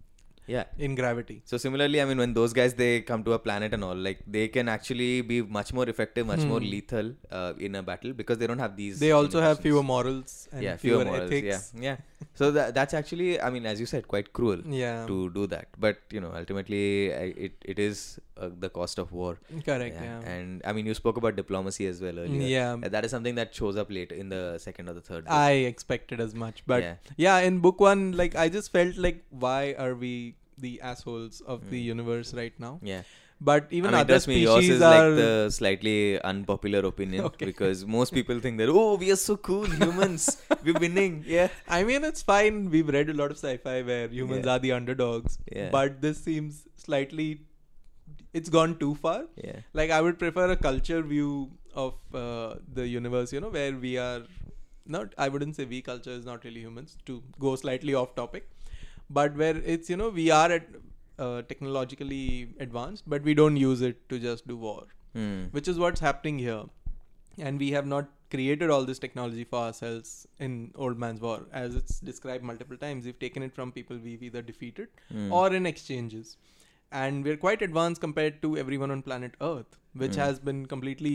Yeah. 0.47 0.65
in 0.79 0.95
gravity 0.95 1.43
So 1.45 1.57
similarly, 1.57 2.01
I 2.01 2.05
mean, 2.05 2.19
when 2.19 2.33
those 2.35 2.53
guys 2.53 2.75
they 2.75 3.01
come 3.03 3.23
to 3.25 3.33
a 3.33 3.39
planet 3.39 3.73
and 3.75 3.85
all, 3.85 3.95
like 3.95 4.21
they 4.27 4.49
can 4.49 4.69
actually 4.69 5.21
be 5.23 5.41
much 5.43 5.73
more 5.73 5.89
effective, 5.89 6.27
much 6.27 6.45
more 6.45 6.61
Hmm. 6.61 6.71
lethal 6.75 7.13
uh, 7.31 7.53
in 7.59 7.75
a 7.75 7.83
battle 7.83 8.13
because 8.13 8.39
they 8.39 8.47
don't 8.47 8.59
have 8.59 8.77
these. 8.77 8.99
they 8.99 9.13
also 9.13 9.41
have 9.41 9.61
fewer 9.61 9.83
morals 9.83 10.49
and 10.53 10.63
yeah, 10.63 10.77
fewer, 10.77 11.05
morals. 11.05 11.31
ethics 11.31 11.73
Yeah, 11.75 11.83
yeah. 11.91 11.97
So 12.35 12.51
that 12.53 12.75
that's 12.75 12.95
actually, 12.95 13.41
I 13.41 13.51
mean, 13.51 13.67
as 13.67 13.79
you 13.81 13.87
said, 13.87 14.09
quite 14.09 14.33
cruel 14.33 14.61
yeah 14.67 15.07
to 15.07 15.31
do 15.31 15.47
that. 15.49 15.69
But 15.79 15.99
you 16.11 16.21
know, 16.21 16.33
ultimately, 16.35 17.13
I, 17.15 17.25
it 17.47 17.53
it 17.65 17.79
is 17.79 18.19
uh, 18.37 18.49
the 18.59 18.69
cost 18.69 18.99
of 18.99 19.13
war. 19.13 19.39
correct 19.65 19.97
yeah, 20.03 20.21
And 20.35 20.63
I 20.65 20.73
mean, 20.73 20.87
you 20.87 20.95
spoke 20.95 21.17
about 21.17 21.37
diplomacy 21.37 21.87
as 21.87 22.01
well 22.01 22.19
earlier. 22.19 22.49
Yeah. 22.59 22.77
Uh, 22.83 22.89
that 22.89 23.05
is 23.05 23.11
something 23.11 23.35
that 23.37 23.55
shows 23.55 23.77
up 23.77 23.91
later 23.91 24.15
in 24.15 24.29
the 24.29 24.59
second 24.59 24.89
or 24.89 24.95
the 24.95 25.01
third. 25.01 25.25
book. 25.25 25.33
I 25.33 25.53
expected 25.73 26.21
as 26.21 26.35
much, 26.35 26.63
but 26.67 26.83
Yeah. 26.83 26.95
yeah. 27.17 27.39
in 27.51 27.59
book 27.61 27.81
one, 27.81 28.13
like 28.13 28.35
I 28.37 28.49
just 28.49 28.73
felt 28.73 28.97
like, 28.97 29.25
why 29.31 29.75
are 29.79 29.95
we 29.95 30.32
the 30.65 30.73
assholes 30.93 31.43
of 31.57 31.69
the 31.75 31.81
Mm. 31.83 31.91
universe 31.97 32.33
right 32.41 32.59
now. 32.65 32.73
Yeah. 32.95 33.03
But 33.47 33.73
even 33.77 33.89
I 33.91 33.93
mean, 33.95 34.01
other 34.03 34.13
trust 34.15 34.29
me, 34.31 34.35
yours 34.41 34.59
species 34.59 34.77
is 34.77 34.83
are. 34.89 34.91
like 34.97 35.17
the 35.21 35.31
slightly 35.55 35.95
unpopular 36.33 36.81
opinion 36.89 37.25
Okay. 37.29 37.47
because 37.47 37.81
most 37.95 38.15
people 38.19 38.39
think 38.45 38.59
that 38.63 38.69
oh, 38.83 38.91
we 39.05 39.09
are 39.15 39.21
so 39.23 39.37
cool, 39.49 39.65
humans, 39.85 40.27
we're 40.69 40.79
winning. 40.85 41.17
Yeah. 41.37 41.49
I 41.79 41.83
mean, 41.89 42.05
it's 42.11 42.23
fine. 42.29 42.61
We've 42.75 42.93
read 42.99 43.11
a 43.15 43.17
lot 43.23 43.33
of 43.37 43.41
sci-fi 43.41 43.75
where 43.89 44.07
humans 44.19 44.47
Yeah. 44.47 44.53
are 44.55 44.61
the 44.67 44.73
underdogs. 44.79 45.39
Yeah. 45.57 45.71
But 45.79 45.99
this 46.07 46.23
seems 46.29 46.63
slightly. 46.85 47.29
It's 48.41 48.55
gone 48.59 48.79
too 48.85 48.95
far. 49.07 49.19
Yeah. 49.49 49.59
Like 49.81 49.91
I 49.91 50.01
would 50.01 50.21
prefer 50.23 50.47
a 50.53 50.57
culture 50.69 51.03
view 51.03 51.51
of 51.75 51.95
uh, 52.15 52.55
the 52.81 52.87
universe. 52.87 53.33
You 53.39 53.41
know, 53.47 53.51
where 53.59 53.75
we 53.89 53.97
are 54.07 54.23
not. 54.87 55.15
I 55.19 55.29
wouldn't 55.35 55.57
say 55.57 55.65
we 55.77 55.83
culture 55.93 56.15
is 56.23 56.25
not 56.33 56.45
really 56.51 56.61
humans. 56.69 56.97
To 57.11 57.23
go 57.49 57.57
slightly 57.57 57.95
off 58.05 58.15
topic, 58.15 58.49
but 59.11 59.35
where 59.37 59.57
it's 59.57 59.91
you 59.91 59.97
know 59.97 60.09
we 60.09 60.31
are 60.31 60.51
at 60.51 60.67
uh, 61.19 61.43
technologically 61.43 62.55
advanced, 62.61 63.05
but 63.07 63.23
we 63.23 63.35
don't 63.35 63.57
use 63.57 63.81
it 63.83 64.09
to 64.09 64.19
just 64.19 64.47
do 64.47 64.57
war 64.57 64.85
Hmm. 65.15 65.45
which 65.51 65.69
is 65.69 65.79
what's 65.79 66.01
happening 66.01 66.39
here. 66.39 66.63
And 67.39 67.59
we 67.59 67.71
have 67.73 67.87
not 67.87 68.09
created 68.31 68.71
all 68.71 68.85
this 68.85 68.99
technology 68.99 69.45
for 69.45 69.59
ourselves 69.65 70.27
in 70.39 70.73
Old 70.75 70.99
Man's 70.99 71.21
War. 71.21 71.47
As 71.53 71.75
it's 71.75 71.99
described 72.01 72.43
multiple 72.45 72.77
times, 72.79 73.05
we've 73.05 73.19
taken 73.19 73.43
it 73.43 73.55
from 73.55 73.73
people 73.73 73.99
we've 73.99 74.23
either 74.23 74.41
defeated 74.43 74.89
Hmm. 75.11 75.31
or 75.33 75.53
in 75.53 75.67
exchanges. 75.67 76.37
And 76.91 77.25
we're 77.25 77.37
quite 77.37 77.63
advanced 77.63 78.01
compared 78.01 78.41
to 78.43 78.57
everyone 78.57 78.91
on 78.91 79.03
planet 79.03 79.35
Earth, 79.41 79.79
which 79.95 80.15
Hmm. 80.15 80.21
has 80.21 80.41
been 80.41 80.65
completely 80.67 81.15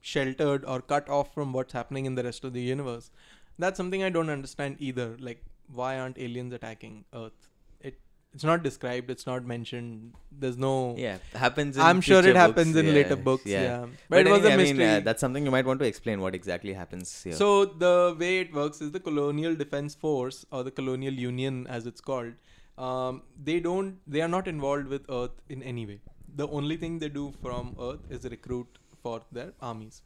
sheltered 0.00 0.64
or 0.66 0.80
cut 0.82 1.08
off 1.08 1.32
from 1.32 1.52
what's 1.52 1.72
happening 1.72 2.04
in 2.04 2.14
the 2.14 2.24
rest 2.24 2.44
of 2.44 2.52
the 2.52 2.60
universe. 2.62 3.10
That's 3.58 3.76
something 3.76 4.02
I 4.02 4.10
don't 4.10 4.30
understand 4.30 4.76
either. 4.80 5.16
Like, 5.18 5.42
why 5.72 5.98
aren't 5.98 6.18
aliens 6.18 6.52
attacking 6.52 7.04
Earth? 7.14 7.48
It 7.80 7.98
it's 8.32 8.44
not 8.44 8.62
described. 8.62 9.10
It's 9.10 9.26
not 9.26 9.44
mentioned. 9.44 10.14
There's 10.30 10.56
no. 10.58 10.94
Yeah, 10.98 11.18
happens. 11.34 11.76
In 11.76 11.82
I'm 11.82 12.00
sure 12.00 12.26
it 12.26 12.36
happens 12.36 12.72
books, 12.72 12.78
in 12.80 12.86
yeah, 12.86 12.92
later 12.92 13.16
books. 13.16 13.46
Yeah, 13.46 13.86
But, 14.08 14.26
it 14.26 14.30
was 14.30 14.44
anyway, 14.44 14.50
a 14.50 14.54
I 14.54 14.56
mean, 14.56 14.76
mystery. 14.76 14.96
uh, 14.96 15.00
that's 15.00 15.20
something 15.20 15.44
you 15.44 15.50
might 15.50 15.66
want 15.66 15.80
to 15.80 15.86
explain. 15.86 16.20
What 16.20 16.34
exactly 16.34 16.72
happens 16.72 17.22
here? 17.22 17.34
So 17.34 17.64
the 17.64 18.16
way 18.18 18.40
it 18.40 18.52
works 18.52 18.80
is 18.80 18.90
the 18.92 19.00
Colonial 19.00 19.54
Defense 19.54 19.94
Force 19.94 20.44
or 20.50 20.64
the 20.64 20.70
Colonial 20.70 21.14
Union, 21.14 21.66
as 21.68 21.86
it's 21.86 22.00
called. 22.00 22.32
Um, 22.76 23.22
they 23.42 23.60
don't. 23.60 23.98
They 24.06 24.20
are 24.20 24.28
not 24.28 24.48
involved 24.48 24.88
with 24.88 25.06
Earth 25.08 25.40
in 25.48 25.62
any 25.62 25.86
way. 25.86 26.00
The 26.36 26.48
only 26.48 26.76
thing 26.76 26.98
they 26.98 27.08
do 27.08 27.32
from 27.40 27.76
Earth 27.80 28.00
is 28.10 28.24
recruit 28.24 28.78
for 29.00 29.20
their 29.30 29.52
armies, 29.60 30.02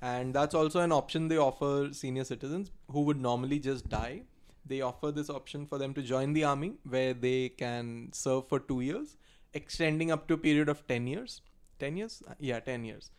and 0.00 0.32
that's 0.32 0.54
also 0.54 0.80
an 0.80 0.92
option 0.92 1.26
they 1.26 1.36
offer 1.38 1.88
senior 1.92 2.22
citizens 2.22 2.70
who 2.92 3.00
would 3.00 3.20
normally 3.20 3.58
just 3.58 3.88
die. 3.88 4.22
They 4.64 4.80
offer 4.80 5.10
this 5.10 5.30
option 5.30 5.66
for 5.66 5.78
them 5.78 5.94
to 5.94 6.02
join 6.02 6.32
the 6.32 6.44
army, 6.44 6.74
where 6.88 7.14
they 7.14 7.50
can 7.50 8.10
serve 8.12 8.48
for 8.48 8.60
two 8.60 8.80
years, 8.80 9.16
extending 9.54 10.10
up 10.10 10.28
to 10.28 10.34
a 10.34 10.38
period 10.38 10.68
of 10.68 10.86
ten 10.86 11.06
years. 11.06 11.40
Ten 11.78 11.96
years? 11.96 12.22
Uh, 12.28 12.34
Yeah, 12.38 12.60
ten 12.60 12.84
years. 12.84 13.10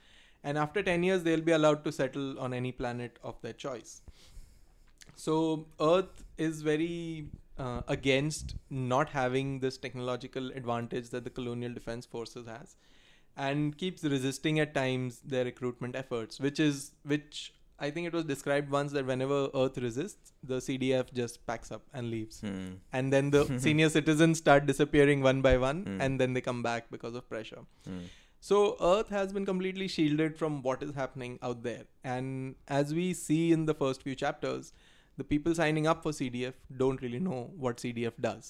And 0.46 0.58
after 0.58 0.84
10 0.84 1.04
years, 1.04 1.24
they'll 1.24 1.42
be 1.42 1.54
allowed 1.54 1.86
to 1.86 1.92
settle 1.92 2.38
on 2.38 2.54
any 2.54 2.74
planet 2.74 3.18
of 3.24 3.42
their 3.42 3.54
choice. 3.54 4.02
So, 5.16 5.68
Earth 5.80 6.26
is 6.38 6.62
very 6.62 7.30
uh, 7.58 7.82
against 7.88 8.56
not 8.70 9.10
having 9.10 9.60
this 9.60 9.78
technological 9.78 10.52
advantage 10.52 11.10
that 11.12 11.24
the 11.24 11.30
colonial 11.30 11.74
defense 11.74 12.06
forces 12.06 12.48
has 12.48 12.76
and 13.38 13.78
keeps 13.78 14.04
resisting 14.04 14.60
at 14.60 14.74
times 14.74 15.20
their 15.26 15.44
recruitment 15.46 15.96
efforts 15.96 16.40
which 16.40 16.60
is 16.60 16.92
which 17.04 17.54
i 17.80 17.90
think 17.90 18.08
it 18.08 18.14
was 18.14 18.24
described 18.26 18.70
once 18.70 18.92
that 18.92 19.06
whenever 19.06 19.50
earth 19.62 19.78
resists 19.78 20.34
the 20.44 20.58
cdf 20.68 21.14
just 21.14 21.46
packs 21.48 21.72
up 21.72 21.84
and 21.94 22.10
leaves 22.10 22.42
Hmm. 22.42 22.74
and 22.92 23.12
then 23.12 23.30
the 23.32 23.44
senior 23.68 23.90
citizens 23.90 24.38
start 24.38 24.66
disappearing 24.66 25.22
one 25.22 25.42
by 25.42 25.58
one 25.58 25.84
Hmm. 25.86 26.02
and 26.02 26.20
then 26.22 26.34
they 26.34 26.42
come 26.42 26.62
back 26.64 26.90
because 26.98 27.16
of 27.16 27.28
pressure 27.30 27.64
Hmm. 27.88 28.04
so 28.40 28.58
Earth 28.92 29.10
has 29.10 29.34
been 29.36 29.46
completely 29.50 29.88
shielded 29.88 30.38
from 30.38 30.62
what 30.64 30.82
is 30.86 30.90
happening 30.96 31.36
out 31.50 31.62
there. 31.68 31.84
And 32.14 32.56
as 32.78 32.94
we 32.98 33.06
see 33.20 33.38
in 33.58 33.62
the 33.70 33.74
first 33.82 34.04
few 34.08 34.16
chapters, 34.22 34.74
the 35.22 35.24
people 35.30 35.56
signing 35.60 35.88
up 35.92 36.02
for 36.08 36.12
CDF 36.18 36.58
don't 36.82 37.02
really 37.06 37.22
know 37.28 37.38
what 37.66 37.78
CDF 37.84 38.18
does. 38.26 38.50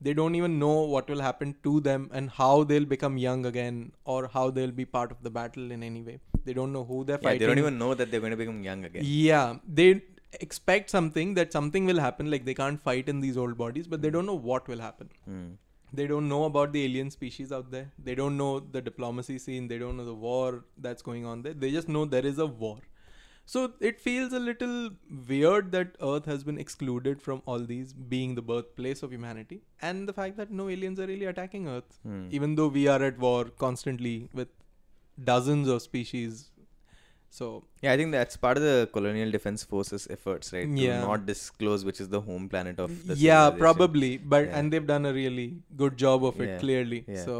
They 0.00 0.14
don't 0.14 0.34
even 0.36 0.58
know 0.58 0.74
what 0.94 1.08
will 1.10 1.20
happen 1.20 1.54
to 1.64 1.80
them 1.80 2.08
and 2.12 2.30
how 2.30 2.64
they'll 2.64 2.84
become 2.84 3.16
young 3.18 3.46
again 3.46 3.92
or 4.04 4.28
how 4.32 4.50
they'll 4.50 4.70
be 4.82 4.84
part 4.84 5.10
of 5.10 5.22
the 5.22 5.30
battle 5.30 5.72
in 5.72 5.82
any 5.82 6.02
way. 6.02 6.20
They 6.44 6.52
don't 6.52 6.72
know 6.72 6.84
who 6.84 7.04
they're 7.04 7.16
Yeah, 7.22 7.28
fighting. 7.28 7.40
they 7.40 7.46
don't 7.46 7.58
even 7.58 7.78
know 7.78 7.94
that 7.94 8.10
they're 8.10 8.20
going 8.20 8.30
to 8.30 8.36
become 8.36 8.62
young 8.62 8.84
again. 8.84 9.02
Yeah, 9.04 9.56
they 9.66 10.02
expect 10.40 10.90
something 10.90 11.34
that 11.34 11.52
something 11.52 11.84
will 11.86 11.98
happen 11.98 12.30
like 12.30 12.44
they 12.44 12.54
can't 12.54 12.80
fight 12.80 13.08
in 13.08 13.20
these 13.20 13.36
old 13.36 13.56
bodies 13.56 13.86
but 13.86 14.02
they 14.02 14.10
don't 14.10 14.26
know 14.26 14.34
what 14.50 14.68
will 14.68 14.80
happen 14.86 15.08
Hmm. 15.24 15.46
they 15.98 16.06
don't 16.06 16.28
know 16.28 16.40
about 16.48 16.72
the 16.74 16.82
alien 16.88 17.10
species 17.10 17.50
out 17.58 17.70
there 17.70 17.86
they 18.08 18.14
don't 18.14 18.36
know 18.36 18.60
the 18.60 18.82
diplomacy 18.88 19.36
scene 19.44 19.68
they 19.68 19.78
don't 19.78 19.96
know 19.96 20.04
the 20.04 20.14
war 20.26 20.64
that's 20.86 21.00
going 21.06 21.24
on 21.24 21.40
there 21.46 21.54
they 21.54 21.70
just 21.76 21.88
know 21.88 22.04
there 22.04 22.26
is 22.32 22.38
a 22.38 22.46
war 22.64 22.76
so 23.50 23.60
it 23.88 24.00
feels 24.06 24.34
a 24.38 24.40
little 24.46 24.72
weird 25.28 25.68
that 25.74 25.94
earth 26.08 26.26
has 26.30 26.42
been 26.48 26.58
excluded 26.64 27.22
from 27.26 27.38
all 27.52 27.62
these 27.70 27.92
being 28.14 28.34
the 28.38 28.42
birthplace 28.50 29.02
of 29.06 29.14
humanity 29.16 29.58
and 29.90 30.10
the 30.10 30.14
fact 30.18 30.36
that 30.40 30.50
no 30.60 30.66
aliens 30.74 31.00
are 31.04 31.06
really 31.12 31.28
attacking 31.32 31.68
earth 31.76 31.98
Hmm. 32.08 32.20
even 32.40 32.56
though 32.60 32.68
we 32.78 32.84
are 32.96 33.00
at 33.10 33.22
war 33.26 33.40
constantly 33.64 34.14
with 34.42 34.52
dozens 35.32 35.68
of 35.76 35.82
species 35.88 36.44
so 37.38 37.46
Yeah, 37.84 37.92
I 37.92 37.96
think 38.00 38.12
that's 38.12 38.36
part 38.44 38.56
of 38.58 38.62
the 38.62 38.88
colonial 38.92 39.30
defense 39.30 39.62
forces 39.62 40.06
efforts, 40.10 40.52
right? 40.52 40.68
To 40.76 40.82
Yeah. 40.84 41.00
not 41.00 41.26
disclose 41.26 41.84
which 41.88 42.00
is 42.04 42.08
the 42.14 42.20
home 42.28 42.46
planet 42.54 42.78
of 42.84 42.94
the 43.08 43.16
yeah 43.22 43.50
probably 43.64 44.10
but 44.34 44.46
Yeah. 44.46 44.56
and 44.58 44.72
they've 44.72 44.86
done 44.94 45.04
a 45.10 45.12
really 45.18 45.48
good 45.82 45.98
job 46.04 46.24
of 46.30 46.40
it 46.46 46.48
Yeah. 46.52 46.58
clearly 46.64 47.00
Yeah. 47.06 47.24
so 47.24 47.36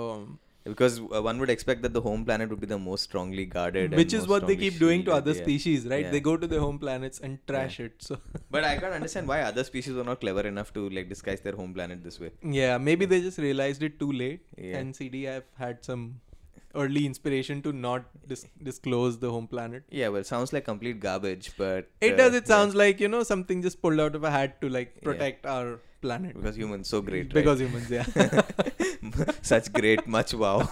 Because 0.65 1.01
uh, 1.01 1.23
one 1.23 1.39
would 1.39 1.49
expect 1.51 1.83
that 1.83 1.93
the 1.95 2.01
home 2.01 2.25
planet 2.25 2.51
would 2.51 2.61
be 2.61 2.67
the 2.67 2.79
most 2.79 3.03
strongly 3.05 3.47
guarded. 3.47 3.95
which 3.95 4.13
is 4.13 4.27
what 4.29 4.47
they 4.47 4.57
keep 4.57 4.79
doing 4.79 5.05
to 5.05 5.13
other 5.13 5.33
yeah. 5.33 5.43
species 5.43 5.87
right 5.87 6.05
Yeah. 6.05 6.11
they 6.11 6.21
go 6.21 6.37
to 6.37 6.47
their 6.47 6.61
home 6.61 6.79
planets 6.79 7.21
and 7.21 7.39
trash 7.47 7.81
it 7.81 7.95
so 8.09 8.19
But 8.51 8.65
I 8.65 8.77
can't 8.77 8.93
understand 8.93 9.29
why 9.29 9.41
other 9.43 9.65
species 9.65 9.95
were 9.95 10.05
not 10.05 10.21
clever 10.21 10.43
enough 10.53 10.73
to 10.75 10.89
like 10.91 11.09
disguise 11.09 11.41
their 11.41 11.55
home 11.57 11.73
planet 11.75 12.03
this 12.05 12.21
way. 12.21 12.31
yeah 12.61 12.77
maybe 12.77 13.07
they 13.07 13.21
just 13.29 13.39
realized 13.39 13.83
it 13.83 13.99
too 13.99 14.13
late 14.13 14.43
Yeah. 14.59 14.77
and 14.79 14.95
cdf 14.95 15.43
had 15.65 15.85
some 15.91 16.21
early 16.75 17.07
inspiration 17.07 17.63
to 17.63 17.73
not 17.73 18.05
dis- 18.33 18.47
disclose 18.63 19.19
the 19.19 19.31
home 19.31 19.47
planet 19.49 19.85
Yeah, 19.91 20.09
well, 20.09 20.25
sounds 20.25 20.53
like 20.53 20.65
complete 20.67 21.01
garbage, 21.01 21.53
but 21.57 21.89
it 22.01 22.13
uh, 22.13 22.17
does 22.19 22.35
it 22.35 22.45
yeah, 22.45 22.55
sounds 22.55 22.75
like 22.75 23.01
you 23.01 23.09
know 23.09 23.23
something 23.23 23.63
just 23.63 23.81
pulled 23.81 23.99
out 24.01 24.15
of 24.15 24.25
a 24.25 24.31
hat 24.31 24.61
to 24.61 24.69
like 24.69 24.93
Yeah. 24.97 25.05
protect 25.09 25.47
our 25.47 25.81
planet 26.01 26.35
because 26.35 26.57
humans 26.57 26.89
so 26.89 27.01
great, 27.03 27.33
because 27.33 27.61
humans 27.61 27.91
yeah 27.91 28.05
such 29.43 29.73
great, 29.73 30.07
much 30.07 30.35
wow. 30.35 30.69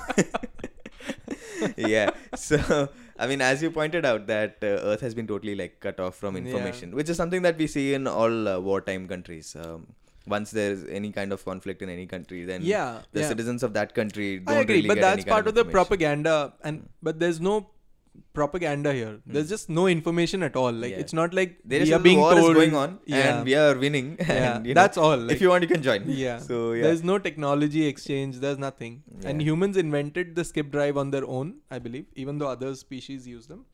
yeah. 1.77 2.11
So 2.37 2.89
I 3.19 3.27
mean, 3.27 3.41
as 3.41 3.62
you 3.62 3.71
pointed 3.71 4.05
out, 4.05 4.27
that 4.27 4.59
uh, 4.62 4.67
Earth 4.91 5.01
has 5.01 5.15
been 5.15 5.27
totally 5.27 5.55
like 5.55 5.81
cut 5.81 5.99
off 6.01 6.17
from 6.17 6.37
Yeah. 6.37 6.43
information, 6.43 6.95
which 6.95 7.09
is 7.09 7.17
something 7.17 7.43
that 7.43 7.57
we 7.57 7.67
see 7.67 7.95
in 7.95 8.07
all 8.07 8.49
uh, 8.49 8.59
wartime 8.61 9.09
countries. 9.09 9.57
Um, 9.57 9.87
once 10.27 10.51
there 10.51 10.73
is 10.73 10.85
any 10.91 11.12
kind 11.12 11.33
of 11.33 11.45
conflict 11.45 11.83
in 11.83 11.89
any 11.89 12.05
country, 12.07 12.45
then 12.45 12.62
yeah 12.62 13.03
the 13.12 13.21
yeah. 13.21 13.29
citizens 13.29 13.62
of 13.62 13.73
that 13.75 13.95
country 13.95 14.39
don't 14.41 14.57
I 14.57 14.61
agree, 14.61 14.77
really 14.77 14.89
but 14.89 14.95
get 14.97 15.01
that's 15.03 15.25
part 15.25 15.47
of 15.47 15.55
the 15.55 15.65
propaganda, 15.65 16.53
and 16.65 16.89
but 17.03 17.21
there's 17.21 17.41
no 17.41 17.71
propaganda 18.33 18.92
here. 18.92 19.20
There's 19.26 19.48
just 19.48 19.68
no 19.68 19.87
information 19.87 20.42
at 20.42 20.57
all. 20.57 20.72
Like 20.72 20.92
Hmm. 20.92 20.96
Yeah. 20.98 21.05
it's 21.05 21.12
not 21.18 21.35
like 21.38 21.59
there 21.64 21.81
is 21.87 21.90
a 21.90 21.98
being 21.98 22.18
war 22.24 22.35
told 22.35 22.50
is 22.50 22.57
going 22.61 22.74
on, 22.83 22.98
Yeah, 23.07 23.20
and 23.38 23.44
we 23.50 23.55
are 23.55 23.74
winning. 23.85 24.16
yeah, 24.20 24.57
and, 24.57 24.66
you 24.66 24.74
know, 24.74 24.81
that's 24.81 24.96
all. 24.96 25.16
Like, 25.16 25.37
if 25.37 25.40
you 25.46 25.48
want, 25.55 25.62
you 25.62 25.68
can 25.68 25.83
join. 25.83 26.05
yeah. 26.09 26.38
So 26.38 26.72
yeah. 26.72 26.83
There's 26.88 27.02
no 27.12 27.18
technology 27.29 27.87
exchange. 27.87 28.38
There's 28.46 28.59
nothing. 28.66 29.02
And 29.24 29.40
humans 29.42 29.76
invented 29.76 30.35
the 30.35 30.44
skip 30.44 30.70
drive 30.76 30.96
on 30.96 31.11
their 31.16 31.26
own, 31.38 31.57
I 31.70 31.79
believe, 31.88 32.07
even 32.14 32.38
though 32.38 32.48
other 32.59 32.74
species 32.74 33.26
use 33.37 33.46
them. 33.55 33.64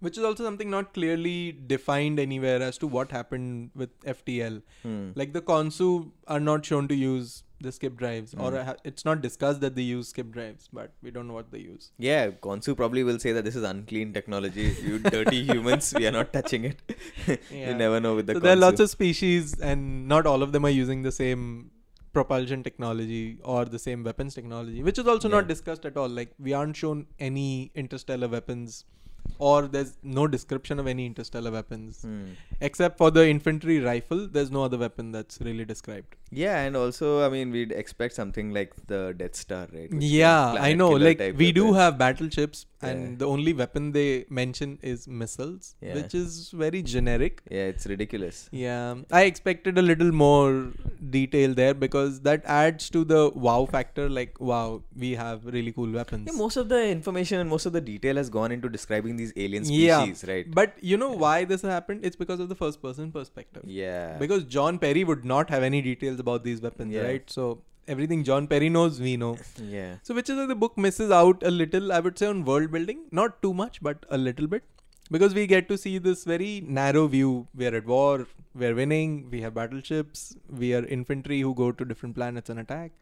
Which 0.00 0.18
is 0.18 0.24
also 0.24 0.44
something 0.44 0.68
not 0.68 0.92
clearly 0.92 1.52
defined 1.52 2.18
anywhere 2.20 2.60
as 2.60 2.76
to 2.78 2.86
what 2.86 3.10
happened 3.10 3.70
with 3.74 3.98
FTL. 4.04 4.60
Hmm. 4.82 5.10
Like 5.14 5.32
the 5.32 5.40
Konsu 5.40 6.10
are 6.26 6.40
not 6.40 6.66
shown 6.66 6.88
to 6.88 6.94
use 6.94 7.42
the 7.66 7.72
skip 7.76 7.96
drives, 8.02 8.34
or 8.34 8.50
Mm. 8.52 8.64
ha- 8.68 8.76
it's 8.90 9.04
not 9.08 9.20
discussed 9.26 9.60
that 9.64 9.74
they 9.78 9.86
use 9.88 10.08
skip 10.14 10.30
drives, 10.36 10.68
but 10.78 10.92
we 11.06 11.10
don't 11.16 11.28
know 11.32 11.36
what 11.40 11.50
they 11.56 11.62
use. 11.64 11.90
Yeah, 12.08 12.30
Konsu 12.46 12.76
probably 12.82 13.04
will 13.10 13.18
say 13.26 13.32
that 13.38 13.44
this 13.50 13.56
is 13.62 13.66
unclean 13.74 14.12
technology. 14.18 14.66
You 14.88 14.98
dirty 15.16 15.42
humans, 15.52 15.92
we 15.98 16.06
are 16.10 16.16
not 16.20 16.32
touching 16.38 16.64
it. 16.72 16.82
Yeah. 17.28 17.68
you 17.68 17.74
never 17.84 18.00
know 18.08 18.14
with 18.20 18.26
the 18.32 18.34
so 18.38 18.44
there 18.48 18.56
are 18.58 18.62
lots 18.64 18.84
of 18.86 18.90
species, 18.96 19.54
and 19.72 20.08
not 20.16 20.26
all 20.34 20.42
of 20.48 20.52
them 20.58 20.64
are 20.70 20.74
using 20.80 21.02
the 21.10 21.12
same 21.20 21.46
propulsion 22.16 22.62
technology 22.62 23.22
or 23.42 23.60
the 23.76 23.78
same 23.84 24.04
weapons 24.08 24.34
technology, 24.40 24.82
which 24.88 24.98
is 25.04 25.08
also 25.14 25.28
not 25.36 25.48
discussed 25.48 25.84
at 25.92 25.96
all. 26.02 26.08
Like 26.18 26.34
we 26.48 26.52
aren't 26.58 26.76
shown 26.82 27.06
any 27.28 27.48
interstellar 27.74 28.28
weapons 28.34 28.84
or 29.38 29.62
there's 29.66 29.96
no 30.02 30.26
description 30.26 30.78
of 30.78 30.86
any 30.86 31.06
interstellar 31.06 31.50
weapons 31.50 32.02
Hmm. 32.02 32.24
except 32.60 32.98
for 32.98 33.10
the 33.10 33.28
infantry 33.28 33.80
rifle. 33.80 34.26
There's 34.28 34.50
no 34.50 34.64
other 34.64 34.78
weapon 34.78 35.12
that's 35.12 35.40
really 35.40 35.64
described. 35.64 36.14
Yeah, 36.30 36.60
and 36.62 36.76
also, 36.76 37.24
I 37.24 37.28
mean, 37.28 37.50
we'd 37.52 37.70
expect 37.72 38.14
something 38.14 38.52
like 38.52 38.72
the 38.88 39.14
Death 39.16 39.36
Star, 39.36 39.68
right? 39.72 39.90
which 39.92 40.02
yeah, 40.02 40.52
I 40.68 40.72
know. 40.72 40.90
Like 40.90 41.20
we 41.36 41.52
do 41.52 41.64
weapons. 41.66 41.76
have 41.78 41.98
battleships, 41.98 42.66
Yeah. 42.82 42.88
and 42.90 43.18
the 43.20 43.26
only 43.34 43.52
weapon 43.52 43.92
they 43.92 44.24
mention 44.28 44.78
is 44.82 45.06
missiles, 45.06 45.74
Yeah. 45.80 45.94
which 45.98 46.14
is 46.22 46.50
very 46.64 46.82
generic. 46.82 47.40
Yeah, 47.50 47.66
it's 47.74 47.86
ridiculous. 47.86 48.48
Yeah, 48.50 48.96
I 49.12 49.22
expected 49.24 49.78
a 49.78 49.82
little 49.82 50.10
more 50.12 50.72
detail 51.18 51.54
there 51.54 51.74
because 51.74 52.20
that 52.22 52.42
adds 52.46 52.90
to 52.90 53.04
the 53.04 53.30
wow 53.34 53.66
factor. 53.66 54.08
Like, 54.08 54.40
wow, 54.40 54.82
we 54.96 55.12
have 55.14 55.46
really 55.46 55.72
cool 55.72 55.90
weapons. 56.00 56.28
Yeah, 56.32 56.36
most 56.38 56.56
of 56.56 56.68
the 56.68 56.82
information 56.88 57.38
and 57.38 57.48
most 57.48 57.66
of 57.66 57.72
the 57.72 57.80
detail 57.80 58.16
has 58.16 58.28
gone 58.28 58.50
into 58.50 58.68
describing 58.68 59.13
these 59.16 59.32
alien 59.36 59.64
Yeah, 59.66 60.02
species, 60.04 60.24
right? 60.28 60.50
But 60.50 60.74
you 60.80 60.96
know 60.96 61.10
why 61.10 61.44
this 61.44 61.62
happened? 61.62 62.04
It's 62.04 62.16
because 62.16 62.40
of 62.40 62.48
the 62.48 62.54
first 62.54 62.80
person 62.82 63.12
perspective. 63.12 63.62
Yeah. 63.66 64.16
Because 64.18 64.44
John 64.44 64.78
Perry 64.78 65.04
would 65.04 65.24
not 65.24 65.50
have 65.50 65.62
any 65.62 65.82
details 65.82 66.20
about 66.20 66.44
these 66.44 66.60
weapons, 66.60 66.92
Yeah. 66.94 67.02
right? 67.02 67.30
So 67.30 67.62
everything 67.88 68.24
John 68.24 68.46
Perry 68.46 68.68
knows, 68.68 69.00
we 69.00 69.16
know. 69.16 69.36
yeah. 69.62 69.96
So 70.02 70.14
which 70.14 70.30
is 70.30 70.36
why 70.36 70.46
the 70.46 70.54
book 70.54 70.76
misses 70.78 71.10
out 71.10 71.42
a 71.42 71.50
little, 71.50 71.92
I 71.92 72.00
would 72.00 72.18
say, 72.18 72.26
on 72.26 72.44
world 72.44 72.70
building. 72.70 73.04
Not 73.10 73.40
too 73.42 73.54
much, 73.54 73.82
but 73.82 74.04
a 74.10 74.18
little 74.18 74.46
bit. 74.46 74.62
Because 75.10 75.34
we 75.34 75.46
get 75.46 75.68
to 75.68 75.76
see 75.76 75.98
this 75.98 76.24
very 76.24 76.62
narrow 76.66 77.06
view. 77.06 77.46
We're 77.54 77.76
at 77.76 77.84
war, 77.86 78.26
we're 78.54 78.74
winning, 78.74 79.28
we 79.30 79.42
have 79.42 79.52
battleships, 79.54 80.34
we 80.48 80.74
are 80.74 80.84
infantry 80.86 81.40
who 81.40 81.54
go 81.54 81.72
to 81.72 81.84
different 81.84 82.14
planets 82.14 82.48
and 82.48 82.58
attack. 82.58 82.92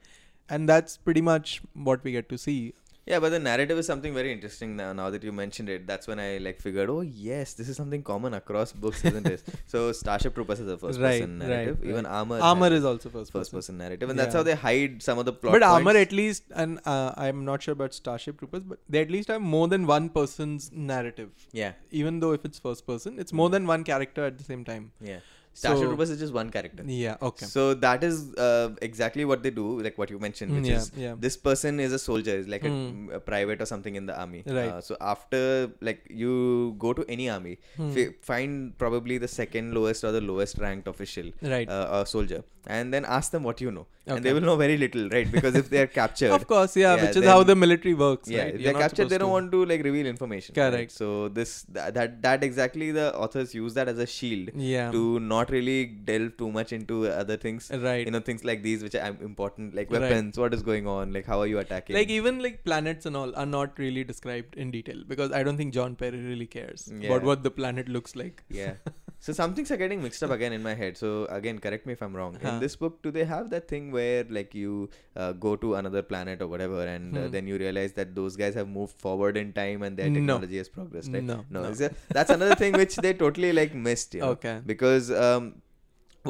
And 0.48 0.68
that's 0.68 0.96
pretty 0.96 1.20
much 1.20 1.62
what 1.74 2.02
we 2.02 2.10
get 2.10 2.28
to 2.30 2.36
see. 2.36 2.74
Yeah, 3.04 3.18
but 3.18 3.30
the 3.30 3.38
narrative 3.40 3.76
is 3.78 3.86
something 3.86 4.14
very 4.14 4.32
interesting 4.32 4.76
now. 4.76 4.92
Now 4.92 5.10
that 5.10 5.24
you 5.24 5.32
mentioned 5.32 5.68
it, 5.68 5.86
that's 5.88 6.06
when 6.06 6.20
I 6.20 6.38
like 6.38 6.60
figured, 6.60 6.88
oh 6.88 7.00
yes, 7.00 7.54
this 7.54 7.68
is 7.68 7.76
something 7.76 8.00
common 8.02 8.32
across 8.34 8.72
books, 8.72 9.04
isn't 9.04 9.26
it? 9.26 9.42
so 9.66 9.90
Starship 9.90 10.34
Troopers 10.34 10.60
is 10.60 10.68
a 10.68 10.78
first 10.78 11.00
Right, 11.00 11.20
person 11.20 11.40
right, 11.40 11.48
narrative. 11.48 11.78
right. 11.80 11.90
Even 11.90 12.06
Armor. 12.06 12.38
Armor 12.38 12.70
has 12.70 12.78
is 12.80 12.84
also 12.84 13.08
first, 13.08 13.32
first 13.32 13.50
person. 13.50 13.58
person 13.58 13.78
narrative, 13.78 14.08
and 14.08 14.16
that's 14.18 14.34
how 14.34 14.44
they 14.44 14.54
hide 14.54 15.02
some 15.02 15.18
of 15.18 15.24
the 15.24 15.32
plot. 15.32 15.52
But 15.54 15.64
armor 15.64 15.96
at 15.96 16.12
least, 16.12 16.44
and 16.54 16.78
uh, 16.86 17.12
I'm 17.16 17.44
not 17.44 17.62
sure 17.64 17.72
about 17.72 17.92
Starship 17.92 18.38
Troopers, 18.38 18.62
but 18.62 18.78
they 18.88 19.00
at 19.00 19.10
least 19.10 19.28
have 19.28 19.40
more 19.40 19.66
than 19.66 19.86
one 19.88 20.08
person's 20.08 20.70
narrative. 20.72 21.30
Yeah, 21.52 21.72
Even 21.90 22.20
though 22.20 22.32
if 22.32 22.44
it's 22.44 22.60
first 22.60 22.86
person, 22.86 23.18
it's 23.18 23.32
more 23.32 23.50
than 23.50 23.66
one 23.66 23.82
character 23.82 24.24
at 24.24 24.38
the 24.38 24.44
same 24.44 24.64
time. 24.64 24.92
yeah. 25.00 25.18
Starship 25.54 25.82
So- 25.82 25.88
Troopers 25.88 26.10
is 26.10 26.18
just 26.18 26.32
one 26.32 26.50
character. 26.50 26.82
Yeah. 26.86 27.16
Okay. 27.20 27.46
So 27.46 27.74
that 27.74 28.02
is 28.02 28.34
uh, 28.36 28.70
exactly 28.80 29.24
what 29.24 29.42
they 29.42 29.50
do, 29.50 29.80
like 29.86 29.98
what 29.98 30.10
you 30.10 30.18
mentioned, 30.18 30.52
Mm, 30.52 30.60
which 30.60 30.70
yeah, 30.70 30.76
is 30.78 30.92
yeah. 30.96 31.14
this 31.18 31.36
person 31.36 31.78
is 31.80 31.92
a 31.92 31.98
soldier, 31.98 32.36
is 32.44 32.48
like 32.48 32.64
a- 32.64 32.70
Hmm. 32.76 33.10
a, 33.12 33.20
private 33.20 33.60
or 33.60 33.66
something 33.66 33.94
in 33.96 34.06
the 34.06 34.18
army. 34.18 34.42
Right. 34.46 34.68
Uh, 34.70 34.80
so 34.80 34.96
after 35.00 35.70
like 35.80 36.00
you 36.24 36.74
go 36.78 36.92
to 36.94 37.04
any 37.08 37.28
army, 37.28 37.58
fi- 37.96 38.12
find 38.22 38.76
probably 38.78 39.18
the 39.18 39.28
second 39.28 39.74
lowest 39.74 40.04
or 40.04 40.12
the 40.12 40.20
lowest 40.32 40.58
ranked 40.58 40.88
official, 40.88 41.30
Right. 41.42 41.68
uh, 41.68 41.88
a 42.00 42.06
soldier, 42.06 42.42
and 42.66 42.92
then 42.94 43.04
ask 43.04 43.30
them 43.32 43.42
what 43.42 43.60
you 43.60 43.70
know, 43.70 43.86
and 44.06 44.24
they 44.24 44.32
will 44.32 44.40
know 44.50 44.56
very 44.56 44.76
little, 44.78 45.08
right? 45.10 45.30
Because 45.30 45.54
if 45.54 45.68
they 45.68 45.80
are 45.82 45.86
captured, 46.00 46.30
Of 46.30 46.46
course, 46.46 46.76
yeah, 46.76 46.94
Yeah, 46.96 47.02
which 47.06 47.16
is 47.16 47.24
how 47.24 47.42
the 47.42 47.54
military 47.56 47.94
works. 47.94 48.28
yeah, 48.28 48.44
right? 48.44 48.62
they're 48.62 48.74
captured, 48.84 49.08
they 49.10 49.18
don't 49.18 49.28
to- 49.28 49.32
want 49.36 49.52
to 49.52 49.64
like 49.66 49.82
reveal 49.84 50.06
information. 50.06 50.54
right? 50.56 50.70
Correct. 50.70 50.92
So 50.92 51.28
this 51.28 51.52
that, 51.78 51.94
that 51.94 52.22
that 52.26 52.44
exactly 52.44 52.90
the 53.00 53.06
authors 53.16 53.54
use 53.54 53.74
that 53.74 53.88
as 53.88 53.98
a 53.98 54.06
shield 54.06 54.50
Yeah. 54.54 54.90
to 54.92 55.02
not 55.20 55.41
really 55.50 55.84
delve 55.86 56.36
too 56.36 56.50
much 56.50 56.72
into 56.72 57.06
other 57.08 57.36
things 57.36 57.70
Right. 57.74 58.04
you 58.06 58.10
know 58.12 58.20
things 58.20 58.44
like 58.44 58.62
these 58.62 58.82
which 58.82 58.94
are 58.94 59.16
important 59.30 59.74
like 59.74 59.90
Right. 59.90 60.00
weapons 60.02 60.38
what 60.38 60.54
is 60.54 60.62
going 60.62 60.86
on 60.86 61.12
like 61.12 61.26
how 61.26 61.40
are 61.40 61.46
you 61.46 61.58
attacking 61.58 61.96
like 61.96 62.08
even 62.08 62.42
like 62.42 62.64
planets 62.64 63.06
and 63.06 63.16
all 63.16 63.34
are 63.36 63.46
not 63.46 63.78
really 63.78 64.04
described 64.04 64.54
in 64.56 64.70
detail 64.70 65.02
because 65.08 65.32
I 65.32 65.42
don't 65.42 65.56
think 65.56 65.74
John 65.74 65.96
Perry 65.96 66.20
really 66.20 66.46
cares 66.46 66.90
Yeah. 66.92 67.08
about 67.10 67.22
what 67.24 67.42
the 67.42 67.50
planet 67.50 67.88
looks 67.88 68.14
like. 68.16 68.42
yeah 68.48 68.74
so 69.24 69.32
some 69.32 69.54
things 69.54 69.70
are 69.70 69.76
getting 69.76 70.02
mixed 70.02 70.22
up 70.26 70.30
again 70.36 70.52
in 70.52 70.62
my 70.62 70.74
head 70.74 70.96
so 70.96 71.26
again 71.36 71.58
correct 71.64 71.84
me 71.86 71.92
if 71.96 72.00
i'm 72.02 72.14
wrong 72.20 72.36
Huh. 72.42 72.48
in 72.52 72.60
this 72.62 72.74
book 72.80 72.94
do 73.04 73.10
they 73.16 73.24
have 73.32 73.50
that 73.50 73.68
thing 73.72 73.84
where 73.96 74.24
like 74.36 74.54
you 74.60 74.88
uh, 75.16 75.30
go 75.44 75.54
to 75.64 75.74
another 75.80 76.02
planet 76.02 76.42
or 76.42 76.48
whatever 76.48 76.80
and 76.94 77.16
uh, 77.16 77.20
Hmm. 77.20 77.30
then 77.34 77.46
you 77.46 77.56
realize 77.62 77.92
that 77.98 78.14
those 78.16 78.36
guys 78.40 78.54
have 78.60 78.68
moved 78.68 78.96
forward 79.04 79.36
in 79.42 79.52
time 79.52 79.82
and 79.88 79.96
their 79.96 80.08
No. 80.10 80.16
technology 80.18 80.56
has 80.62 80.68
progressed 80.78 81.12
right 81.12 81.22
No, 81.30 81.36
no. 81.50 81.62
it- 81.70 81.94
that's 82.08 82.30
another 82.36 82.56
thing 82.62 82.72
which 82.82 82.96
they 82.96 83.12
totally 83.22 83.52
like 83.60 83.74
missed 83.88 84.14
you 84.18 84.22
know? 84.24 84.30
Okay. 84.36 84.56
because 84.72 85.10
um 85.32 85.61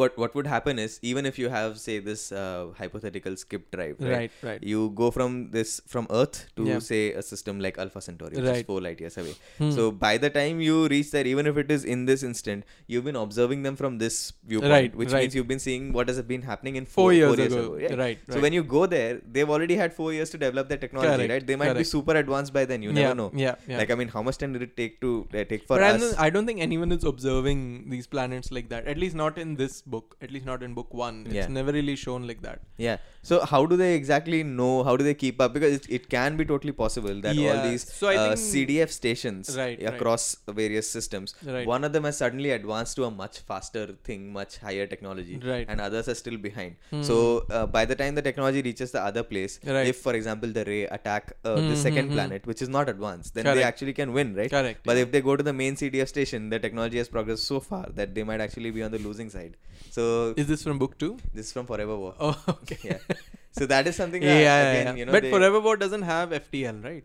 what 0.01 0.17
what 0.23 0.35
would 0.35 0.47
happen 0.47 0.79
is 0.79 0.99
even 1.03 1.27
if 1.31 1.39
you 1.39 1.49
have 1.55 1.79
say 1.79 1.99
this 2.09 2.23
uh, 2.33 2.67
hypothetical 2.79 3.37
skip 3.37 3.71
drive 3.75 3.97
right, 4.01 4.13
Right, 4.13 4.31
right. 4.43 4.63
you 4.73 4.91
go 5.01 5.11
from 5.17 5.51
this 5.57 5.81
from 5.95 6.07
earth 6.21 6.39
to 6.57 6.65
Yeah. 6.69 6.79
say 6.91 7.01
a 7.13 7.23
system 7.23 7.61
like 7.67 7.79
alpha 7.85 8.01
centauri 8.07 8.37
which 8.37 8.51
is 8.57 8.63
four 8.71 8.81
light 8.87 9.01
years 9.05 9.17
away 9.23 9.35
Hmm. 9.59 9.71
so 9.79 9.91
by 10.05 10.13
the 10.25 10.31
time 10.39 10.61
you 10.69 10.77
reach 10.95 11.11
there 11.17 11.27
even 11.33 11.47
if 11.53 11.57
it 11.65 11.71
is 11.77 11.85
in 11.97 12.07
this 12.11 12.23
instant 12.31 12.65
you've 12.87 13.05
been 13.11 13.21
observing 13.25 13.63
them 13.69 13.77
from 13.83 13.99
this 14.05 14.17
viewpoint 14.53 14.73
Right, 14.77 14.95
which 15.03 15.13
right. 15.13 15.23
means 15.25 15.35
you've 15.39 15.51
been 15.55 15.65
seeing 15.67 15.93
what 15.99 16.09
has 16.13 16.23
been 16.33 16.43
happening 16.51 16.77
in 16.77 16.87
four, 16.87 17.05
four, 17.05 17.13
years, 17.19 17.37
four 17.37 17.61
ago. 17.63 17.77
yeah. 17.85 17.95
Right, 18.05 18.19
so 18.29 18.35
right. 18.35 18.43
when 18.47 18.53
you 18.59 18.63
go 18.77 18.87
there 18.87 19.21
they've 19.37 19.51
already 19.59 19.77
had 19.83 19.93
four 20.01 20.11
years 20.17 20.31
to 20.31 20.39
develop 20.47 20.69
their 20.73 20.79
technology 20.87 21.13
Correct, 21.17 21.33
right 21.35 21.47
they 21.53 21.57
might 21.65 21.77
be 21.83 21.85
super 21.85 22.17
advanced 22.25 22.53
by 22.59 22.65
then 22.65 22.83
you 22.83 22.91
yeah, 22.91 23.03
never 23.03 23.15
know 23.23 23.31
Yeah, 23.35 23.55
yeah. 23.69 23.79
like 23.83 23.91
i 23.91 23.95
mean 24.03 24.09
how 24.17 24.23
much 24.31 24.39
time 24.39 24.53
did 24.57 24.63
it 24.69 24.75
take 24.83 25.01
to 25.05 25.13
uh, 25.35 25.45
take 25.53 25.63
for 25.69 25.77
but 25.77 25.83
I 25.83 25.91
us 25.93 26.01
don't, 26.03 26.21
I 26.27 26.31
don't 26.31 26.47
think 26.47 26.61
anyone 26.61 26.93
is 26.93 27.05
observing 27.05 27.61
these 27.93 28.07
planets 28.07 28.51
like 28.57 28.69
that. 28.71 28.87
At 28.87 28.99
least 28.99 29.15
not 29.15 29.39
in 29.39 29.55
this 29.57 29.82
book. 29.87 30.17
At 30.21 30.31
least 30.31 30.47
not 30.47 30.63
in 30.63 30.75
book 30.75 30.93
one. 30.95 31.25
It's 31.27 31.35
Yeah. 31.35 31.47
never 31.49 31.73
really 31.73 31.97
shown 31.97 32.27
like 32.27 32.43
that. 32.43 32.61
Yeah. 32.77 32.99
So 33.23 33.45
how 33.45 33.67
do 33.67 33.77
they 33.77 33.95
exactly 33.95 34.43
know? 34.43 34.83
How 34.85 34.97
do 34.97 35.05
they 35.05 35.15
keep 35.15 35.41
up? 35.41 35.53
Because 35.53 35.75
it, 35.77 35.87
it 35.89 36.09
can 36.09 36.37
be 36.37 36.45
totally 36.45 36.73
possible 36.73 37.21
that 37.21 37.37
all 37.39 37.63
these 37.69 37.85
So 37.93 38.09
uh, 38.09 38.35
think- 38.35 38.41
CDF 38.41 38.91
stations 38.91 39.57
Right, 39.57 39.81
right. 39.83 39.95
across 39.95 40.37
various 40.49 40.89
systems, 40.91 41.35
Right. 41.45 41.67
one 41.67 41.85
of 41.85 41.93
them 41.93 42.05
has 42.05 42.17
suddenly 42.17 42.51
advanced 42.51 42.97
to 42.97 43.05
a 43.05 43.11
much 43.11 43.39
faster 43.41 43.87
thing, 44.05 44.33
much 44.33 44.59
higher 44.59 44.87
technology, 44.87 45.39
Right. 45.53 45.67
and 45.69 45.81
others 45.81 46.09
are 46.09 46.15
still 46.15 46.37
behind. 46.37 46.77
Hmm. 46.91 47.03
So 47.03 47.47
uh, 47.51 47.67
by 47.67 47.85
the 47.85 47.95
time 47.95 48.15
the 48.15 48.23
technology 48.23 48.63
reaches 48.63 48.91
the 48.93 49.03
other 49.03 49.23
place, 49.23 49.59
Right. 49.65 49.87
if 49.87 49.99
for 49.99 50.15
example 50.15 50.51
the 50.53 50.65
Rraey 50.65 50.89
attack 50.91 51.33
uh, 51.45 51.57
Hmm, 51.57 51.69
the 51.69 51.75
hmm, 51.77 51.83
second 51.83 52.07
hmm. 52.09 52.13
planet, 52.15 52.47
which 52.47 52.63
is 52.63 52.69
not 52.69 52.89
advanced, 52.89 53.35
then 53.35 53.45
they 53.45 53.63
actually 53.63 53.93
can 53.93 54.13
win, 54.13 54.35
right? 54.35 54.51
Correct. 54.51 54.81
But 54.85 54.97
if 54.97 55.13
they 55.13 55.21
go 55.21 55.37
to 55.37 55.43
the 55.43 55.53
main 55.53 55.77
CDF 55.77 56.09
station, 56.09 56.51
the 56.51 56.59
technology 56.59 56.99
has 56.99 57.09
progressed 57.09 57.45
so 57.45 57.61
far 57.61 57.87
that 57.95 58.15
they 58.15 58.25
might 58.25 58.41
actually 58.41 58.71
be 58.71 58.83
on 58.83 58.91
the 58.91 58.99
losing 58.99 59.31
side. 59.31 59.57
So 59.95 60.03
is 60.43 60.47
this 60.51 60.63
from 60.67 60.79
book 60.79 60.97
two? 60.99 61.19
this 61.35 61.47
is 61.47 61.53
from 61.53 61.67
Forever 61.67 61.97
War. 62.03 62.15
Oh, 62.19 62.37
okay. 62.49 62.79
Yeah. 62.91 63.17
So 63.59 63.67
that 63.67 63.87
is 63.87 63.97
something. 63.97 64.23
yeah, 64.23 64.35
that, 64.35 64.41
yeah, 64.43 64.71
again, 64.71 64.87
yeah. 64.87 65.01
You 65.01 65.05
know, 65.07 65.13
but 65.13 65.27
Forever 65.35 65.61
War 65.61 65.77
doesn't 65.77 66.07
have 66.11 66.31
FTL, 66.31 66.83
right? 66.83 67.05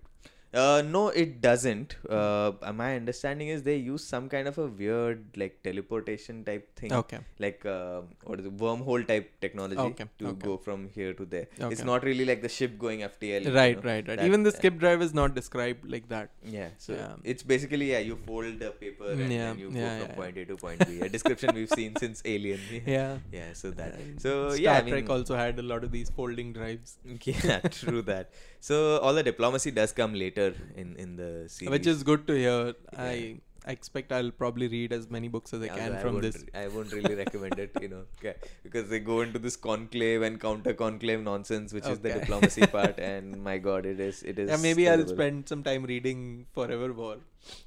Uh, 0.53 0.81
no, 0.85 1.09
it 1.09 1.41
doesn't. 1.41 1.95
Uh, 2.09 2.51
my 2.73 2.95
understanding 2.95 3.49
is 3.49 3.63
they 3.63 3.75
use 3.75 4.03
some 4.03 4.29
kind 4.29 4.47
of 4.47 4.57
a 4.57 4.65
weird 4.67 5.25
like 5.35 5.61
teleportation 5.61 6.43
type 6.45 6.73
thing. 6.75 6.93
Okay. 6.93 7.19
Like 7.37 7.65
uh, 7.65 8.01
what 8.23 8.39
is 8.39 8.45
it? 8.45 8.55
Wormhole 8.57 9.05
type 9.07 9.29
technology 9.41 9.77
Okay, 9.79 10.05
to 10.19 10.27
okay. 10.29 10.45
go 10.47 10.55
from 10.57 10.87
here 10.95 11.13
to 11.13 11.25
there. 11.25 11.47
Okay. 11.59 11.71
It's 11.73 11.83
not 11.83 12.03
really 12.03 12.23
like 12.23 12.41
the 12.41 12.49
ship 12.49 12.79
going 12.79 13.01
FTL. 13.01 13.43
you 13.45 13.53
Right, 13.53 13.75
know, 13.75 13.89
right, 13.89 14.07
right. 14.07 14.17
that- 14.17 14.25
Even 14.25 14.43
the 14.43 14.49
uh, 14.49 14.53
skip 14.53 14.77
drive 14.77 15.01
is 15.01 15.13
not 15.13 15.35
described 15.35 15.89
like 15.91 16.07
that. 16.09 16.29
Yeah, 16.45 16.69
so 16.77 16.93
Yeah. 16.93 17.15
it's 17.25 17.43
basically 17.43 17.91
yeah, 17.91 17.99
you 17.99 18.15
fold 18.25 18.59
the 18.59 18.71
paper 18.71 19.11
and 19.11 19.19
Yeah, 19.19 19.27
then 19.27 19.59
you 19.59 19.69
yeah, 19.71 19.99
go 19.99 20.05
from 20.05 20.09
yeah, 20.09 20.15
point 20.15 20.37
A 20.37 20.45
to 20.45 20.55
point 20.57 20.87
B. 20.87 21.01
A 21.01 21.09
description 21.09 21.53
we've 21.55 21.69
seen 21.69 21.95
since 22.05 22.21
Alien. 22.25 22.61
Yeah. 22.85 23.17
Yeah, 23.33 23.51
so 23.53 23.71
that. 23.71 23.95
So 24.19 24.49
Star 24.51 24.59
yeah, 24.61 24.77
I 24.77 24.81
Trek 24.89 25.03
mean, 25.03 25.11
also 25.11 25.35
had 25.35 25.59
a 25.59 25.63
lot 25.73 25.83
of 25.83 25.91
these 25.91 26.09
folding 26.09 26.53
drives, 26.53 26.97
yeah, 27.25 27.59
true 27.59 28.01
that. 28.03 28.31
So 28.61 28.97
all 28.99 29.13
the 29.13 29.23
diplomacy 29.23 29.71
does 29.71 29.91
come 29.91 30.13
later 30.13 30.36
in 30.75 30.95
in 30.95 31.15
the 31.15 31.49
series. 31.49 31.71
which 31.71 31.87
is 31.87 32.03
good 32.03 32.27
to 32.27 32.33
hear. 32.33 32.73
Yeah. 32.93 33.03
I 33.09 33.39
I 33.67 33.71
expect 33.71 34.13
I'll 34.13 34.31
probably 34.31 34.67
read 34.69 34.93
as 34.93 35.09
many 35.09 35.27
books 35.27 35.53
as 35.53 35.61
I 35.61 35.67
can 35.67 35.95
I 35.95 35.99
from 35.99 36.21
this. 36.21 36.45
I 36.55 36.67
won't 36.69 36.93
really 36.93 37.15
recommend 37.15 37.59
it, 37.59 37.71
you 37.81 37.89
know, 37.89 38.03
okay, 38.19 38.35
because 38.63 38.87
they 38.89 38.99
go 38.99 39.19
into 39.21 39.39
this 39.39 39.57
conclave 39.57 40.21
and 40.21 40.39
counter 40.39 40.73
conclave 40.73 41.21
nonsense, 41.21 41.73
which 41.73 41.85
is 41.85 41.99
the 41.99 42.13
diplomacy 42.13 42.65
part, 42.77 42.97
and 42.97 43.43
my 43.43 43.57
god, 43.57 43.85
it 43.85 43.99
is 43.99 44.23
it 44.23 44.39
is. 44.39 44.49
Yeah, 44.49 44.57
maybe 44.67 44.87
I'll 44.89 45.05
spend 45.07 45.49
some 45.49 45.63
time 45.63 45.83
reading 45.83 46.45
Forever 46.53 46.93
War. 46.93 47.17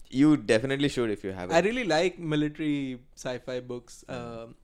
You 0.09 0.37
definitely 0.37 0.88
should 0.88 1.11
if 1.11 1.22
you 1.22 1.33
have 1.33 1.50
it. 1.50 1.54
I 1.54 1.61
really 1.61 1.85
like 1.85 2.18
military 2.18 3.00
sci-fi 3.14 3.61
books. 3.61 4.04
Um, 4.09 4.54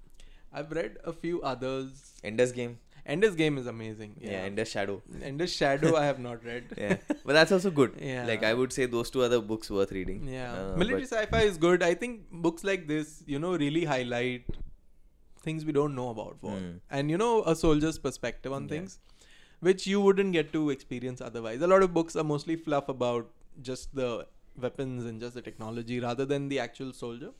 I've 0.52 0.72
read 0.72 0.96
a 1.04 1.12
few 1.12 1.42
others. 1.42 2.14
Ender's 2.24 2.52
Game, 2.52 2.78
Ender's 3.14 3.34
Game 3.36 3.56
is 3.58 3.66
amazing. 3.66 4.16
yeah, 4.20 4.30
Yeah, 4.32 4.38
Ender's 4.50 4.68
Shadow, 4.68 5.02
Ender's 5.22 5.52
Shadow 5.52 5.94
I 5.96 6.04
have 6.04 6.18
not 6.18 6.44
read. 6.44 6.64
yeah, 6.76 6.96
but 7.24 7.32
that's 7.38 7.52
also 7.52 7.70
good. 7.70 7.94
Yeah. 8.00 8.26
like 8.26 8.42
I 8.42 8.52
would 8.54 8.72
say 8.72 8.86
those 8.86 9.10
two 9.10 9.22
other 9.22 9.40
books 9.40 9.70
worth 9.70 9.92
reading. 9.92 10.26
Yeah, 10.28 10.52
Uh, 10.52 10.76
military 10.76 11.04
sci-fi 11.06 11.42
is 11.42 11.58
good. 11.66 11.82
I 11.82 11.94
think 11.94 12.22
books 12.48 12.64
like 12.64 12.86
this, 12.88 13.22
you 13.26 13.38
know, 13.38 13.56
really 13.56 13.84
highlight 13.84 14.44
things 15.42 15.64
we 15.64 15.72
don't 15.72 15.94
know 15.94 16.08
about 16.10 16.42
war, 16.42 16.56
Hmm. 16.58 16.70
and 16.90 17.10
you 17.10 17.18
know, 17.24 17.32
a 17.44 17.54
soldier's 17.64 17.98
perspective 18.06 18.52
on 18.60 18.64
Yeah. 18.64 18.68
things, 18.76 18.98
which 19.60 19.86
you 19.86 20.00
wouldn't 20.06 20.32
get 20.32 20.52
to 20.54 20.70
experience 20.70 21.20
otherwise. 21.20 21.60
A 21.62 21.66
lot 21.74 21.82
of 21.88 21.94
books 21.98 22.16
are 22.16 22.24
mostly 22.24 22.56
fluff 22.56 22.88
about 22.88 23.30
just 23.70 23.94
the 23.94 24.10
weapons 24.64 25.04
and 25.04 25.20
just 25.20 25.34
the 25.34 25.42
technology, 25.42 26.00
rather 26.00 26.24
than 26.34 26.48
the 26.48 26.58
actual 26.58 26.92
soldier. 26.92 27.30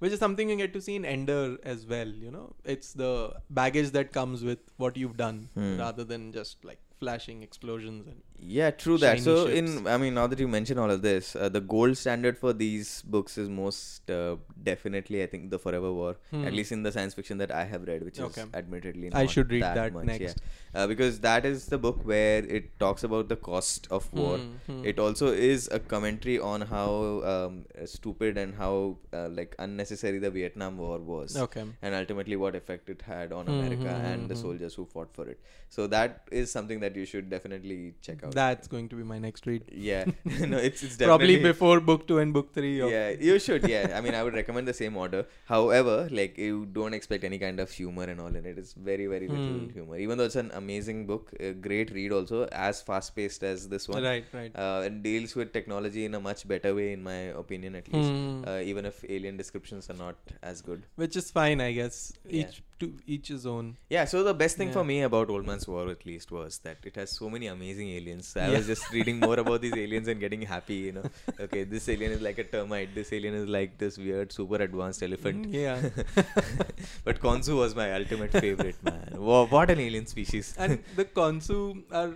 Which 0.00 0.12
is 0.16 0.18
something 0.18 0.50
you 0.50 0.56
get 0.56 0.72
to 0.74 0.80
see 0.80 0.96
in 0.96 1.04
Ender 1.04 1.58
as 1.62 1.86
well. 1.86 2.08
You 2.08 2.30
know, 2.30 2.44
it's 2.64 2.92
the 2.94 3.12
baggage 3.50 3.90
that 3.96 4.12
comes 4.12 4.42
with 4.50 4.58
what 4.84 4.96
you've 5.02 5.16
done, 5.16 5.40
Hmm. 5.54 5.78
rather 5.78 6.04
than 6.12 6.32
just 6.36 6.64
like 6.70 6.80
flashing 6.98 7.42
explosions 7.42 8.06
and 8.12 8.22
Yeah, 8.42 8.70
true 8.70 8.96
that. 8.98 9.18
shiny 9.18 9.24
So, 9.24 9.34
ships. 9.46 9.56
in 9.58 9.86
I 9.86 9.96
mean, 9.98 10.14
now 10.14 10.26
that 10.26 10.38
you 10.38 10.48
mention 10.48 10.78
all 10.78 10.90
of 10.90 11.02
this, 11.02 11.36
uh, 11.36 11.48
the 11.50 11.60
gold 11.60 11.96
standard 11.98 12.38
for 12.38 12.52
these 12.54 13.02
books 13.02 13.36
is 13.36 13.48
most 13.50 14.10
uh, 14.10 14.36
definitely, 14.62 15.22
I 15.22 15.26
think, 15.26 15.50
the 15.50 15.58
Forever 15.58 15.92
War. 15.92 16.16
At 16.32 16.52
Hmm. 16.52 16.56
least 16.60 16.72
in 16.72 16.82
the 16.82 16.92
science 16.92 17.12
fiction 17.14 17.36
that 17.38 17.50
I 17.50 17.64
have 17.64 17.86
read, 17.86 18.02
which 18.02 18.18
Okay. 18.18 18.42
is 18.42 18.54
admittedly 18.54 19.10
I 19.12 19.26
should 19.26 19.50
read 19.50 19.62
that, 19.64 19.74
that 19.74 19.92
much, 19.92 20.06
next. 20.06 20.40
Yeah. 20.74 20.82
Uh, 20.82 20.86
because 20.86 21.20
that 21.20 21.44
is 21.44 21.66
the 21.66 21.78
book 21.78 22.00
where 22.04 22.38
it 22.58 22.78
talks 22.78 23.04
about 23.04 23.28
the 23.28 23.36
cost 23.36 23.88
of 23.90 24.10
war. 24.14 24.38
Hmm, 24.38 24.72
hmm. 24.72 24.84
It 24.84 24.98
also 24.98 25.28
is 25.50 25.68
a 25.70 25.78
commentary 25.78 26.38
on 26.38 26.62
how 26.62 27.22
um, 27.34 27.64
uh, 27.80 27.86
stupid 27.86 28.38
and 28.38 28.54
how 28.54 28.96
uh, 29.12 29.28
like 29.28 29.54
unnecessary 29.58 30.18
the 30.18 30.30
Vietnam 30.30 30.78
War 30.78 30.98
was 30.98 31.36
okay. 31.36 31.64
and 31.82 31.94
ultimately 31.94 32.36
what 32.36 32.54
effect 32.54 32.88
it 32.88 33.02
had 33.02 33.32
on 33.32 33.46
Hmm, 33.46 33.52
America 33.54 33.92
hmm, 33.98 34.06
and 34.12 34.28
the 34.30 34.34
hmm, 34.34 34.40
hmm. 34.40 34.42
soldiers 34.48 34.74
who 34.74 34.86
fought 34.86 35.12
for 35.12 35.28
it. 35.28 35.40
So 35.68 35.86
that 35.88 36.22
is 36.30 36.50
something 36.50 36.80
that 36.80 36.96
you 36.96 37.04
should 37.04 37.28
definitely 37.30 37.94
check 38.00 38.22
out. 38.24 38.29
That's 38.34 38.68
going 38.68 38.88
to 38.90 38.96
be 38.96 39.02
my 39.02 39.18
next 39.18 39.46
read. 39.46 39.64
yeah, 39.72 40.04
no, 40.24 40.56
it's 40.58 40.82
it's 40.82 40.96
Probably 41.10 41.36
before 41.42 41.80
book 41.80 42.06
two 42.08 42.18
and 42.18 42.32
book 42.32 42.52
three. 42.54 42.78
Yeah, 42.78 43.10
you 43.10 43.38
should. 43.38 43.68
Yeah, 43.68 43.94
I 43.96 44.00
mean, 44.00 44.14
I 44.14 44.22
would 44.22 44.34
recommend 44.34 44.68
the 44.68 44.74
same 44.74 44.96
order. 44.96 45.26
However, 45.46 46.08
like 46.10 46.38
you 46.38 46.66
don't 46.66 46.94
expect 46.94 47.24
any 47.24 47.38
kind 47.38 47.60
of 47.60 47.70
humor 47.70 48.04
and 48.04 48.20
all 48.20 48.34
in 48.42 48.46
it. 48.46 48.58
It's 48.58 48.72
very 48.90 49.06
very 49.06 49.28
little 49.28 49.58
Hmm. 49.60 49.68
humor. 49.78 49.98
Even 49.98 50.18
though 50.18 50.24
it's 50.32 50.36
an 50.36 50.50
amazing 50.54 51.06
book, 51.06 51.32
a 51.40 51.52
great 51.68 51.90
read 51.98 52.12
also, 52.12 52.44
as 52.68 52.82
fast 52.82 53.14
paced 53.16 53.42
as 53.52 53.68
this 53.68 53.88
one. 53.88 54.02
Right, 54.10 54.24
right. 54.32 54.52
Uh, 54.54 54.82
and 54.84 55.02
deals 55.02 55.34
with 55.34 55.52
technology 55.52 56.04
in 56.04 56.14
a 56.14 56.20
much 56.30 56.46
better 56.54 56.74
way, 56.74 56.92
in 56.92 57.02
my 57.02 57.18
opinion, 57.44 57.74
at 57.74 57.92
least. 57.92 58.10
Hmm. 58.10 58.44
Uh, 58.46 58.58
even 58.72 58.84
if 58.86 59.04
alien 59.08 59.36
descriptions 59.36 59.90
are 59.90 59.98
not 60.06 60.16
as 60.42 60.60
good. 60.62 60.82
Which 60.96 61.16
is 61.22 61.30
fine, 61.30 61.60
I 61.60 61.72
guess. 61.72 62.12
Yeah. 62.28 62.40
Each 62.42 62.62
to 62.80 62.86
each 63.14 63.28
his 63.28 63.44
own. 63.52 63.66
Yeah, 63.94 64.04
so 64.10 64.22
the 64.26 64.32
best 64.42 64.56
thing 64.60 64.70
for 64.76 64.82
me 64.90 64.94
about 65.06 65.28
Old 65.34 65.46
Man's 65.46 65.66
War, 65.72 65.82
at 65.94 66.04
least, 66.10 66.30
was 66.36 66.58
that 66.66 66.78
it 66.90 66.94
has 67.00 67.10
so 67.16 67.28
many 67.34 67.46
amazing 67.54 67.88
aliens. 67.96 68.19
So 68.22 68.40
I 68.40 68.48
Yeah. 68.50 68.56
was 68.58 68.66
just 68.66 68.90
reading 68.92 69.18
more 69.20 69.38
about 69.40 69.60
these 69.60 69.74
aliens 69.74 70.08
and 70.08 70.20
getting 70.20 70.42
happy, 70.42 70.74
you 70.88 70.92
know. 70.92 71.04
Okay, 71.46 71.64
this 71.64 71.88
alien 71.88 72.12
is 72.12 72.20
like 72.20 72.38
a 72.38 72.44
termite, 72.44 72.94
this 72.94 73.12
alien 73.12 73.34
is 73.34 73.46
like 73.48 73.76
this 73.78 73.98
weird, 73.98 74.32
super 74.32 74.56
advanced 74.56 75.02
elephant. 75.02 75.46
Mm, 75.48 75.54
yeah. 75.54 76.24
but 77.04 77.20
Consu 77.20 77.56
was 77.56 77.74
my 77.74 77.92
ultimate 77.92 78.32
favorite, 78.32 78.82
man. 78.82 79.08
Wow, 79.16 79.46
what 79.46 79.70
an 79.70 79.80
alien 79.80 80.06
species. 80.06 80.54
and 80.58 80.82
the 80.96 81.04
Consu 81.04 81.82
are 81.92 82.12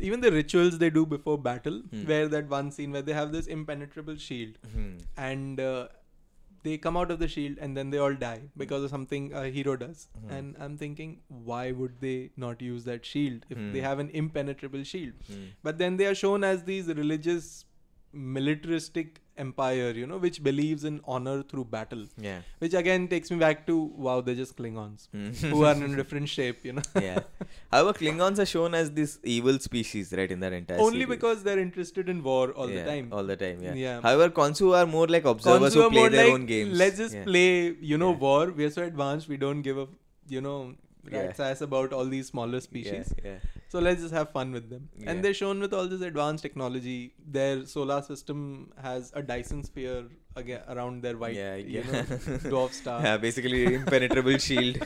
even 0.00 0.20
the 0.20 0.30
rituals 0.32 0.78
they 0.78 0.90
do 0.90 1.06
before 1.06 1.38
battle, 1.38 1.80
Hmm. 1.90 2.04
where 2.06 2.28
that 2.28 2.48
one 2.48 2.70
scene 2.72 2.90
where 2.92 3.02
they 3.02 3.12
have 3.12 3.32
this 3.32 3.46
impenetrable 3.46 4.16
shield 4.16 4.58
Hmm. 4.72 4.96
and 5.16 5.60
uh, 5.60 5.86
they 6.64 6.74
come 6.84 6.96
out 6.98 7.10
of 7.14 7.18
the 7.22 7.28
shield 7.32 7.58
and 7.66 7.76
then 7.78 7.90
they 7.94 7.98
all 8.06 8.14
die 8.14 8.42
because 8.62 8.84
of 8.86 8.90
something 8.90 9.24
a 9.40 9.44
hero 9.56 9.76
does. 9.82 10.06
Hmm. 10.20 10.30
And 10.38 10.56
I'm 10.66 10.76
thinking, 10.82 11.14
why 11.50 11.62
would 11.72 12.00
they 12.04 12.30
not 12.44 12.62
use 12.68 12.84
that 12.90 13.04
shield 13.12 13.46
if 13.50 13.58
they 13.58 13.80
Hmm. 13.80 13.88
have 13.88 13.98
an 14.04 14.10
impenetrable 14.22 14.84
shield? 14.92 15.12
Hmm. 15.32 15.44
But 15.62 15.78
then 15.84 15.98
they 16.02 16.06
are 16.12 16.14
shown 16.22 16.44
as 16.52 16.64
these 16.70 16.88
religious, 17.02 17.50
militaristic 18.38 19.20
empire, 19.36 19.90
you 19.90 20.06
know, 20.06 20.18
which 20.18 20.42
believes 20.42 20.84
in 20.84 21.00
honor 21.06 21.42
through 21.42 21.64
battle. 21.66 22.04
Yeah. 22.18 22.40
Which 22.58 22.74
again 22.74 23.08
takes 23.08 23.30
me 23.30 23.36
back 23.38 23.66
to 23.66 23.76
wow, 23.96 24.20
they're 24.20 24.34
just 24.34 24.56
Klingons 24.56 25.08
Hmm. 25.12 25.30
who 25.54 25.64
are 25.64 25.74
in 25.74 25.92
a 25.92 25.96
different 25.96 26.28
shape, 26.28 26.64
you 26.64 26.74
know. 26.74 26.82
yeah. 27.00 27.20
However, 27.72 27.92
Klingons 27.98 28.38
are 28.38 28.46
shown 28.46 28.74
as 28.74 28.90
this 28.92 29.18
evil 29.24 29.58
species, 29.58 30.12
right, 30.16 30.30
in 30.30 30.40
that 30.40 30.52
entire 30.52 30.78
Only 30.78 31.00
series. 31.00 31.08
because 31.16 31.42
they're 31.42 31.58
interested 31.58 32.08
in 32.08 32.22
war 32.22 32.52
all 32.52 32.70
Yeah, 32.70 32.84
the 32.84 32.90
time. 32.90 33.08
All 33.12 33.24
the 33.24 33.36
time, 33.36 33.62
yeah. 33.62 33.74
Yeah. 33.74 34.00
However, 34.00 34.30
Consu 34.30 34.76
are 34.76 34.86
more 34.86 35.06
like 35.08 35.24
observers 35.24 35.74
Consu 35.74 35.82
who 35.84 35.90
play 35.90 36.08
their 36.08 36.24
like, 36.26 36.34
own 36.34 36.46
games. 36.46 36.78
Let's 36.78 36.96
just 36.98 37.14
Yeah. 37.14 37.24
play, 37.24 37.76
you 37.92 37.98
know, 37.98 38.12
war. 38.12 38.50
We're 38.50 38.70
so 38.70 38.82
advanced, 38.84 39.28
we 39.28 39.36
don't 39.36 39.62
give 39.62 39.78
a, 39.78 39.88
you 40.28 40.40
know, 40.40 40.74
Yeah. 41.10 41.18
rat's 41.18 41.40
ass 41.40 41.60
about 41.60 41.92
all 41.92 42.04
these 42.04 42.28
smaller 42.28 42.60
species. 42.60 43.14
Yeah, 43.22 43.30
yeah. 43.30 43.38
So 43.68 43.80
let's 43.80 44.02
just 44.02 44.14
have 44.14 44.30
fun 44.30 44.52
with 44.52 44.70
them. 44.70 44.88
Yeah. 44.98 45.10
And 45.10 45.24
they're 45.24 45.34
shown 45.34 45.60
with 45.60 45.72
all 45.74 45.86
this 45.86 46.00
advanced 46.00 46.42
technology. 46.42 47.14
Their 47.26 47.66
solar 47.66 48.02
system 48.02 48.72
has 48.80 49.12
a 49.14 49.22
Dyson 49.22 49.64
sphere 49.64 50.04
again 50.36 50.62
around 50.68 51.02
their 51.02 51.16
white, 51.16 51.34
yeah, 51.34 51.54
you 51.56 51.84
know, 51.84 52.02
dwarf 52.52 52.72
star, 52.72 53.00
Yeah, 53.02 53.16
basically 53.16 53.74
impenetrable 53.74 54.36
shield. 54.46 54.78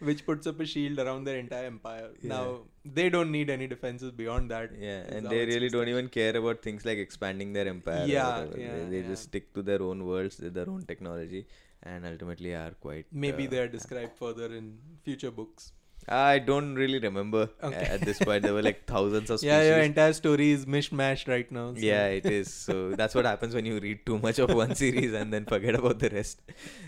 which 0.00 0.24
puts 0.24 0.46
up 0.46 0.60
a 0.60 0.66
shield 0.66 0.98
around 0.98 1.24
their 1.24 1.38
entire 1.38 1.66
empire. 1.66 2.10
Yeah. 2.20 2.28
Now 2.28 2.60
they 2.84 3.08
don't 3.10 3.30
need 3.30 3.50
any 3.50 3.66
defenses 3.66 4.12
beyond 4.12 4.50
that. 4.50 4.70
Yeah, 4.78 5.02
and 5.08 5.26
they 5.28 5.44
really 5.46 5.68
don't 5.68 5.88
even 5.88 6.08
care 6.08 6.36
about 6.36 6.62
things 6.62 6.84
like 6.84 6.98
expanding 6.98 7.52
their 7.52 7.68
empire. 7.68 8.06
Yeah, 8.06 8.44
yeah, 8.56 8.74
they, 8.74 8.84
they 8.90 9.00
yeah. 9.00 9.08
just 9.08 9.24
stick 9.24 9.52
to 9.54 9.62
their 9.62 9.82
own 9.82 10.04
worlds, 10.04 10.36
their 10.38 10.68
own 10.68 10.82
technology, 10.82 11.46
and 11.82 12.06
ultimately 12.06 12.54
are 12.54 12.72
quite. 12.80 13.06
Maybe 13.12 13.46
uh, 13.46 13.50
they 13.50 13.58
are 13.58 13.68
described 13.68 14.16
further 14.18 14.54
in 14.54 14.78
future 15.04 15.30
books. 15.30 15.72
I 16.08 16.40
don't 16.40 16.74
really 16.74 16.98
remember 16.98 17.48
uh, 17.62 17.66
Okay. 17.66 17.76
at 17.96 18.00
this 18.00 18.18
point. 18.18 18.42
There 18.42 18.52
were 18.52 18.62
like 18.62 18.86
thousands 18.92 19.30
of 19.30 19.38
species. 19.38 19.52
Yeah, 19.52 19.62
your 19.68 19.78
entire 19.84 20.12
story 20.12 20.50
is 20.50 20.66
mishmashed 20.66 21.28
right 21.28 21.50
now. 21.52 21.74
so- 21.74 21.80
Yeah, 21.80 22.06
it 22.06 22.26
is. 22.26 22.52
So 22.52 22.90
that's 22.96 23.14
what 23.14 23.24
happens 23.24 23.54
when 23.54 23.64
you 23.66 23.78
read 23.78 24.04
too 24.04 24.18
much 24.18 24.40
of 24.40 24.52
one 24.52 24.74
series 24.74 25.12
and 25.12 25.32
then 25.32 25.44
forget 25.44 25.76
about 25.76 26.00
the 26.00 26.10
rest. 26.10 26.42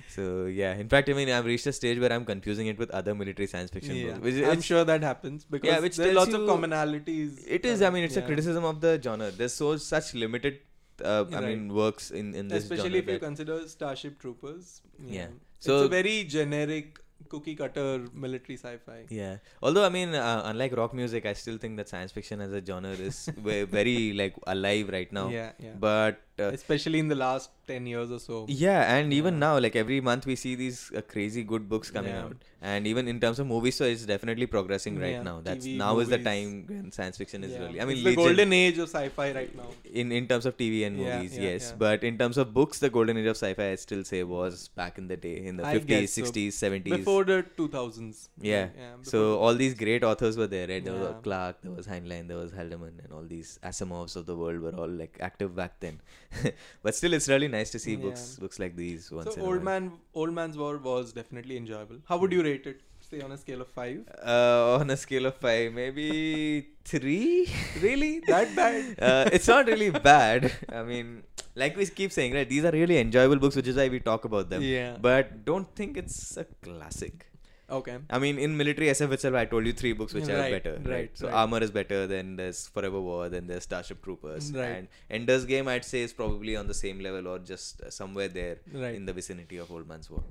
So 0.09 0.47
yeah, 0.47 0.75
in 0.75 0.89
fact, 0.89 1.09
I 1.09 1.13
mean, 1.13 1.31
I've 1.31 1.45
reached 1.45 1.69
a 1.69 1.73
stage 1.73 2.01
where 2.01 2.13
I'm 2.13 2.25
confusing 2.25 2.67
it 2.67 2.77
with 2.77 2.91
other 2.91 3.15
military 3.15 3.47
science 3.47 3.71
fiction 3.71 3.95
Yeah. 3.95 4.15
books. 4.15 4.21
Which, 4.25 4.45
I'm 4.45 4.61
sure 4.61 4.85
that 4.85 5.03
happens 5.03 5.45
because 5.45 5.81
which 5.81 5.97
there 5.97 6.11
are 6.11 6.15
tells 6.15 6.29
lots 6.33 6.35
of 6.35 6.49
commonalities. 6.51 7.45
It 7.47 7.65
is. 7.65 7.83
uh, 7.83 7.87
I 7.87 7.91
mean, 7.91 8.03
it's 8.03 8.17
a 8.17 8.23
criticism 8.23 8.65
of 8.65 8.81
the 8.81 9.01
genre. 9.01 9.31
There's 9.31 9.55
so 9.55 9.77
such 9.77 10.15
limited. 10.15 10.59
Uh, 11.03 11.25
I 11.31 11.35
Right. 11.35 11.45
mean, 11.49 11.73
works 11.75 12.11
in 12.11 12.35
in 12.35 12.49
this 12.49 12.65
Especially 12.65 12.99
if 12.99 13.09
you 13.09 13.19
consider 13.19 13.67
Starship 13.69 14.19
Troopers. 14.19 14.83
Yeah. 14.99 15.29
It's 15.57 15.67
So- 15.67 15.85
a 15.85 15.89
very 15.89 16.25
generic 16.25 17.01
cookie 17.29 17.55
cutter 17.57 18.05
military 18.13 18.57
sci-fi. 18.59 19.07
Yeah. 19.09 19.39
Although 19.63 19.85
I 19.85 19.89
mean, 19.89 20.15
uh, 20.15 20.43
unlike 20.45 20.77
rock 20.77 20.93
music, 20.95 21.27
I 21.27 21.33
still 21.33 21.57
think 21.59 21.77
that 21.79 21.89
science 21.89 22.13
fiction 22.13 22.41
as 22.41 22.53
a 22.53 22.65
genre 22.65 22.91
is 22.91 23.29
very 23.79 24.13
like 24.13 24.35
alive 24.47 24.89
right 24.99 25.13
now. 25.13 25.29
Yeah, 25.31 25.53
yeah. 25.59 25.75
But 25.89 26.21
uh, 26.39 26.45
Especially 26.45 26.99
in 26.99 27.09
the 27.09 27.15
last 27.15 27.51
10 27.67 27.87
years 27.87 28.11
or 28.11 28.19
so. 28.19 28.45
yeah, 28.49 28.95
and 28.95 29.13
even 29.13 29.39
now, 29.39 29.59
like 29.59 29.77
every 29.77 30.01
month 30.01 30.27
we 30.27 30.37
see 30.37 30.55
these 30.55 30.91
uh, 30.97 31.01
crazy 31.03 31.43
good 31.43 31.69
books 31.69 31.91
coming 31.91 32.13
Yeah. 32.13 32.25
out, 32.25 32.37
and 32.61 32.87
even 32.87 33.09
in 33.09 33.21
terms 33.21 33.39
of 33.39 33.47
movies, 33.47 33.77
so 33.77 33.85
it's 33.85 34.05
definitely 34.05 34.47
progressing 34.47 34.99
right 34.99 35.13
Yeah, 35.13 35.23
now. 35.23 35.41
That's 35.43 35.65
TV, 35.67 35.77
now 35.77 35.99
is 36.01 36.09
the 36.09 36.19
time 36.19 36.65
when 36.69 36.91
science 36.93 37.17
fiction 37.17 37.45
is 37.45 37.53
Yeah. 37.53 37.61
really. 37.67 37.81
I 37.81 37.85
mean, 37.85 37.97
it's 37.99 38.05
the 38.05 38.17
golden 38.17 38.53
age 38.53 38.79
of 38.79 38.89
sci-fi 38.89 39.33
right 39.33 39.55
now. 39.57 39.69
in 40.03 40.11
in 40.13 40.27
terms 40.27 40.47
of 40.51 40.57
TV 40.57 40.85
and 40.87 40.97
movies, 40.97 41.37
yeah, 41.37 41.43
yes. 41.51 41.69
yeah. 41.71 41.77
But 41.85 42.03
in 42.11 42.19
terms 42.19 42.37
of 42.45 42.53
books, 42.59 42.81
the 42.87 42.91
golden 42.91 43.17
age 43.23 43.27
of 43.35 43.37
sci-fi, 43.43 43.71
I 43.71 43.77
still 43.87 44.03
say 44.13 44.23
was 44.25 44.69
back 44.83 44.99
in 44.99 45.09
the 45.09 45.17
day, 45.17 45.37
in 45.53 45.57
the 45.63 45.67
I 45.67 45.75
fifties, 45.79 46.01
guess 46.01 46.11
so. 46.13 46.21
sixties, 46.21 46.59
seventies. 46.65 46.97
Before 46.99 47.23
the 47.25 47.39
2000s. 47.57 48.29
Yeah. 48.41 48.69
So 49.03 49.39
all 49.39 49.55
these 49.55 49.75
great 49.75 50.03
authors 50.03 50.37
were 50.37 50.47
there, 50.57 50.67
right? 50.75 50.85
There 50.85 50.95
was 50.95 51.09
Yeah. 51.15 51.21
Clarke, 51.29 51.63
there 51.63 51.73
was 51.73 51.87
Heinlein, 51.87 52.29
there 52.29 52.37
was 52.45 52.53
Haldeman, 52.61 52.95
and 53.05 53.13
all 53.13 53.23
these 53.37 53.59
Asimovs 53.73 54.17
of 54.17 54.27
the 54.27 54.37
world 54.37 54.61
were 54.61 54.75
all 54.85 54.89
like 55.05 55.17
active 55.21 55.55
back 55.63 55.79
then. 55.81 56.01
but 56.83 56.95
still, 56.95 57.13
it's 57.13 57.29
really 57.29 57.49
nice 57.49 57.71
to 57.71 57.79
see 57.79 57.97
books 57.97 58.25
Yeah. 58.37 58.43
books 58.43 58.59
like 58.59 58.77
these 58.77 59.11
once 59.11 59.35
So 59.35 59.35
in 59.41 59.41
Old 59.43 59.57
while. 59.57 59.65
Man 59.65 59.93
Old 60.15 60.33
Man's 60.33 60.57
War 60.57 60.79
was 60.79 61.13
definitely 61.13 61.57
enjoyable. 61.57 61.99
How 62.09 62.17
would 62.19 62.33
you 62.33 62.43
rate 62.43 62.67
it? 62.67 62.81
Say 63.07 63.21
on 63.21 63.33
a 63.33 63.37
scale 63.37 63.61
of 63.61 63.69
5? 63.69 64.09
Uh, 64.27 64.77
on 64.81 64.89
a 64.91 64.97
scale 64.97 65.27
of 65.27 65.35
five, 65.37 65.73
maybe 65.75 66.69
three. 66.85 67.49
Really? 67.83 68.21
That 68.27 68.55
bad? 68.57 68.95
uh, 69.09 69.29
it's 69.33 69.47
not 69.47 69.67
really 69.67 69.91
bad. 69.91 70.51
I 70.71 70.83
mean, 70.83 71.23
like 71.55 71.77
we 71.77 71.85
keep 71.87 72.13
saying, 72.13 72.33
right? 72.33 72.49
These 72.49 72.65
are 72.65 72.71
really 72.71 72.99
enjoyable 72.99 73.37
books, 73.37 73.57
which 73.57 73.69
is 73.69 73.77
why 73.77 73.89
we 73.89 74.01
talk 74.01 74.25
about 74.25 74.49
them. 74.49 74.63
Yeah. 74.63 74.97
But 75.01 75.45
don't 75.45 75.69
think 75.77 75.99
it's 75.99 76.37
a 76.39 76.47
classic. 76.69 77.27
Okay. 77.71 77.97
I 78.11 78.19
mean, 78.19 78.39
in 78.39 78.57
military 78.57 78.89
SF 78.89 79.13
itself, 79.13 79.35
I 79.35 79.45
told 79.47 79.65
you 79.67 79.73
three 79.73 79.93
books 79.95 80.13
which 80.13 80.25
are 80.25 80.51
better. 80.51 80.75
Right. 80.85 80.89
right, 80.95 81.11
So 81.15 81.27
right. 81.29 81.35
Armor 81.35 81.61
is 81.63 81.71
better. 81.71 82.07
Then 82.07 82.37
there's 82.37 82.67
Forever 82.69 83.01
War. 83.01 83.29
Then 83.31 83.47
there's 83.47 83.63
Starship 83.63 84.03
Troopers. 84.03 84.53
Right. 84.53 84.65
And 84.67 84.89
Ender's 85.11 85.45
Game, 85.47 85.67
I'd 85.69 85.85
say, 85.85 86.03
is 86.03 86.13
probably 86.13 86.57
on 86.57 86.67
the 86.67 86.75
same 86.75 87.01
level 87.01 87.27
or 87.27 87.39
just 87.39 87.81
uh, 87.81 87.91
somewhere 87.91 88.29
there 88.29 88.59
Right. 88.73 88.95
in 88.95 89.07
the 89.07 89.13
vicinity 89.15 89.57
of 89.57 89.71
Old 89.73 89.89
Man's 89.89 90.11
War. 90.11 90.23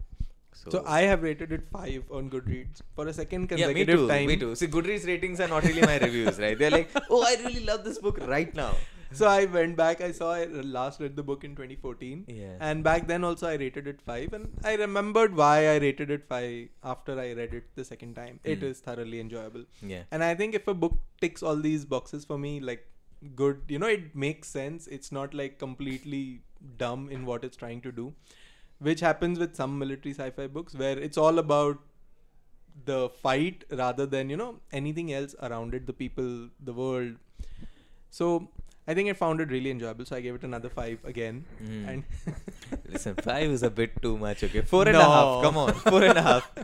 So, 0.55 0.69
So 0.69 0.83
I 0.85 1.01
have 1.01 1.23
rated 1.23 1.51
it 1.51 1.63
5 1.71 2.03
on 2.11 2.29
Goodreads 2.29 2.81
for 2.95 3.07
a 3.07 3.13
second 3.13 3.47
consecutive 3.47 3.87
yeah, 3.87 3.95
me 3.95 4.01
too. 4.01 4.07
time. 4.07 4.27
Me 4.27 4.37
too. 4.37 4.53
See, 4.55 4.67
Goodreads 4.67 5.07
ratings 5.07 5.39
are 5.39 5.47
not 5.47 5.63
really 5.63 5.81
my 5.81 5.97
reviews, 6.07 6.37
right? 6.39 6.57
They're 6.57 6.69
like, 6.69 6.89
oh, 7.09 7.23
I 7.27 7.35
really 7.43 7.65
love 7.65 7.83
this 7.83 7.97
book 7.97 8.19
right 8.27 8.53
now. 8.55 8.75
So 9.13 9.27
I 9.27 9.45
went 9.45 9.75
back. 9.77 10.01
I 10.01 10.11
saw 10.11 10.33
I 10.33 10.45
last 10.45 10.99
read 10.99 11.15
the 11.15 11.23
book 11.23 11.43
in 11.43 11.55
2014. 11.55 12.25
Yeah. 12.27 12.55
And 12.59 12.83
back 12.83 13.07
then 13.07 13.23
also 13.23 13.47
I 13.47 13.55
rated 13.55 13.87
it 13.87 14.01
5 14.01 14.33
and 14.33 14.59
I 14.63 14.75
remembered 14.75 15.35
why 15.35 15.55
I 15.73 15.77
rated 15.77 16.11
it 16.11 16.25
5 16.27 16.69
after 16.83 17.19
I 17.19 17.33
read 17.33 17.53
it 17.53 17.69
the 17.75 17.85
second 17.85 18.15
time. 18.15 18.39
It 18.43 18.59
Mm. 18.61 18.63
is 18.71 18.79
thoroughly 18.79 19.19
enjoyable. 19.19 19.65
Yeah. 19.81 20.03
And 20.11 20.23
I 20.23 20.33
think 20.35 20.55
if 20.55 20.67
a 20.67 20.73
book 20.73 20.97
ticks 21.21 21.43
all 21.43 21.55
these 21.67 21.85
boxes 21.85 22.25
for 22.25 22.37
me 22.37 22.59
like 22.59 22.87
good, 23.35 23.61
you 23.67 23.79
know, 23.79 23.87
it 23.87 24.15
makes 24.15 24.49
sense. 24.49 24.87
It's 24.87 25.11
not 25.11 25.33
like 25.33 25.57
completely 25.59 26.41
dumb 26.77 27.09
in 27.09 27.25
what 27.25 27.43
it's 27.43 27.57
trying 27.57 27.81
to 27.81 27.91
do, 27.91 28.13
which 28.79 28.99
happens 28.99 29.39
with 29.39 29.55
some 29.55 29.77
military 29.79 30.13
sci-fi 30.13 30.47
books 30.47 30.75
where 30.75 30.97
it's 30.97 31.17
all 31.17 31.39
about 31.39 31.79
the 32.85 33.09
fight 33.09 33.63
rather 33.71 34.05
than, 34.05 34.29
you 34.29 34.37
know, 34.37 34.59
anything 34.71 35.13
else 35.13 35.35
around 35.41 35.73
it, 35.75 35.85
the 35.87 35.93
people, 35.93 36.49
the 36.59 36.73
world. 36.73 37.15
So 38.09 38.49
I 38.85 38.93
think 38.93 39.09
I 39.09 39.13
found 39.13 39.39
it 39.39 39.49
really 39.49 39.71
enjoyable. 39.71 40.05
So 40.05 40.15
I 40.15 40.21
gave 40.21 40.35
it 40.35 40.43
another 40.43 40.69
5 40.69 41.05
again. 41.05 41.45
Mm. 41.63 41.87
And 41.87 42.03
Listen, 42.93 43.15
five 43.15 43.49
is 43.49 43.63
a 43.63 43.69
bit 43.69 44.01
too 44.01 44.17
much. 44.17 44.43
Okay, 44.43 44.61
four 44.61 44.87
and 44.87 44.95
a 44.97 45.03
half. 45.03 45.25
No. 45.25 45.41
Come 45.41 45.57
on, 45.57 45.73
four 45.73 46.03
and 46.03 46.17
a 46.17 46.21
half. 46.21 46.51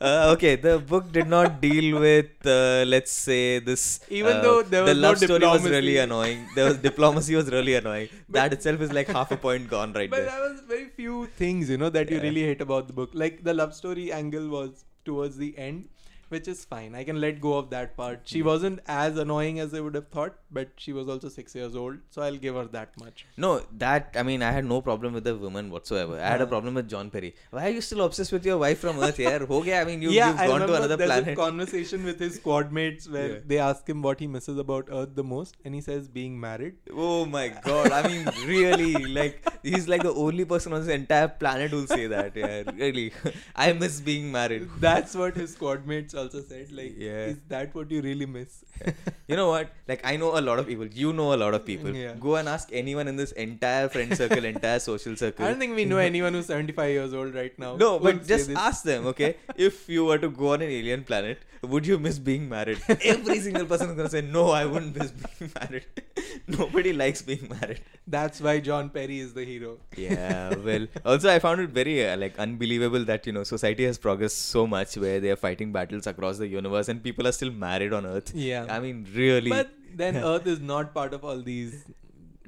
Uh, 0.00 0.32
okay, 0.34 0.56
the 0.56 0.78
book 0.78 1.12
did 1.12 1.28
not 1.28 1.60
deal 1.60 2.00
with, 2.00 2.46
uh, 2.46 2.84
let's 2.86 3.12
say, 3.12 3.58
this. 3.58 4.00
Even 4.08 4.36
uh, 4.38 4.42
though 4.42 4.62
there 4.62 4.84
the 4.84 4.92
was 4.92 4.96
no 4.96 5.08
love 5.08 5.18
story 5.18 5.46
was 5.46 5.68
really 5.74 5.98
annoying. 5.98 6.46
the 6.54 6.72
diplomacy 6.74 7.36
was 7.36 7.50
really 7.50 7.74
annoying. 7.74 8.08
that 8.30 8.52
itself 8.52 8.80
is 8.80 8.92
like 8.92 9.08
half 9.08 9.30
a 9.30 9.36
point 9.36 9.68
gone 9.68 9.92
right 9.92 10.08
But 10.10 10.16
there. 10.16 10.26
there 10.30 10.50
was 10.50 10.60
very 10.62 10.88
few 10.88 11.26
things, 11.42 11.68
you 11.68 11.76
know, 11.76 11.90
that 11.90 12.10
you 12.10 12.20
really 12.20 12.42
hate 12.42 12.62
about 12.62 12.86
the 12.86 12.94
book. 12.94 13.10
Like 13.12 13.44
the 13.44 13.54
love 13.54 13.74
story 13.74 14.10
angle 14.10 14.48
was 14.48 14.84
towards 15.04 15.36
the 15.36 15.56
end, 15.58 15.88
which 16.30 16.48
is 16.48 16.64
fine. 16.64 16.94
I 16.94 17.04
can 17.04 17.20
let 17.20 17.40
go 17.40 17.52
of 17.58 17.70
that 17.70 17.96
part. 17.96 18.20
She 18.24 18.42
wasn't 18.42 18.80
as 18.86 19.16
annoying 19.18 19.60
as 19.60 19.74
I 19.74 19.80
would 19.80 19.94
have 19.94 20.08
thought, 20.08 20.34
but 20.50 20.68
she 20.76 20.92
was 20.92 21.08
also 21.08 21.28
six 21.28 21.54
years 21.54 21.76
old, 21.76 21.98
so 22.10 22.22
I'll 22.22 22.36
give 22.46 22.54
her 22.54 22.64
that 22.76 22.98
much. 23.04 23.26
No, 23.36 23.50
that 23.84 24.16
I 24.16 24.22
mean, 24.22 24.42
I 24.42 24.50
had 24.52 24.64
no 24.64 24.80
problem 24.80 25.12
with 25.18 25.24
the 25.24 25.36
woman 25.36 25.70
whatsoever. 25.70 26.18
I 26.20 26.28
had 26.28 26.40
a 26.40 26.46
problem 26.46 26.74
with 26.80 26.88
John 26.88 27.10
Perry. 27.10 27.34
Why 27.50 27.66
are 27.66 27.74
you 27.78 27.80
still 27.80 28.02
obsessed 28.06 28.32
with 28.32 28.46
your 28.46 28.58
wife 28.58 28.78
from 28.86 28.98
Earth? 29.08 29.18
Yeah, 29.18 29.38
ho 29.54 29.60
gaya. 29.62 29.82
I 29.82 29.84
mean, 29.84 30.02
you, 30.02 30.10
yeah, 30.10 30.30
you've 30.30 30.40
I 30.40 30.46
gone 30.46 30.60
to 30.66 30.74
another 30.74 30.96
there's 30.96 31.10
planet. 31.10 31.32
a 31.34 31.36
conversation 31.36 32.04
with 32.04 32.18
his 32.26 32.36
squad 32.36 32.72
mates 32.80 33.08
where 33.08 33.30
Yeah. 33.32 33.38
they 33.46 33.58
ask 33.58 33.88
him 33.88 34.02
what 34.02 34.20
he 34.20 34.26
misses 34.36 34.58
about 34.66 34.88
Earth 35.00 35.14
the 35.14 35.24
most, 35.34 35.56
and 35.64 35.74
he 35.74 35.80
says 35.80 36.08
being 36.08 36.38
married. 36.48 36.76
Oh 37.08 37.26
my 37.26 37.48
god! 37.70 37.92
I 37.92 38.06
mean, 38.08 38.28
really, 38.46 38.92
like 39.20 39.36
he's 39.62 39.88
like 39.88 40.02
the 40.02 40.14
only 40.26 40.44
person 40.54 40.72
on 40.72 40.80
this 40.86 40.94
entire 41.00 41.28
planet 41.28 41.70
who'll 41.76 41.86
say 41.86 42.06
that. 42.16 42.36
Yeah, 42.36 42.62
really. 42.84 43.12
I 43.56 43.72
miss 43.72 44.00
being 44.00 44.30
married. 44.32 44.68
That's 44.78 45.14
what 45.14 45.36
his 45.36 45.52
squad 45.54 45.86
mates 45.86 46.14
also 46.20 46.42
said. 46.50 46.72
Like, 46.80 46.94
Yeah. 47.06 47.26
is 47.32 47.38
that 47.48 47.74
what 47.74 47.90
you 47.96 48.00
really 48.06 48.26
miss? 48.36 48.64
you 49.28 49.36
know 49.40 49.48
what? 49.48 49.72
Like 49.88 50.06
I 50.12 50.16
know 50.22 50.30
a 50.38 50.44
lot 50.48 50.58
of 50.62 50.66
people. 50.72 50.86
You 51.02 51.12
know 51.12 51.28
a 51.34 51.40
lot 51.44 51.54
of 51.58 51.66
people. 51.66 51.94
Yeah. 51.94 52.14
Go 52.28 52.36
and 52.36 52.48
ask 52.56 52.68
anyone 52.72 53.08
in 53.08 53.16
this 53.16 53.32
entire 53.32 53.88
friend 53.88 54.16
circle, 54.16 54.44
entire 54.44 54.78
social 54.78 55.16
circle. 55.16 55.44
I 55.44 55.48
don't 55.50 55.58
think 55.58 55.76
we 55.76 55.84
know 55.84 55.98
anyone 55.98 56.34
who's 56.34 56.46
75 56.46 56.90
years 56.90 57.14
old 57.22 57.34
right 57.34 57.58
now. 57.58 57.76
No, 57.76 57.92
but 57.98 58.26
just 58.26 58.50
ask 58.50 58.84
them, 58.84 59.06
okay? 59.14 59.36
if 59.70 59.88
you 59.88 60.04
were 60.04 60.18
to 60.18 60.30
go 60.42 60.52
on 60.54 60.62
an 60.62 60.70
alien 60.80 61.04
planet, 61.04 61.38
would 61.62 61.86
you 61.86 61.98
miss 61.98 62.18
being 62.18 62.48
married? 62.48 62.80
Every 62.88 63.38
single 63.40 63.66
person 63.66 63.90
is 63.90 63.96
gonna 63.96 64.08
say, 64.08 64.22
no, 64.22 64.50
I 64.50 64.64
wouldn't 64.64 64.96
miss 64.96 65.10
being 65.10 65.52
married. 65.60 65.84
Nobody 66.46 66.92
likes 66.92 67.22
being 67.22 67.48
married. 67.60 67.80
That's 68.06 68.40
why 68.40 68.60
John 68.60 68.88
Perry 68.90 69.18
is 69.20 69.34
the 69.34 69.44
hero. 69.44 69.78
Yeah, 69.96 70.54
well, 70.56 70.86
also 71.04 71.30
I 71.30 71.38
found 71.38 71.60
it 71.60 71.70
very 71.70 72.08
uh, 72.08 72.16
like 72.16 72.38
unbelievable 72.38 73.04
that 73.04 73.26
you 73.26 73.32
know 73.32 73.44
society 73.44 73.84
has 73.84 73.98
progressed 73.98 74.38
so 74.48 74.66
much 74.66 74.96
where 74.96 75.20
they 75.20 75.30
are 75.30 75.36
fighting 75.36 75.70
battles 75.72 76.06
across 76.14 76.38
the 76.44 76.48
universe 76.58 76.88
and 76.94 77.02
people 77.08 77.26
are 77.32 77.36
still 77.40 77.50
married 77.68 77.92
on 78.00 78.06
Earth. 78.16 78.32
Yeah. 78.34 78.66
I 78.76 78.80
mean, 78.84 79.06
really. 79.22 79.50
But 79.56 79.72
then 80.02 80.16
Earth 80.34 80.46
is 80.56 80.60
not 80.60 80.94
part 81.00 81.14
of 81.18 81.24
all 81.24 81.42
these 81.50 81.74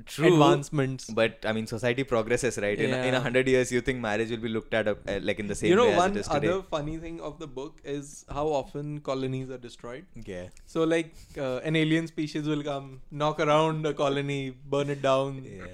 True. 0.06 0.28
advancements. 0.32 1.04
But 1.18 1.44
I 1.50 1.52
mean, 1.56 1.66
society 1.72 2.04
progresses, 2.12 2.58
right? 2.58 2.78
In, 2.86 2.92
a- 2.92 3.02
in 3.08 3.14
a 3.14 3.20
hundred 3.20 3.46
years, 3.48 3.70
you 3.70 3.80
think 3.80 4.00
marriage 4.00 4.30
will 4.30 4.44
be 4.46 4.48
looked 4.48 4.74
at 4.74 4.88
uh, 4.88 4.94
like 5.20 5.38
in 5.38 5.46
the 5.46 5.54
same 5.54 5.70
you 5.70 5.76
know, 5.76 5.86
way 5.86 5.92
as 5.92 5.98
one 5.98 6.10
it 6.16 6.16
is 6.22 6.28
today. 6.28 6.48
other 6.48 6.62
funny 6.62 6.96
thing 7.04 7.20
of 7.20 7.38
the 7.38 7.46
book 7.46 7.80
is 7.84 8.24
how 8.38 8.46
often 8.48 9.00
colonies 9.00 9.50
are 9.50 9.58
destroyed. 9.58 10.04
Yeah. 10.32 10.46
So, 10.66 10.84
like, 10.84 11.14
uh, 11.38 11.58
an 11.58 11.76
alien 11.76 12.08
species 12.08 12.48
will 12.48 12.64
come, 12.64 13.00
knock 13.10 13.38
around 13.38 13.86
a 13.86 13.94
colony, 13.94 14.40
burn 14.76 14.90
it 14.90 15.02
down. 15.02 15.44
Yeah. 15.44 15.66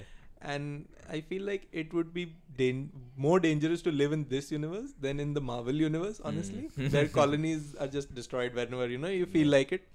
And 0.42 0.86
I 1.10 1.20
feel 1.22 1.42
like 1.42 1.66
it 1.72 1.92
would 1.94 2.12
be 2.12 2.34
dan- 2.58 2.90
more 3.16 3.38
dangerous 3.40 3.82
to 3.82 3.92
live 4.00 4.12
in 4.16 4.24
this 4.28 4.50
universe 4.52 4.92
than 5.00 5.20
in 5.20 5.34
the 5.34 5.40
Marvel 5.40 5.74
universe, 5.74 6.20
honestly. 6.24 6.68
Mm. 6.76 6.90
Their 6.96 7.08
colonies 7.08 7.74
are 7.76 7.88
just 7.88 8.14
destroyed 8.14 8.54
whenever, 8.54 8.88
you 8.88 8.98
know, 8.98 9.08
you 9.08 9.26
feel 9.26 9.48
like 9.48 9.72
it. 9.72 9.88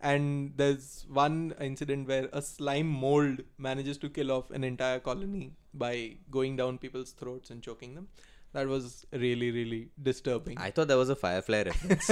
And 0.00 0.52
there's 0.56 1.06
one 1.08 1.54
incident 1.60 2.08
where 2.08 2.28
a 2.32 2.42
slime 2.42 2.88
mold 2.88 3.42
manages 3.56 3.98
to 3.98 4.08
kill 4.08 4.32
off 4.32 4.50
an 4.50 4.64
entire 4.64 4.98
colony 4.98 5.52
by 5.72 6.16
going 6.30 6.56
down 6.56 6.78
people's 6.78 7.12
throats 7.12 7.50
and 7.50 7.62
choking 7.62 7.94
them. 7.94 8.08
That 8.52 8.66
was 8.66 9.06
really, 9.12 9.50
really 9.50 9.88
disturbing. 10.10 10.58
I 10.58 10.70
thought 10.70 10.88
that 10.88 10.96
was 10.96 11.08
a 11.08 11.16
Firefly 11.16 11.62
reference. 11.62 12.10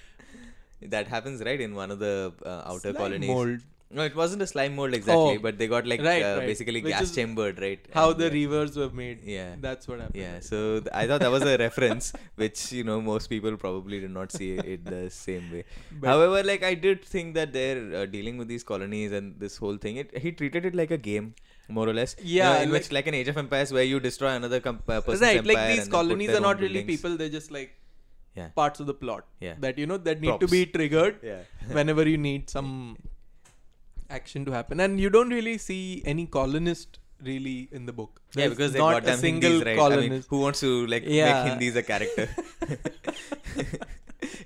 that 0.82 1.06
happens 1.06 1.42
right 1.42 1.60
in 1.60 1.74
one 1.74 1.90
of 1.90 1.98
the 1.98 2.32
uh, 2.44 2.62
outer 2.72 2.92
Slime 2.92 2.96
colonies. 2.96 3.28
mold. 3.28 3.60
No, 3.88 4.02
it 4.02 4.16
wasn't 4.16 4.42
a 4.42 4.46
slime 4.48 4.74
mold 4.74 4.94
exactly, 4.94 5.36
Oh, 5.36 5.38
but 5.38 5.58
they 5.58 5.68
got 5.68 5.86
like 5.86 6.00
right, 6.02 6.20
uh, 6.22 6.38
right. 6.38 6.46
basically 6.46 6.82
Which 6.82 6.92
gas 6.92 7.14
chambered, 7.14 7.60
right? 7.60 7.78
How 7.94 8.10
And, 8.10 8.18
the 8.20 8.26
uh, 8.26 8.30
rivers 8.32 8.76
were 8.76 8.90
made. 8.90 9.20
Yeah. 9.24 9.54
That's 9.60 9.86
what 9.86 10.00
happened. 10.00 10.20
Yeah, 10.20 10.40
so 10.40 10.80
th- 10.80 10.88
I 10.92 11.06
thought 11.06 11.20
that 11.20 11.30
was 11.30 11.42
a 11.44 11.56
reference, 11.66 12.12
which 12.34 12.72
you 12.72 12.82
know 12.82 13.00
most 13.00 13.28
people 13.28 13.56
probably 13.56 14.00
did 14.00 14.10
not 14.10 14.32
see 14.32 14.54
it 14.74 14.84
the 14.84 15.08
same 15.10 15.52
way. 15.52 15.64
But- 16.00 16.08
However, 16.08 16.42
like 16.42 16.64
I 16.64 16.74
did 16.74 17.04
think 17.04 17.34
that 17.36 17.52
they're 17.52 18.02
uh, 18.02 18.06
dealing 18.06 18.38
with 18.38 18.48
these 18.48 18.64
colonies 18.64 19.12
and 19.12 19.38
this 19.38 19.56
whole 19.56 19.76
thing. 19.86 19.98
It 20.04 20.18
he 20.18 20.32
treated 20.32 20.66
it 20.66 20.74
like 20.74 20.90
a 20.90 20.98
game, 20.98 21.34
more 21.68 21.88
or 21.88 21.94
less. 21.94 22.16
You 22.18 22.40
know, 22.42 22.44
Yeah, 22.50 22.62
in 22.62 22.70
like- 22.72 22.80
which 22.80 22.92
like 22.98 23.06
an 23.06 23.14
Age 23.22 23.28
of 23.28 23.38
Empires 23.46 23.72
where 23.72 23.84
you 23.94 24.00
destroy 24.00 24.30
another 24.42 24.60
com- 24.68 24.82
uh, 24.88 25.00
person's 25.00 25.20
right 25.28 25.36
empire 25.38 25.54
like 25.54 25.66
these 25.68 25.78
and 25.78 25.86
then 25.86 25.86
put 25.92 25.96
colonies 26.00 26.30
are 26.40 26.40
not 26.50 26.58
really 26.60 26.80
buildings. 26.82 26.96
people 27.02 27.16
they're 27.22 27.36
just 27.40 27.52
like 27.58 27.72
Yeah. 28.38 28.48
parts 28.60 28.80
of 28.80 28.86
the 28.88 28.94
plot 29.02 29.24
Yeah. 29.40 29.54
that 29.64 29.78
you 29.82 29.86
know 29.90 29.96
that 30.06 30.20
need 30.24 30.40
to 30.40 30.48
be 30.54 30.66
triggered 30.78 31.20
Yeah. 31.32 31.42
whenever 31.78 32.04
you 32.14 32.18
need 32.30 32.50
some 32.50 32.72
action 34.10 34.44
to 34.44 34.52
happen 34.52 34.80
and 34.80 35.00
you 35.00 35.10
don't 35.10 35.30
really 35.30 35.58
see 35.58 36.02
any 36.04 36.26
colonist 36.26 36.98
really 37.22 37.68
in 37.72 37.86
the 37.86 37.92
book 37.92 38.20
Yeah, 38.34 38.48
because 38.48 38.72
they 38.72 38.78
not 38.78 39.02
got 39.04 39.14
a 39.14 39.16
single 39.16 39.50
Hindis, 39.50 39.66
right? 39.66 39.78
I 39.78 39.88
mean, 39.88 39.90
colonist 39.98 40.28
who 40.28 40.40
wants 40.40 40.60
to 40.60 40.86
like 40.86 41.04
Yeah. 41.06 41.44
make 41.44 41.50
Hindis 41.52 41.76
a 41.76 41.82
character? 41.82 42.28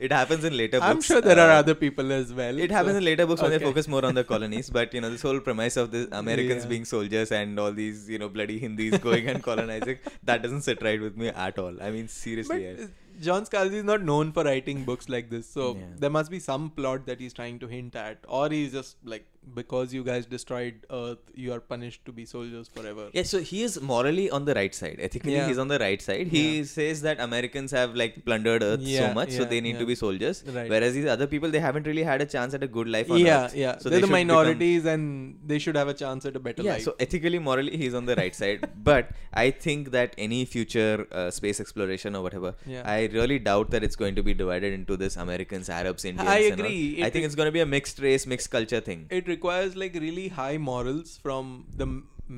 it 0.00 0.12
happens 0.12 0.44
in 0.44 0.56
later 0.56 0.78
books. 0.78 0.90
i'm 0.90 1.00
sure 1.00 1.20
there 1.20 1.38
are 1.38 1.50
uh, 1.50 1.58
other 1.62 1.74
people 1.74 2.12
as 2.12 2.32
well 2.32 2.58
It 2.58 2.70
happens 2.70 2.94
so- 2.94 2.98
in 2.98 3.04
later 3.04 3.26
books 3.26 3.42
when 3.42 3.50
they 3.50 3.58
focus 3.58 3.88
more 3.88 4.04
on 4.04 4.14
the 4.14 4.24
colonies, 4.32 4.70
but 4.70 4.94
you 4.94 5.00
know 5.00 5.10
this 5.10 5.22
whole 5.22 5.40
premise 5.40 5.76
of 5.76 5.90
the 5.90 6.08
Americans 6.12 6.64
Yeah. 6.64 6.68
being 6.70 6.84
soldiers 6.84 7.32
and 7.32 7.58
all 7.58 7.72
these 7.72 8.08
you 8.08 8.18
know 8.18 8.28
bloody 8.28 8.58
Hindis 8.58 8.98
going 8.98 9.28
and 9.28 9.42
colonizing 9.42 9.98
that 10.24 10.42
doesn't 10.42 10.62
sit 10.62 10.82
right 10.82 11.00
with 11.00 11.16
me 11.16 11.28
at 11.28 11.58
all. 11.58 11.80
I 11.82 11.90
mean 11.90 12.04
but 12.06 12.10
seriously. 12.10 12.64
yeah. 12.64 12.84
uh, 12.84 12.88
John 13.20 13.44
Scalzi 13.44 13.74
is 13.82 13.84
not 13.84 14.02
known 14.02 14.32
for 14.32 14.44
writing 14.44 14.84
books 14.84 15.08
like 15.08 15.28
this, 15.30 15.46
so 15.48 15.76
Yeah. 15.76 15.86
there 15.98 16.10
must 16.10 16.30
be 16.30 16.38
some 16.38 16.70
plot 16.70 17.04
that 17.06 17.20
he's 17.20 17.34
trying 17.34 17.58
to 17.58 17.66
hint 17.66 17.94
at, 17.94 18.18
or 18.28 18.48
he's 18.48 18.72
just 18.72 18.96
like, 19.04 19.26
because 19.54 19.92
you 19.92 20.04
guys 20.04 20.26
destroyed 20.26 20.74
Earth, 20.90 21.18
you 21.34 21.52
are 21.52 21.60
punished 21.60 22.04
to 22.04 22.12
be 22.12 22.24
soldiers 22.24 22.68
forever. 22.68 23.08
Yeah, 23.12 23.22
so 23.22 23.40
he 23.40 23.62
is 23.62 23.80
morally 23.80 24.30
on 24.30 24.44
the 24.44 24.54
right 24.54 24.74
side. 24.74 24.98
Ethically, 25.00 25.32
Yeah. 25.34 25.48
he's 25.48 25.58
on 25.58 25.68
the 25.68 25.78
right 25.78 26.00
side. 26.00 26.28
He 26.28 26.58
Yeah. 26.58 26.64
says 26.64 27.02
that 27.02 27.20
Americans 27.20 27.70
have 27.72 27.94
like 27.94 28.24
plundered 28.24 28.62
Earth 28.62 28.82
so 28.82 28.86
Yeah, 28.88 29.12
much, 29.14 29.32
so 29.32 29.44
they 29.44 29.60
need 29.60 29.78
to 29.78 29.86
be 29.86 29.94
soldiers. 29.94 30.44
Right. 30.46 30.68
Whereas 30.70 30.94
these 30.94 31.06
other 31.06 31.26
people, 31.26 31.50
they 31.50 31.58
haven't 31.60 31.86
really 31.86 32.02
had 32.02 32.20
a 32.20 32.26
chance 32.26 32.54
at 32.54 32.62
a 32.62 32.68
good 32.68 32.88
life 32.88 33.10
on 33.10 33.18
yeah, 33.18 33.44
Earth. 33.46 33.56
yeah. 33.56 33.78
So 33.78 33.88
They're 33.88 33.98
they 33.98 34.02
the 34.02 34.06
should 34.06 34.12
become- 34.12 34.26
minorities, 34.28 34.84
and 34.84 35.38
they 35.46 35.58
should 35.58 35.76
have 35.76 35.88
a 35.88 35.94
chance 35.94 36.24
at 36.26 36.36
a 36.36 36.40
better 36.40 36.62
yeah, 36.62 36.72
life. 36.74 36.82
so 36.82 36.94
ethically, 37.00 37.38
morally, 37.38 37.76
he's 37.76 37.94
on 37.94 38.06
the 38.06 38.16
right 38.16 38.34
side. 38.34 38.68
But 38.90 39.10
I 39.32 39.50
think 39.50 39.90
that 39.92 40.14
any 40.18 40.44
future 40.44 41.06
uh, 41.12 41.30
space 41.30 41.60
exploration 41.60 42.14
or 42.14 42.22
whatever, 42.22 42.54
Yeah. 42.66 42.82
I 42.84 43.06
really 43.18 43.38
doubt 43.38 43.70
that 43.70 43.82
it's 43.82 43.96
going 43.96 44.14
to 44.16 44.22
be 44.22 44.34
divided 44.34 44.72
into 44.72 44.96
this 44.96 45.16
Americans, 45.16 45.68
Arabs, 45.70 46.04
Indians. 46.04 46.28
I 46.28 46.38
agree. 46.54 47.02
I 47.02 47.10
think 47.10 47.24
it's 47.24 47.34
going 47.34 47.46
to 47.46 47.52
be 47.52 47.60
a 47.60 47.66
mixed 47.66 47.98
race, 48.00 48.26
mixed 48.26 48.50
culture 48.50 48.80
thing. 48.80 49.06
it 49.10 49.26
requires 49.34 49.76
like 49.84 49.94
really 50.06 50.28
high 50.40 50.56
morals 50.70 51.18
from 51.26 51.50
the 51.82 51.88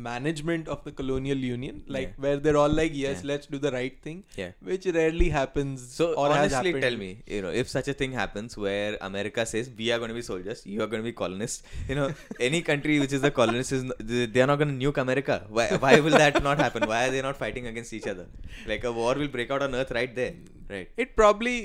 management 0.05 0.69
of 0.75 0.79
the 0.85 0.93
colonial 0.99 1.37
union, 1.47 1.83
like 1.87 2.07
Yeah. 2.09 2.23
where 2.25 2.37
they're 2.45 2.57
all 2.61 2.75
like, 2.81 2.93
yes, 3.01 3.19
Yeah. 3.19 3.29
let's 3.31 3.47
do 3.55 3.59
the 3.65 3.73
right 3.75 3.97
thing, 4.07 4.19
Yeah. 4.41 4.53
which 4.69 4.87
rarely 4.99 5.29
happens. 5.35 5.83
So 5.97 6.07
or 6.15 6.29
honestly, 6.37 6.73
tell 6.85 6.97
me, 7.03 7.11
you 7.35 7.41
know, 7.47 7.51
if 7.63 7.69
such 7.69 7.89
a 7.93 7.95
thing 8.03 8.13
happens 8.21 8.57
where 8.67 8.97
America 9.09 9.45
says 9.53 9.69
we 9.83 9.91
are 9.93 9.99
going 10.05 10.09
to 10.15 10.19
be 10.21 10.25
soldiers, 10.31 10.63
you 10.75 10.81
are 10.85 10.89
going 10.95 11.03
to 11.05 11.09
be 11.11 11.17
colonists, 11.23 11.63
you 11.91 11.95
know, 12.01 12.09
any 12.49 12.63
country 12.71 12.99
which 13.05 13.13
is 13.19 13.21
the 13.29 13.31
colonists 13.43 13.73
is 13.79 13.85
they 14.33 14.41
are 14.47 14.51
not 14.53 14.59
going 14.65 14.73
to 14.75 14.79
nuke 14.87 15.03
America. 15.07 15.39
Why? 15.59 15.69
Why 15.87 15.95
will 16.09 16.19
that 16.25 16.43
not 16.51 16.59
happen? 16.67 16.89
Why 16.95 17.03
are 17.09 17.13
they 17.17 17.23
not 17.31 17.37
fighting 17.45 17.67
against 17.75 17.93
each 18.01 18.09
other? 18.17 18.27
Like 18.75 18.85
a 18.85 18.93
war 19.01 19.15
will 19.23 19.33
break 19.39 19.51
out 19.51 19.63
on 19.69 19.75
Earth 19.83 19.93
right 20.01 20.15
there, 20.23 20.35
right? 20.77 20.89
It 21.07 21.17
probably. 21.23 21.57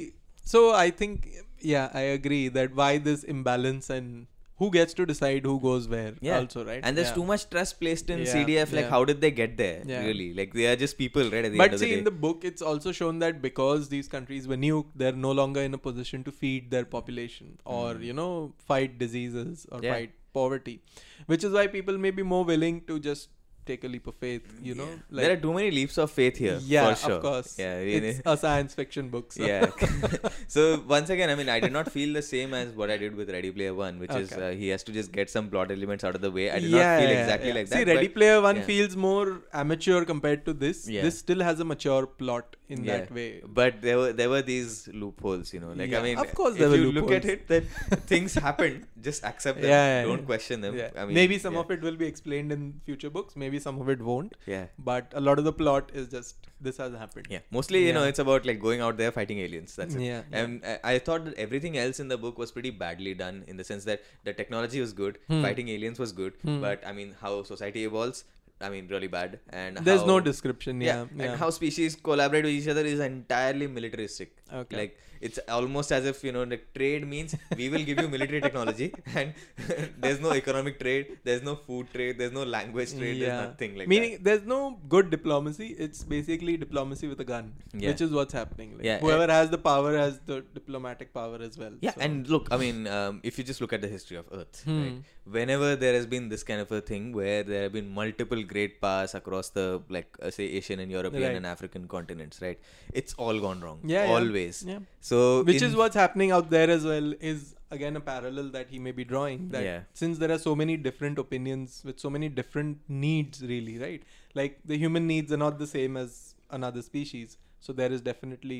So 0.56 0.60
I 0.86 0.90
think, 0.92 1.30
yeah, 1.76 1.88
I 1.94 2.06
agree 2.20 2.46
that 2.58 2.76
why 2.82 2.92
this 3.12 3.24
imbalance 3.36 3.90
and 3.90 4.28
who 4.60 4.70
gets 4.72 4.94
to 5.00 5.06
decide 5.06 5.46
who 5.46 5.60
goes 5.60 5.88
where. 5.88 6.14
Yeah. 6.28 6.40
Also, 6.40 6.66
right? 6.66 6.80
And 6.84 6.98
there's 6.98 7.10
Yeah. 7.10 7.16
too 7.20 7.26
much 7.32 7.50
trust 7.50 7.80
placed 7.80 8.10
in 8.10 8.20
Yeah, 8.20 8.34
CDF. 8.34 8.74
Like, 8.74 8.90
how 8.90 9.02
did 9.06 9.22
they 9.22 9.32
get 9.40 9.56
there? 9.58 9.84
Really, 9.86 10.34
like 10.34 10.54
they 10.54 10.68
are 10.72 10.76
just 10.76 10.98
people, 10.98 11.30
right? 11.36 11.50
But 11.64 11.78
see, 11.80 11.94
in 11.94 12.04
the 12.04 12.16
book, 12.28 12.44
it's 12.52 12.62
also 12.74 12.92
shown 12.92 13.20
that 13.20 13.42
because 13.42 13.90
these 13.90 14.08
countries 14.08 14.48
were 14.48 14.58
nuked, 14.58 14.92
they're 14.96 15.20
no 15.28 15.32
longer 15.32 15.62
in 15.62 15.74
a 15.74 15.78
position 15.88 16.24
to 16.30 16.32
feed 16.44 16.72
their 16.72 16.86
population 16.86 17.58
or, 17.66 17.94
Mm. 17.96 18.04
you 18.12 18.14
know, 18.22 18.32
fight 18.74 18.98
diseases 18.98 19.68
or 19.72 19.82
fight 19.82 20.12
poverty. 20.34 20.82
Which 21.28 21.44
is 21.44 21.52
why 21.54 21.68
people 21.68 21.98
may 21.98 22.12
be 22.12 22.24
more 22.24 22.44
willing 22.46 22.82
to 22.92 23.00
just 23.00 23.30
take 23.68 23.84
a 23.84 23.92
leap 23.94 24.08
of 24.08 24.16
faith, 24.16 24.44
you 24.62 24.76
know? 24.76 24.90
there 25.10 25.32
are 25.34 25.38
too 25.46 25.54
many 25.54 25.72
leaps 25.72 25.98
of 25.98 26.12
faith 26.12 26.38
here. 26.38 26.60
yeah, 26.64 26.94
for 26.94 26.96
sure. 27.04 27.16
of 27.18 27.22
course. 27.22 27.56
Yeah, 27.60 27.76
It's 27.78 28.22
a 28.26 28.38
science 28.38 28.74
fiction 28.74 29.10
book. 29.10 29.34
So. 29.34 29.46
yeah. 29.46 29.70
so 30.56 30.84
once 30.88 31.10
again, 31.10 31.30
I 31.30 31.36
mean, 31.36 31.50
I 31.50 31.60
did 31.60 31.74
not 31.80 31.92
feel 31.92 32.14
the 32.14 32.22
same 32.22 32.54
as 32.54 32.74
what 32.82 32.90
I 32.90 32.98
did 32.98 33.16
with 33.16 33.30
Ready 33.38 33.52
Player 33.52 33.74
One, 33.74 34.00
which 34.00 34.16
is 34.24 34.32
uh, 34.32 34.54
he 34.58 34.70
has 34.70 34.84
to 34.84 34.92
just 34.92 35.12
get 35.12 35.30
some 35.30 35.50
plot 35.50 35.72
elements 35.72 36.04
out 36.04 36.16
of 36.16 36.22
the 36.22 36.32
way. 36.32 36.50
I 36.52 36.60
did 36.60 36.70
yeah, 36.70 36.92
not 36.92 37.02
feel 37.02 37.18
exactly 37.18 37.50
yeah. 37.50 37.56
like 37.56 37.68
See. 37.68 37.84
Ready 37.84 38.10
Player 38.20 38.42
One 38.42 38.58
yeah. 38.58 38.70
feels 38.72 38.96
more 38.96 39.42
amateur 39.54 40.04
compared 40.06 40.46
to 40.46 40.54
this. 40.54 40.88
Yeah. 40.88 41.02
This 41.02 41.20
still 41.20 41.42
has 41.50 41.60
a 41.60 41.66
mature 41.66 42.06
plot 42.08 42.56
in 42.70 42.84
Yeah. 42.84 42.98
that 42.98 43.12
way. 43.12 43.42
But 43.60 43.82
there 43.82 43.98
were 43.98 44.14
there 44.14 44.30
were 44.30 44.42
these 44.42 44.90
loopholes, 45.04 45.54
you 45.54 45.60
know. 45.60 45.74
Like 45.82 45.92
Yeah, 45.92 46.00
I 46.00 46.04
mean, 46.04 46.18
of 46.26 46.34
course 46.34 46.54
if 46.54 46.60
there 46.60 46.70
were 46.70 46.82
you 46.86 46.92
look 46.92 47.12
at 47.12 47.26
it, 47.26 47.48
that 47.48 47.66
things 48.14 48.34
happened, 48.34 48.86
just 49.02 49.24
accept 49.24 49.62
them. 49.62 49.70
Yeah, 49.70 49.86
yeah, 49.94 50.04
Don't 50.10 50.20
yeah. 50.20 50.32
question 50.34 50.62
them. 50.62 50.78
Yeah. 50.78 50.90
I 50.96 51.06
mean, 51.06 51.16
maybe 51.22 51.40
some 51.40 51.54
yeah. 51.54 51.62
of 51.62 51.72
it 51.72 51.82
will 51.82 51.96
be 52.04 52.06
explained 52.06 52.52
in 52.52 52.82
future 52.86 53.10
books. 53.10 53.36
Maybe 53.36 53.57
maybe 53.58 53.64
some 53.64 53.82
of 53.82 53.90
it 53.90 54.02
won't. 54.02 54.36
Yeah. 54.46 54.66
But 54.78 55.12
a 55.16 55.22
lot 55.22 55.40
of 55.40 55.46
the 55.50 55.54
plot 55.54 55.92
is 55.94 56.08
just 56.10 56.48
this 56.68 56.78
has 56.78 56.94
happened. 56.94 57.28
Yeah, 57.30 57.40
mostly 57.52 57.86
you 57.88 57.94
know 57.98 58.04
it's 58.04 58.20
about 58.20 58.46
like 58.46 58.60
going 58.62 58.82
out 58.82 58.98
there 58.98 59.12
fighting 59.18 59.40
aliens. 59.40 59.76
That's 59.76 59.96
it. 59.96 60.02
Yeah, 60.02 60.22
yeah. 60.32 60.40
And 60.44 60.64
I, 60.66 60.80
I 60.94 61.00
thought 61.10 61.26
that 61.26 61.36
everything 61.48 61.78
else 61.78 62.00
in 62.00 62.08
the 62.08 62.18
book 62.18 62.38
was 62.46 62.52
pretty 62.52 62.72
badly 62.86 63.14
done 63.14 63.44
in 63.48 63.58
the 63.58 63.64
sense 63.74 63.86
that 63.92 64.02
the 64.24 64.34
technology 64.42 64.82
was 64.86 64.94
good, 65.04 65.20
Hmm. 65.28 65.42
fighting 65.48 65.70
aliens 65.76 66.00
was 66.06 66.12
good, 66.24 66.34
Hmm. 66.48 66.60
but 66.62 66.88
I 66.94 66.94
mean 67.02 67.16
how 67.22 67.34
society 67.52 67.84
evolves, 67.92 68.24
I 68.68 68.70
mean 68.76 68.88
really 68.96 69.12
bad. 69.18 69.40
And 69.64 69.78
There's 69.90 70.06
no 70.14 70.20
description. 70.32 70.82
Yeah. 70.82 71.06
yeah. 71.16 71.26
and 71.26 71.40
how 71.44 71.50
species 71.60 71.96
collaborate 72.10 72.46
with 72.50 72.54
each 72.62 72.68
other 72.76 72.86
is 72.96 73.00
entirely 73.12 73.68
militaristic. 73.80 74.36
Okay. 74.62 74.78
Like 74.84 74.98
it's 75.22 75.40
almost 75.50 75.92
as 75.92 76.06
if 76.06 76.24
you 76.24 76.32
know 76.32 76.44
the 76.46 76.60
trade 76.78 77.08
means 77.08 77.36
we 77.56 77.70
will 77.70 77.84
give 77.90 78.00
you 78.02 78.08
military 78.08 78.42
technology 78.42 78.94
and 79.16 79.34
there's 80.04 80.20
no 80.20 80.32
economic 80.34 80.80
trade, 80.80 81.18
there's 81.24 81.44
no 81.44 81.56
food 81.56 81.88
trade, 81.94 82.18
there's 82.18 82.32
no 82.32 82.44
language 82.44 82.92
trade, 83.00 83.22
there's 83.22 83.42
nothing 83.48 83.72
like 83.76 83.86
that. 83.88 83.90
Meaning 83.96 84.12
that. 84.14 84.24
there's 84.24 84.46
no 84.46 84.80
good 84.90 85.10
diplomacy. 85.10 85.68
It's 85.86 86.04
basically 86.04 86.58
diplomacy 86.58 87.08
with 87.08 87.20
a 87.20 87.30
gun, 87.34 87.54
Yeah. 87.74 87.90
which 87.90 88.02
is 88.02 88.12
what's 88.12 88.34
happening. 88.34 88.78
Like, 88.78 88.86
Yeah, 88.86 89.00
whoever 89.00 89.28
has 89.32 89.50
the 89.50 89.58
power 89.58 89.98
has 89.98 90.20
the 90.26 90.38
diplomatic 90.54 91.14
power 91.14 91.38
as 91.50 91.58
well. 91.58 91.74
Yeah, 91.82 91.94
so- 91.96 92.02
and 92.02 92.28
look, 92.28 92.48
I 92.52 92.58
mean, 92.58 92.88
um, 92.88 93.20
if 93.24 93.38
you 93.38 93.44
just 93.44 93.62
look 93.62 93.74
at 93.74 93.82
the 93.82 93.88
history 93.98 94.18
of 94.18 94.26
Earth, 94.32 94.64
right, 94.68 94.76
Hmm. 94.76 94.98
whenever 95.38 95.76
there 95.76 95.94
has 96.00 96.06
been 96.06 96.30
this 96.34 96.44
kind 96.50 96.62
of 96.66 96.72
a 96.72 96.82
thing 96.82 97.12
where 97.20 97.44
there 97.44 97.64
have 97.64 97.74
been 97.74 97.90
multiple 98.02 98.42
great 98.54 98.80
powers 98.82 99.14
across 99.22 99.50
the, 99.50 99.82
like, 99.90 100.10
uh, 100.22 100.32
say, 100.38 100.46
Asian 100.60 100.80
and 100.80 100.92
European 100.92 101.24
Right. 101.24 101.36
and 101.42 101.46
African 101.56 101.88
continents, 101.96 102.42
right, 102.42 102.60
it's 102.94 103.14
all 103.16 103.40
gone 103.48 103.60
wrong. 103.62 103.80
Yeah, 103.84 104.06
yeah. 104.06 104.14
always. 104.18 104.64
Yeah. 104.68 104.80
So, 105.08 105.44
which 105.50 105.62
is 105.68 105.76
what's 105.82 105.96
happening 105.96 106.32
out 106.38 106.50
there 106.50 106.70
as 106.70 106.86
well 106.92 107.14
is 107.34 107.44
again 107.76 107.96
a 108.00 108.02
parallel 108.08 108.50
that 108.56 108.70
he 108.76 108.80
may 108.88 108.92
be 109.00 109.04
drawing 109.12 109.50
that 109.56 109.64
Yeah. 109.68 109.82
since 110.02 110.18
there 110.24 110.32
are 110.36 110.40
so 110.48 110.54
many 110.62 110.76
different 110.88 111.20
opinions 111.24 111.82
with 111.90 112.00
so 112.06 112.10
many 112.16 112.30
different 112.40 112.80
needs 113.06 113.42
really 113.52 113.76
right 113.84 114.04
like 114.40 114.60
the 114.72 114.78
human 114.84 115.06
needs 115.12 115.36
are 115.38 115.42
not 115.46 115.60
the 115.64 115.68
same 115.74 115.98
as 116.04 116.18
another 116.60 116.82
species 116.90 117.38
so 117.68 117.74
there 117.82 117.92
is 117.98 118.02
definitely 118.10 118.60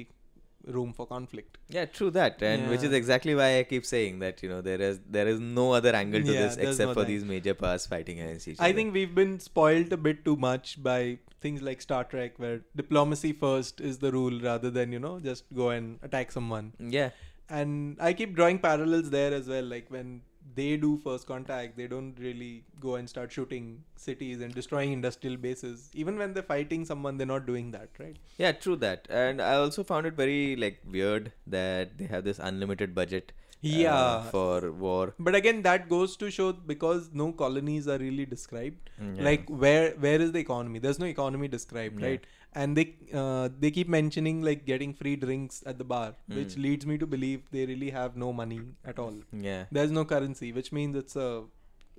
room 0.78 0.92
for 0.98 1.06
conflict 1.08 1.58
Yeah, 1.70 1.86
true 1.86 2.10
that, 2.12 2.42
and 2.42 2.70
which 2.70 2.84
is 2.84 2.92
exactly 2.92 3.36
why 3.36 3.48
I 3.60 3.64
keep 3.64 3.86
saying 3.86 4.20
that 4.20 4.44
you 4.44 4.50
know 4.50 4.60
there 4.62 4.82
is 4.90 5.00
there 5.18 5.28
is 5.34 5.40
no 5.40 5.68
other 5.80 5.94
angle 6.02 6.22
to 6.30 6.34
Yeah, 6.34 6.42
this 6.48 6.58
except 6.58 6.88
no 6.90 6.94
for 6.94 7.02
that. 7.02 7.08
these 7.14 7.24
major 7.32 7.54
powers 7.54 7.86
fighting 7.94 8.20
against 8.26 8.48
each 8.50 8.60
other 8.60 8.68
i 8.70 8.74
think 8.80 8.94
we've 9.00 9.16
been 9.24 9.40
spoiled 9.40 9.94
a 10.00 10.02
bit 10.10 10.24
too 10.26 10.36
much 10.50 10.74
by 10.90 11.00
things 11.42 11.62
like 11.62 11.82
star 11.82 12.04
trek 12.04 12.34
where 12.38 12.62
diplomacy 12.76 13.32
first 13.34 13.82
is 13.82 14.00
the 14.00 14.12
rule 14.12 14.40
rather 14.42 14.70
than 14.70 14.92
you 14.92 15.00
know 15.00 15.20
just 15.20 15.44
go 15.56 15.70
and 15.70 16.00
attack 16.04 16.32
someone 16.32 16.74
Yeah, 16.80 17.12
and 17.50 17.98
I 18.00 18.14
keep 18.14 18.36
drawing 18.36 18.60
parallels 18.60 19.10
there 19.10 19.34
as 19.34 19.48
well. 19.48 19.64
Like 19.64 19.86
when 19.90 20.22
they 20.56 20.78
do 20.78 20.98
first 20.98 21.28
contact, 21.28 21.78
they 21.78 21.88
don't 21.88 22.16
really 22.20 22.64
go 22.80 22.96
and 22.96 23.10
start 23.10 23.32
shooting 23.32 23.84
cities 23.96 24.42
and 24.42 24.54
destroying 24.56 24.92
industrial 24.94 25.38
bases. 25.38 25.90
Even 25.94 26.18
when 26.18 26.34
they're 26.34 26.44
fighting 26.44 26.86
someone, 26.86 27.18
they're 27.18 27.28
not 27.28 27.46
doing 27.46 27.72
that, 27.72 27.90
right? 28.00 28.16
yeah, 28.38 28.52
true 28.54 28.76
that, 28.78 29.08
and 29.10 29.42
I 29.42 29.56
also 29.56 29.84
found 29.84 30.06
it 30.06 30.14
very 30.14 30.56
like 30.56 30.80
weird 30.90 31.34
that 31.46 31.98
they 31.98 32.06
have 32.06 32.24
this 32.24 32.40
unlimited 32.40 32.96
budget. 32.96 33.32
Uh, 33.64 33.68
Yeah. 33.68 34.22
for 34.32 34.72
war. 34.72 35.14
But 35.20 35.36
again, 35.36 35.62
that 35.64 35.90
goes 35.90 36.16
to 36.18 36.30
show 36.32 36.54
because 36.54 37.10
no 37.14 37.32
colonies 37.32 37.88
are 37.88 37.98
really 37.98 38.26
described. 38.26 38.90
Mm, 39.02 39.18
yeah. 39.18 39.24
Like 39.30 39.48
where 39.50 39.92
where 40.08 40.22
is 40.22 40.32
the 40.32 40.40
economy? 40.40 40.80
There's 40.80 41.00
no 41.00 41.06
economy 41.08 41.48
described, 41.48 42.00
Yeah. 42.00 42.08
right? 42.08 42.28
And 42.54 42.78
they 42.78 42.86
uh, 43.14 43.50
they 43.64 43.72
keep 43.72 43.90
mentioning 43.96 44.42
like 44.50 44.66
getting 44.66 44.94
free 44.94 45.16
drinks 45.16 45.64
at 45.66 45.78
the 45.78 45.84
bar, 45.96 46.16
which 46.28 46.56
Mm. 46.56 46.64
leads 46.68 46.86
me 46.92 46.98
to 47.04 47.08
believe 47.18 47.50
they 47.52 47.66
really 47.74 47.90
have 47.98 48.16
no 48.26 48.32
money 48.42 48.62
at 48.94 49.00
all. 49.06 49.18
Yeah. 49.50 49.66
There's 49.72 49.92
no 49.92 50.06
currency, 50.06 50.52
which 50.60 50.72
means 50.72 50.96
it's 50.96 51.16
a 51.16 51.30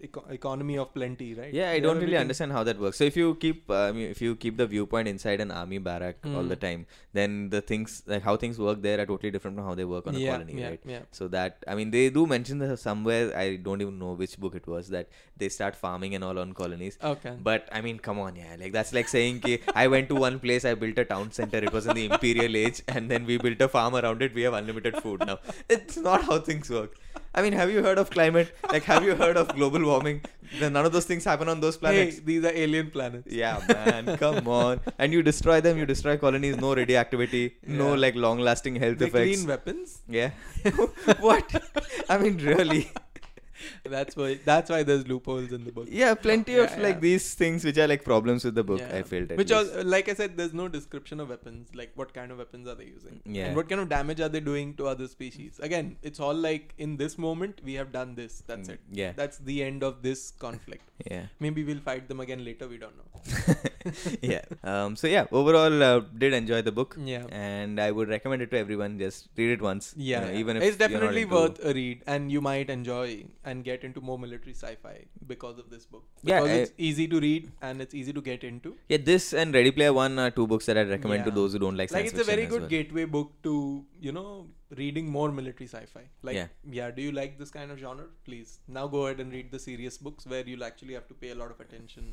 eco- 0.02 0.24
economy 0.30 0.76
of 0.78 0.92
plenty, 0.94 1.34
right? 1.34 1.52
Yeah, 1.52 1.70
I 1.70 1.78
don't 1.80 1.96
really 1.96 2.04
everything. 2.06 2.20
understand 2.20 2.52
how 2.52 2.62
that 2.64 2.78
works. 2.78 2.98
So 2.98 3.04
if 3.04 3.16
you 3.16 3.34
keep, 3.36 3.70
uh, 3.70 3.84
I 3.88 3.92
mean, 3.92 4.10
if 4.10 4.20
you 4.20 4.36
keep 4.36 4.56
the 4.56 4.66
viewpoint 4.66 5.08
inside 5.08 5.40
an 5.40 5.50
army 5.50 5.78
barrack 5.78 6.16
all 6.34 6.42
the 6.44 6.56
Mm. 6.56 6.60
time, 6.60 6.86
then 7.12 7.50
the 7.50 7.60
things 7.60 8.02
like 8.06 8.22
how 8.22 8.36
things 8.36 8.58
work 8.58 8.82
there 8.82 9.00
are 9.00 9.06
totally 9.06 9.30
different 9.30 9.56
from 9.56 9.64
how 9.64 9.74
they 9.74 9.84
work 9.84 10.06
on 10.06 10.14
a 10.14 10.18
yeah, 10.18 10.32
colony, 10.32 10.60
yeah, 10.60 10.68
right? 10.68 10.80
Yeah. 10.84 11.00
So 11.10 11.28
that 11.28 11.64
I 11.66 11.74
mean, 11.74 11.90
they 11.90 12.10
do 12.10 12.26
mention 12.26 12.58
that 12.58 12.76
somewhere 12.78 13.36
I 13.36 13.56
don't 13.56 13.80
even 13.80 13.98
know 13.98 14.12
which 14.12 14.38
book 14.38 14.54
it 14.54 14.66
was 14.66 14.88
that 14.88 15.08
they 15.36 15.48
start 15.48 15.76
farming 15.76 16.14
and 16.14 16.22
all 16.24 16.38
on 16.38 16.52
colonies. 16.52 16.98
Okay. 17.02 17.34
But 17.50 17.68
I 17.72 17.80
mean, 17.80 17.98
come 17.98 18.18
on, 18.18 18.36
yeah, 18.36 18.56
like 18.60 18.72
that's 18.72 18.92
like 18.92 19.08
saying, 19.08 19.40
ki, 19.40 19.60
I 19.74 19.86
went 19.88 20.08
to 20.10 20.14
one 20.14 20.38
place, 20.38 20.64
I 20.64 20.74
built 20.74 20.98
a 20.98 21.04
town 21.04 21.32
center. 21.32 21.58
It 21.58 21.72
was 21.72 21.86
in 21.86 21.94
the 21.94 22.06
imperial 22.06 22.56
age, 22.56 22.82
and 22.88 23.10
then 23.10 23.24
we 23.26 23.38
built 23.38 23.60
a 23.60 23.68
farm 23.68 23.96
around 23.96 24.22
it. 24.22 24.34
We 24.34 24.42
have 24.42 24.54
unlimited 24.54 24.96
food 25.02 25.24
now. 25.26 25.38
It's 25.68 25.96
not 25.96 26.24
how 26.24 26.38
things 26.40 26.70
work. 26.70 26.94
I 27.38 27.42
mean, 27.42 27.52
have 27.52 27.70
you 27.70 27.82
heard 27.84 27.98
of 27.98 28.10
climate? 28.10 28.52
Like, 28.72 28.82
have 28.84 29.04
you 29.04 29.14
heard 29.14 29.36
of 29.36 29.54
global 29.54 29.84
warming? 29.88 30.22
Then 30.58 30.72
none 30.72 30.84
of 30.86 30.92
those 30.92 31.04
things 31.04 31.24
happen 31.24 31.48
on 31.48 31.60
those 31.60 31.76
planets. 31.76 32.16
Hey, 32.16 32.22
these 32.24 32.44
are 32.44 32.50
alien 32.62 32.90
planets. 32.90 33.32
Yeah, 33.32 33.60
man, 33.68 34.16
come 34.16 34.48
on. 34.48 34.80
And 34.98 35.12
you 35.12 35.22
destroy 35.22 35.60
them, 35.60 35.78
you 35.78 35.86
destroy 35.86 36.16
colonies, 36.16 36.56
no 36.56 36.74
radioactivity, 36.74 37.56
no 37.64 37.94
like 37.94 38.16
long 38.16 38.40
lasting 38.40 38.76
health 38.76 38.98
They 38.98 39.06
effects. 39.06 39.36
clean 39.36 39.46
weapons. 39.46 40.02
Yeah. 40.08 40.30
what? 41.20 41.46
I 42.08 42.18
mean, 42.18 42.38
really? 42.38 42.90
That's 43.84 44.16
why. 44.16 44.38
That's 44.44 44.70
why 44.70 44.82
there's 44.82 45.06
loopholes 45.08 45.52
in 45.52 45.64
the 45.64 45.72
book. 45.72 45.88
Yeah, 45.90 46.14
plenty 46.14 46.52
Yeah, 46.52 46.64
of 46.64 46.78
like 46.78 47.00
these 47.00 47.34
things 47.34 47.64
which 47.64 47.78
are 47.78 47.88
like 47.88 48.04
problems 48.04 48.44
with 48.44 48.54
the 48.54 48.64
book, 48.64 48.80
Yeah. 48.80 48.96
I 48.98 49.02
felt. 49.02 49.30
at 49.32 49.38
Which, 49.38 49.50
least. 49.50 49.74
all, 49.74 49.84
like 49.84 50.08
I 50.08 50.14
said, 50.14 50.36
there's 50.36 50.54
no 50.54 50.68
description 50.68 51.20
of 51.20 51.28
weapons. 51.30 51.68
Like, 51.74 51.92
what 51.94 52.12
kind 52.14 52.30
of 52.32 52.38
weapons 52.38 52.68
are 52.68 52.74
they 52.74 52.84
using? 52.86 53.20
Yeah. 53.24 53.46
And 53.46 53.56
what 53.56 53.68
kind 53.68 53.80
of 53.80 53.88
damage 53.88 54.20
are 54.20 54.28
they 54.28 54.40
doing 54.40 54.74
to 54.74 54.86
other 54.86 55.08
species? 55.08 55.58
Again, 55.60 55.96
it's 56.02 56.20
all 56.20 56.34
like 56.34 56.74
in 56.78 56.96
this 56.96 57.18
moment 57.18 57.60
we 57.64 57.74
have 57.74 57.92
done 57.92 58.14
this. 58.14 58.42
That's 58.46 58.68
Mm, 58.68 58.72
it. 58.74 58.80
Yeah. 58.92 59.12
That's 59.16 59.38
the 59.38 59.62
end 59.62 59.82
of 59.82 60.02
this 60.02 60.32
conflict. 60.46 60.82
Yeah. 61.10 61.26
Maybe 61.40 61.64
we'll 61.64 61.78
fight 61.90 62.08
them 62.08 62.20
again 62.20 62.44
later. 62.44 62.68
We 62.68 62.78
don't 62.78 62.96
know. 62.96 63.54
yeah. 64.22 64.42
Um, 64.64 64.96
so 64.96 65.06
yeah, 65.06 65.26
overall, 65.32 65.82
uh, 65.82 66.00
did 66.16 66.32
enjoy 66.32 66.62
the 66.62 66.72
book, 66.72 66.96
Yeah. 67.02 67.26
and 67.30 67.80
I 67.80 67.90
would 67.90 68.08
recommend 68.08 68.42
it 68.42 68.50
to 68.52 68.58
everyone. 68.58 68.98
Just 68.98 69.28
read 69.36 69.50
it 69.50 69.62
once. 69.62 69.94
you 69.96 70.12
Yeah, 70.12 70.20
know, 70.20 70.30
yeah. 70.32 70.38
even 70.38 70.56
if 70.56 70.62
it's 70.62 70.76
definitely 70.76 71.22
into- 71.22 71.34
worth 71.34 71.64
a 71.64 71.72
read, 71.72 72.02
and 72.06 72.30
you 72.32 72.40
might 72.40 72.70
enjoy 72.70 73.24
and 73.50 73.64
get 73.68 73.84
into 73.88 74.00
more 74.10 74.18
military 74.24 74.54
sci-fi 74.60 74.94
because 75.32 75.58
of 75.62 75.70
this 75.74 75.86
book. 75.94 76.04
Yeah, 76.30 76.40
because 76.40 76.56
I- 76.56 76.60
it's 76.66 76.72
easy 76.90 77.06
to 77.14 77.20
read 77.26 77.50
and 77.68 77.86
it's 77.86 77.94
easy 78.02 78.12
to 78.18 78.22
get 78.30 78.44
into. 78.52 78.76
Yeah, 78.94 79.02
this 79.10 79.32
and 79.42 79.58
Ready 79.60 79.72
Player 79.80 79.92
One 80.02 80.18
are 80.26 80.30
two 80.38 80.46
books 80.52 80.66
that 80.70 80.78
I'd 80.82 80.94
recommend 80.96 81.24
to 81.30 81.34
those 81.40 81.52
who 81.58 81.60
don't 81.66 81.76
like. 81.82 81.92
Like 81.98 82.06
it's 82.12 82.24
a 82.26 82.30
very 82.34 82.46
good 82.54 82.62
well. 82.66 82.70
gateway 82.76 83.04
book 83.16 83.34
to 83.48 83.52
you 84.08 84.12
know 84.18 84.28
reading 84.78 85.06
more 85.16 85.28
military 85.36 85.66
sci-fi. 85.72 86.02
Like 86.28 86.36
Yeah. 86.38 86.48
yeah. 86.78 86.90
do 86.96 87.02
you 87.06 87.12
like 87.18 87.38
this 87.42 87.50
kind 87.58 87.70
of 87.74 87.78
genre? 87.84 88.06
Please 88.28 88.50
now 88.78 88.86
go 88.96 89.06
ahead 89.06 89.20
and 89.24 89.32
read 89.38 89.50
the 89.56 89.60
serious 89.66 89.96
books 90.08 90.26
where 90.32 90.44
you'll 90.52 90.66
actually 90.70 90.94
have 90.98 91.08
to 91.12 91.14
pay 91.22 91.30
a 91.36 91.38
lot 91.42 91.50
of 91.54 91.60
attention. 91.66 92.10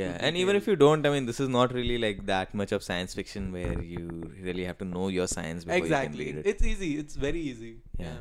Yeah, 0.00 0.16
and 0.28 0.36
even 0.44 0.56
if 0.60 0.66
you 0.72 0.76
don't, 0.84 1.06
I 1.10 1.10
mean, 1.16 1.26
this 1.26 1.40
is 1.46 1.50
not 1.60 1.74
really 1.80 1.98
like 2.06 2.24
that 2.32 2.54
much 2.62 2.72
of 2.78 2.82
science 2.90 3.14
fiction 3.20 3.52
where 3.58 3.76
you 3.94 4.06
really 4.48 4.64
have 4.70 4.78
to 4.84 4.86
know 4.96 5.08
your 5.18 5.26
science 5.36 5.64
before 5.64 5.78
exactly, 5.84 6.24
you 6.24 6.32
can 6.32 6.42
read 6.42 6.46
it. 6.46 6.50
it's 6.54 6.64
easy. 6.74 6.90
It's 7.04 7.16
very 7.28 7.42
easy. 7.52 7.72
Yeah. 7.98 8.16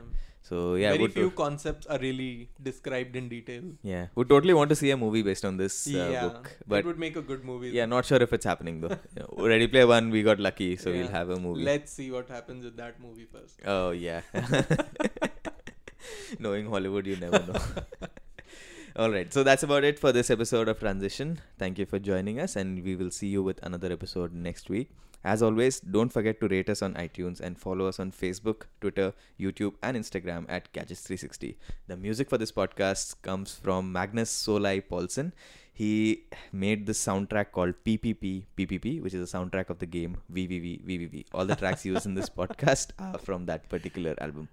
So 0.47 0.75
yeah, 0.75 0.91
very 0.91 1.07
few 1.15 1.29
to- 1.29 1.35
concepts 1.35 1.87
are 1.87 1.97
really 1.99 2.49
described 2.67 3.15
in 3.21 3.27
detail. 3.27 3.63
yeah, 3.83 4.05
would 4.15 4.29
totally 4.29 4.53
want 4.53 4.69
to 4.73 4.77
see 4.81 4.91
a 4.91 4.97
movie 4.97 5.21
based 5.29 5.43
on 5.49 5.57
this 5.61 5.75
uh, 5.87 5.91
yeah, 5.91 6.21
book, 6.27 6.51
it 6.59 6.67
but 6.73 6.85
would 6.85 6.99
make 7.05 7.17
a 7.21 7.23
good 7.31 7.43
movie. 7.43 7.71
yeah, 7.77 7.85
not 7.85 8.05
sure 8.11 8.21
if 8.27 8.31
it's 8.37 8.45
happening 8.45 8.79
though. 8.81 8.97
You 9.17 9.23
know, 9.23 9.47
Ready 9.53 9.67
Player 9.67 9.87
One, 9.87 10.09
we 10.09 10.23
got 10.23 10.39
lucky, 10.39 10.75
so 10.77 10.91
we'll 10.91 11.09
have 11.17 11.29
a 11.29 11.39
movie. 11.47 11.63
Let's 11.63 11.91
see 11.91 12.09
what 12.11 12.29
happens 12.29 12.63
with 12.69 12.77
that 12.77 13.01
movie 13.07 13.27
first. 13.31 13.59
Oh 13.65 13.91
yeah. 13.91 14.21
Knowing 16.39 16.69
Hollywood, 16.69 17.05
you 17.07 17.15
never 17.17 17.39
know. 17.39 17.61
All 18.95 19.11
right, 19.11 19.31
so 19.31 19.43
that's 19.43 19.63
about 19.63 19.83
it 19.83 19.99
for 19.99 20.11
this 20.11 20.29
episode 20.31 20.67
of 20.67 20.79
Transition. 20.79 21.39
Thank 21.59 21.77
you 21.77 21.85
for 21.85 21.99
joining 21.99 22.39
us, 22.39 22.55
and 22.55 22.83
we 22.83 22.95
will 22.95 23.11
see 23.11 23.27
you 23.27 23.43
with 23.43 23.59
another 23.63 23.91
episode 23.91 24.33
next 24.33 24.69
week. 24.69 24.89
As 25.23 25.41
always, 25.41 25.79
don't 25.79 26.13
forget 26.13 26.39
to 26.41 26.47
rate 26.47 26.69
us 26.69 26.81
on 26.81 26.93
iTunes 26.93 27.39
and 27.39 27.59
follow 27.59 27.87
us 27.87 27.99
on 27.99 28.11
Facebook, 28.11 28.63
Twitter, 28.79 29.13
YouTube, 29.39 29.73
and 29.81 29.97
Instagram 29.97 30.45
at 30.47 30.71
Gadgets360. 30.73 31.55
The 31.87 31.97
music 31.97 32.29
for 32.29 32.37
this 32.37 32.51
podcast 32.51 33.15
comes 33.21 33.55
from 33.55 33.91
Magnus 33.91 34.31
SoulEye 34.31 34.83
Pålsson. 34.89 35.31
He 35.73 36.23
made 36.51 36.85
this 36.87 37.03
soundtrack 37.05 37.51
called 37.51 37.75
PPP 37.85 38.45
PPP, 38.57 39.01
which 39.01 39.13
is 39.13 39.33
a 39.33 39.37
soundtrack 39.37 39.69
of 39.69 39.79
the 39.79 39.85
game 39.85 40.17
VVVVVV. 40.33 41.25
All 41.33 41.45
the 41.45 41.55
tracks 41.55 41.85
used 41.85 42.05
in 42.05 42.15
this 42.15 42.29
podcast 42.41 42.91
are 42.97 43.19
from 43.19 43.45
that 43.45 43.69
particular 43.69 44.15
album. 44.19 44.49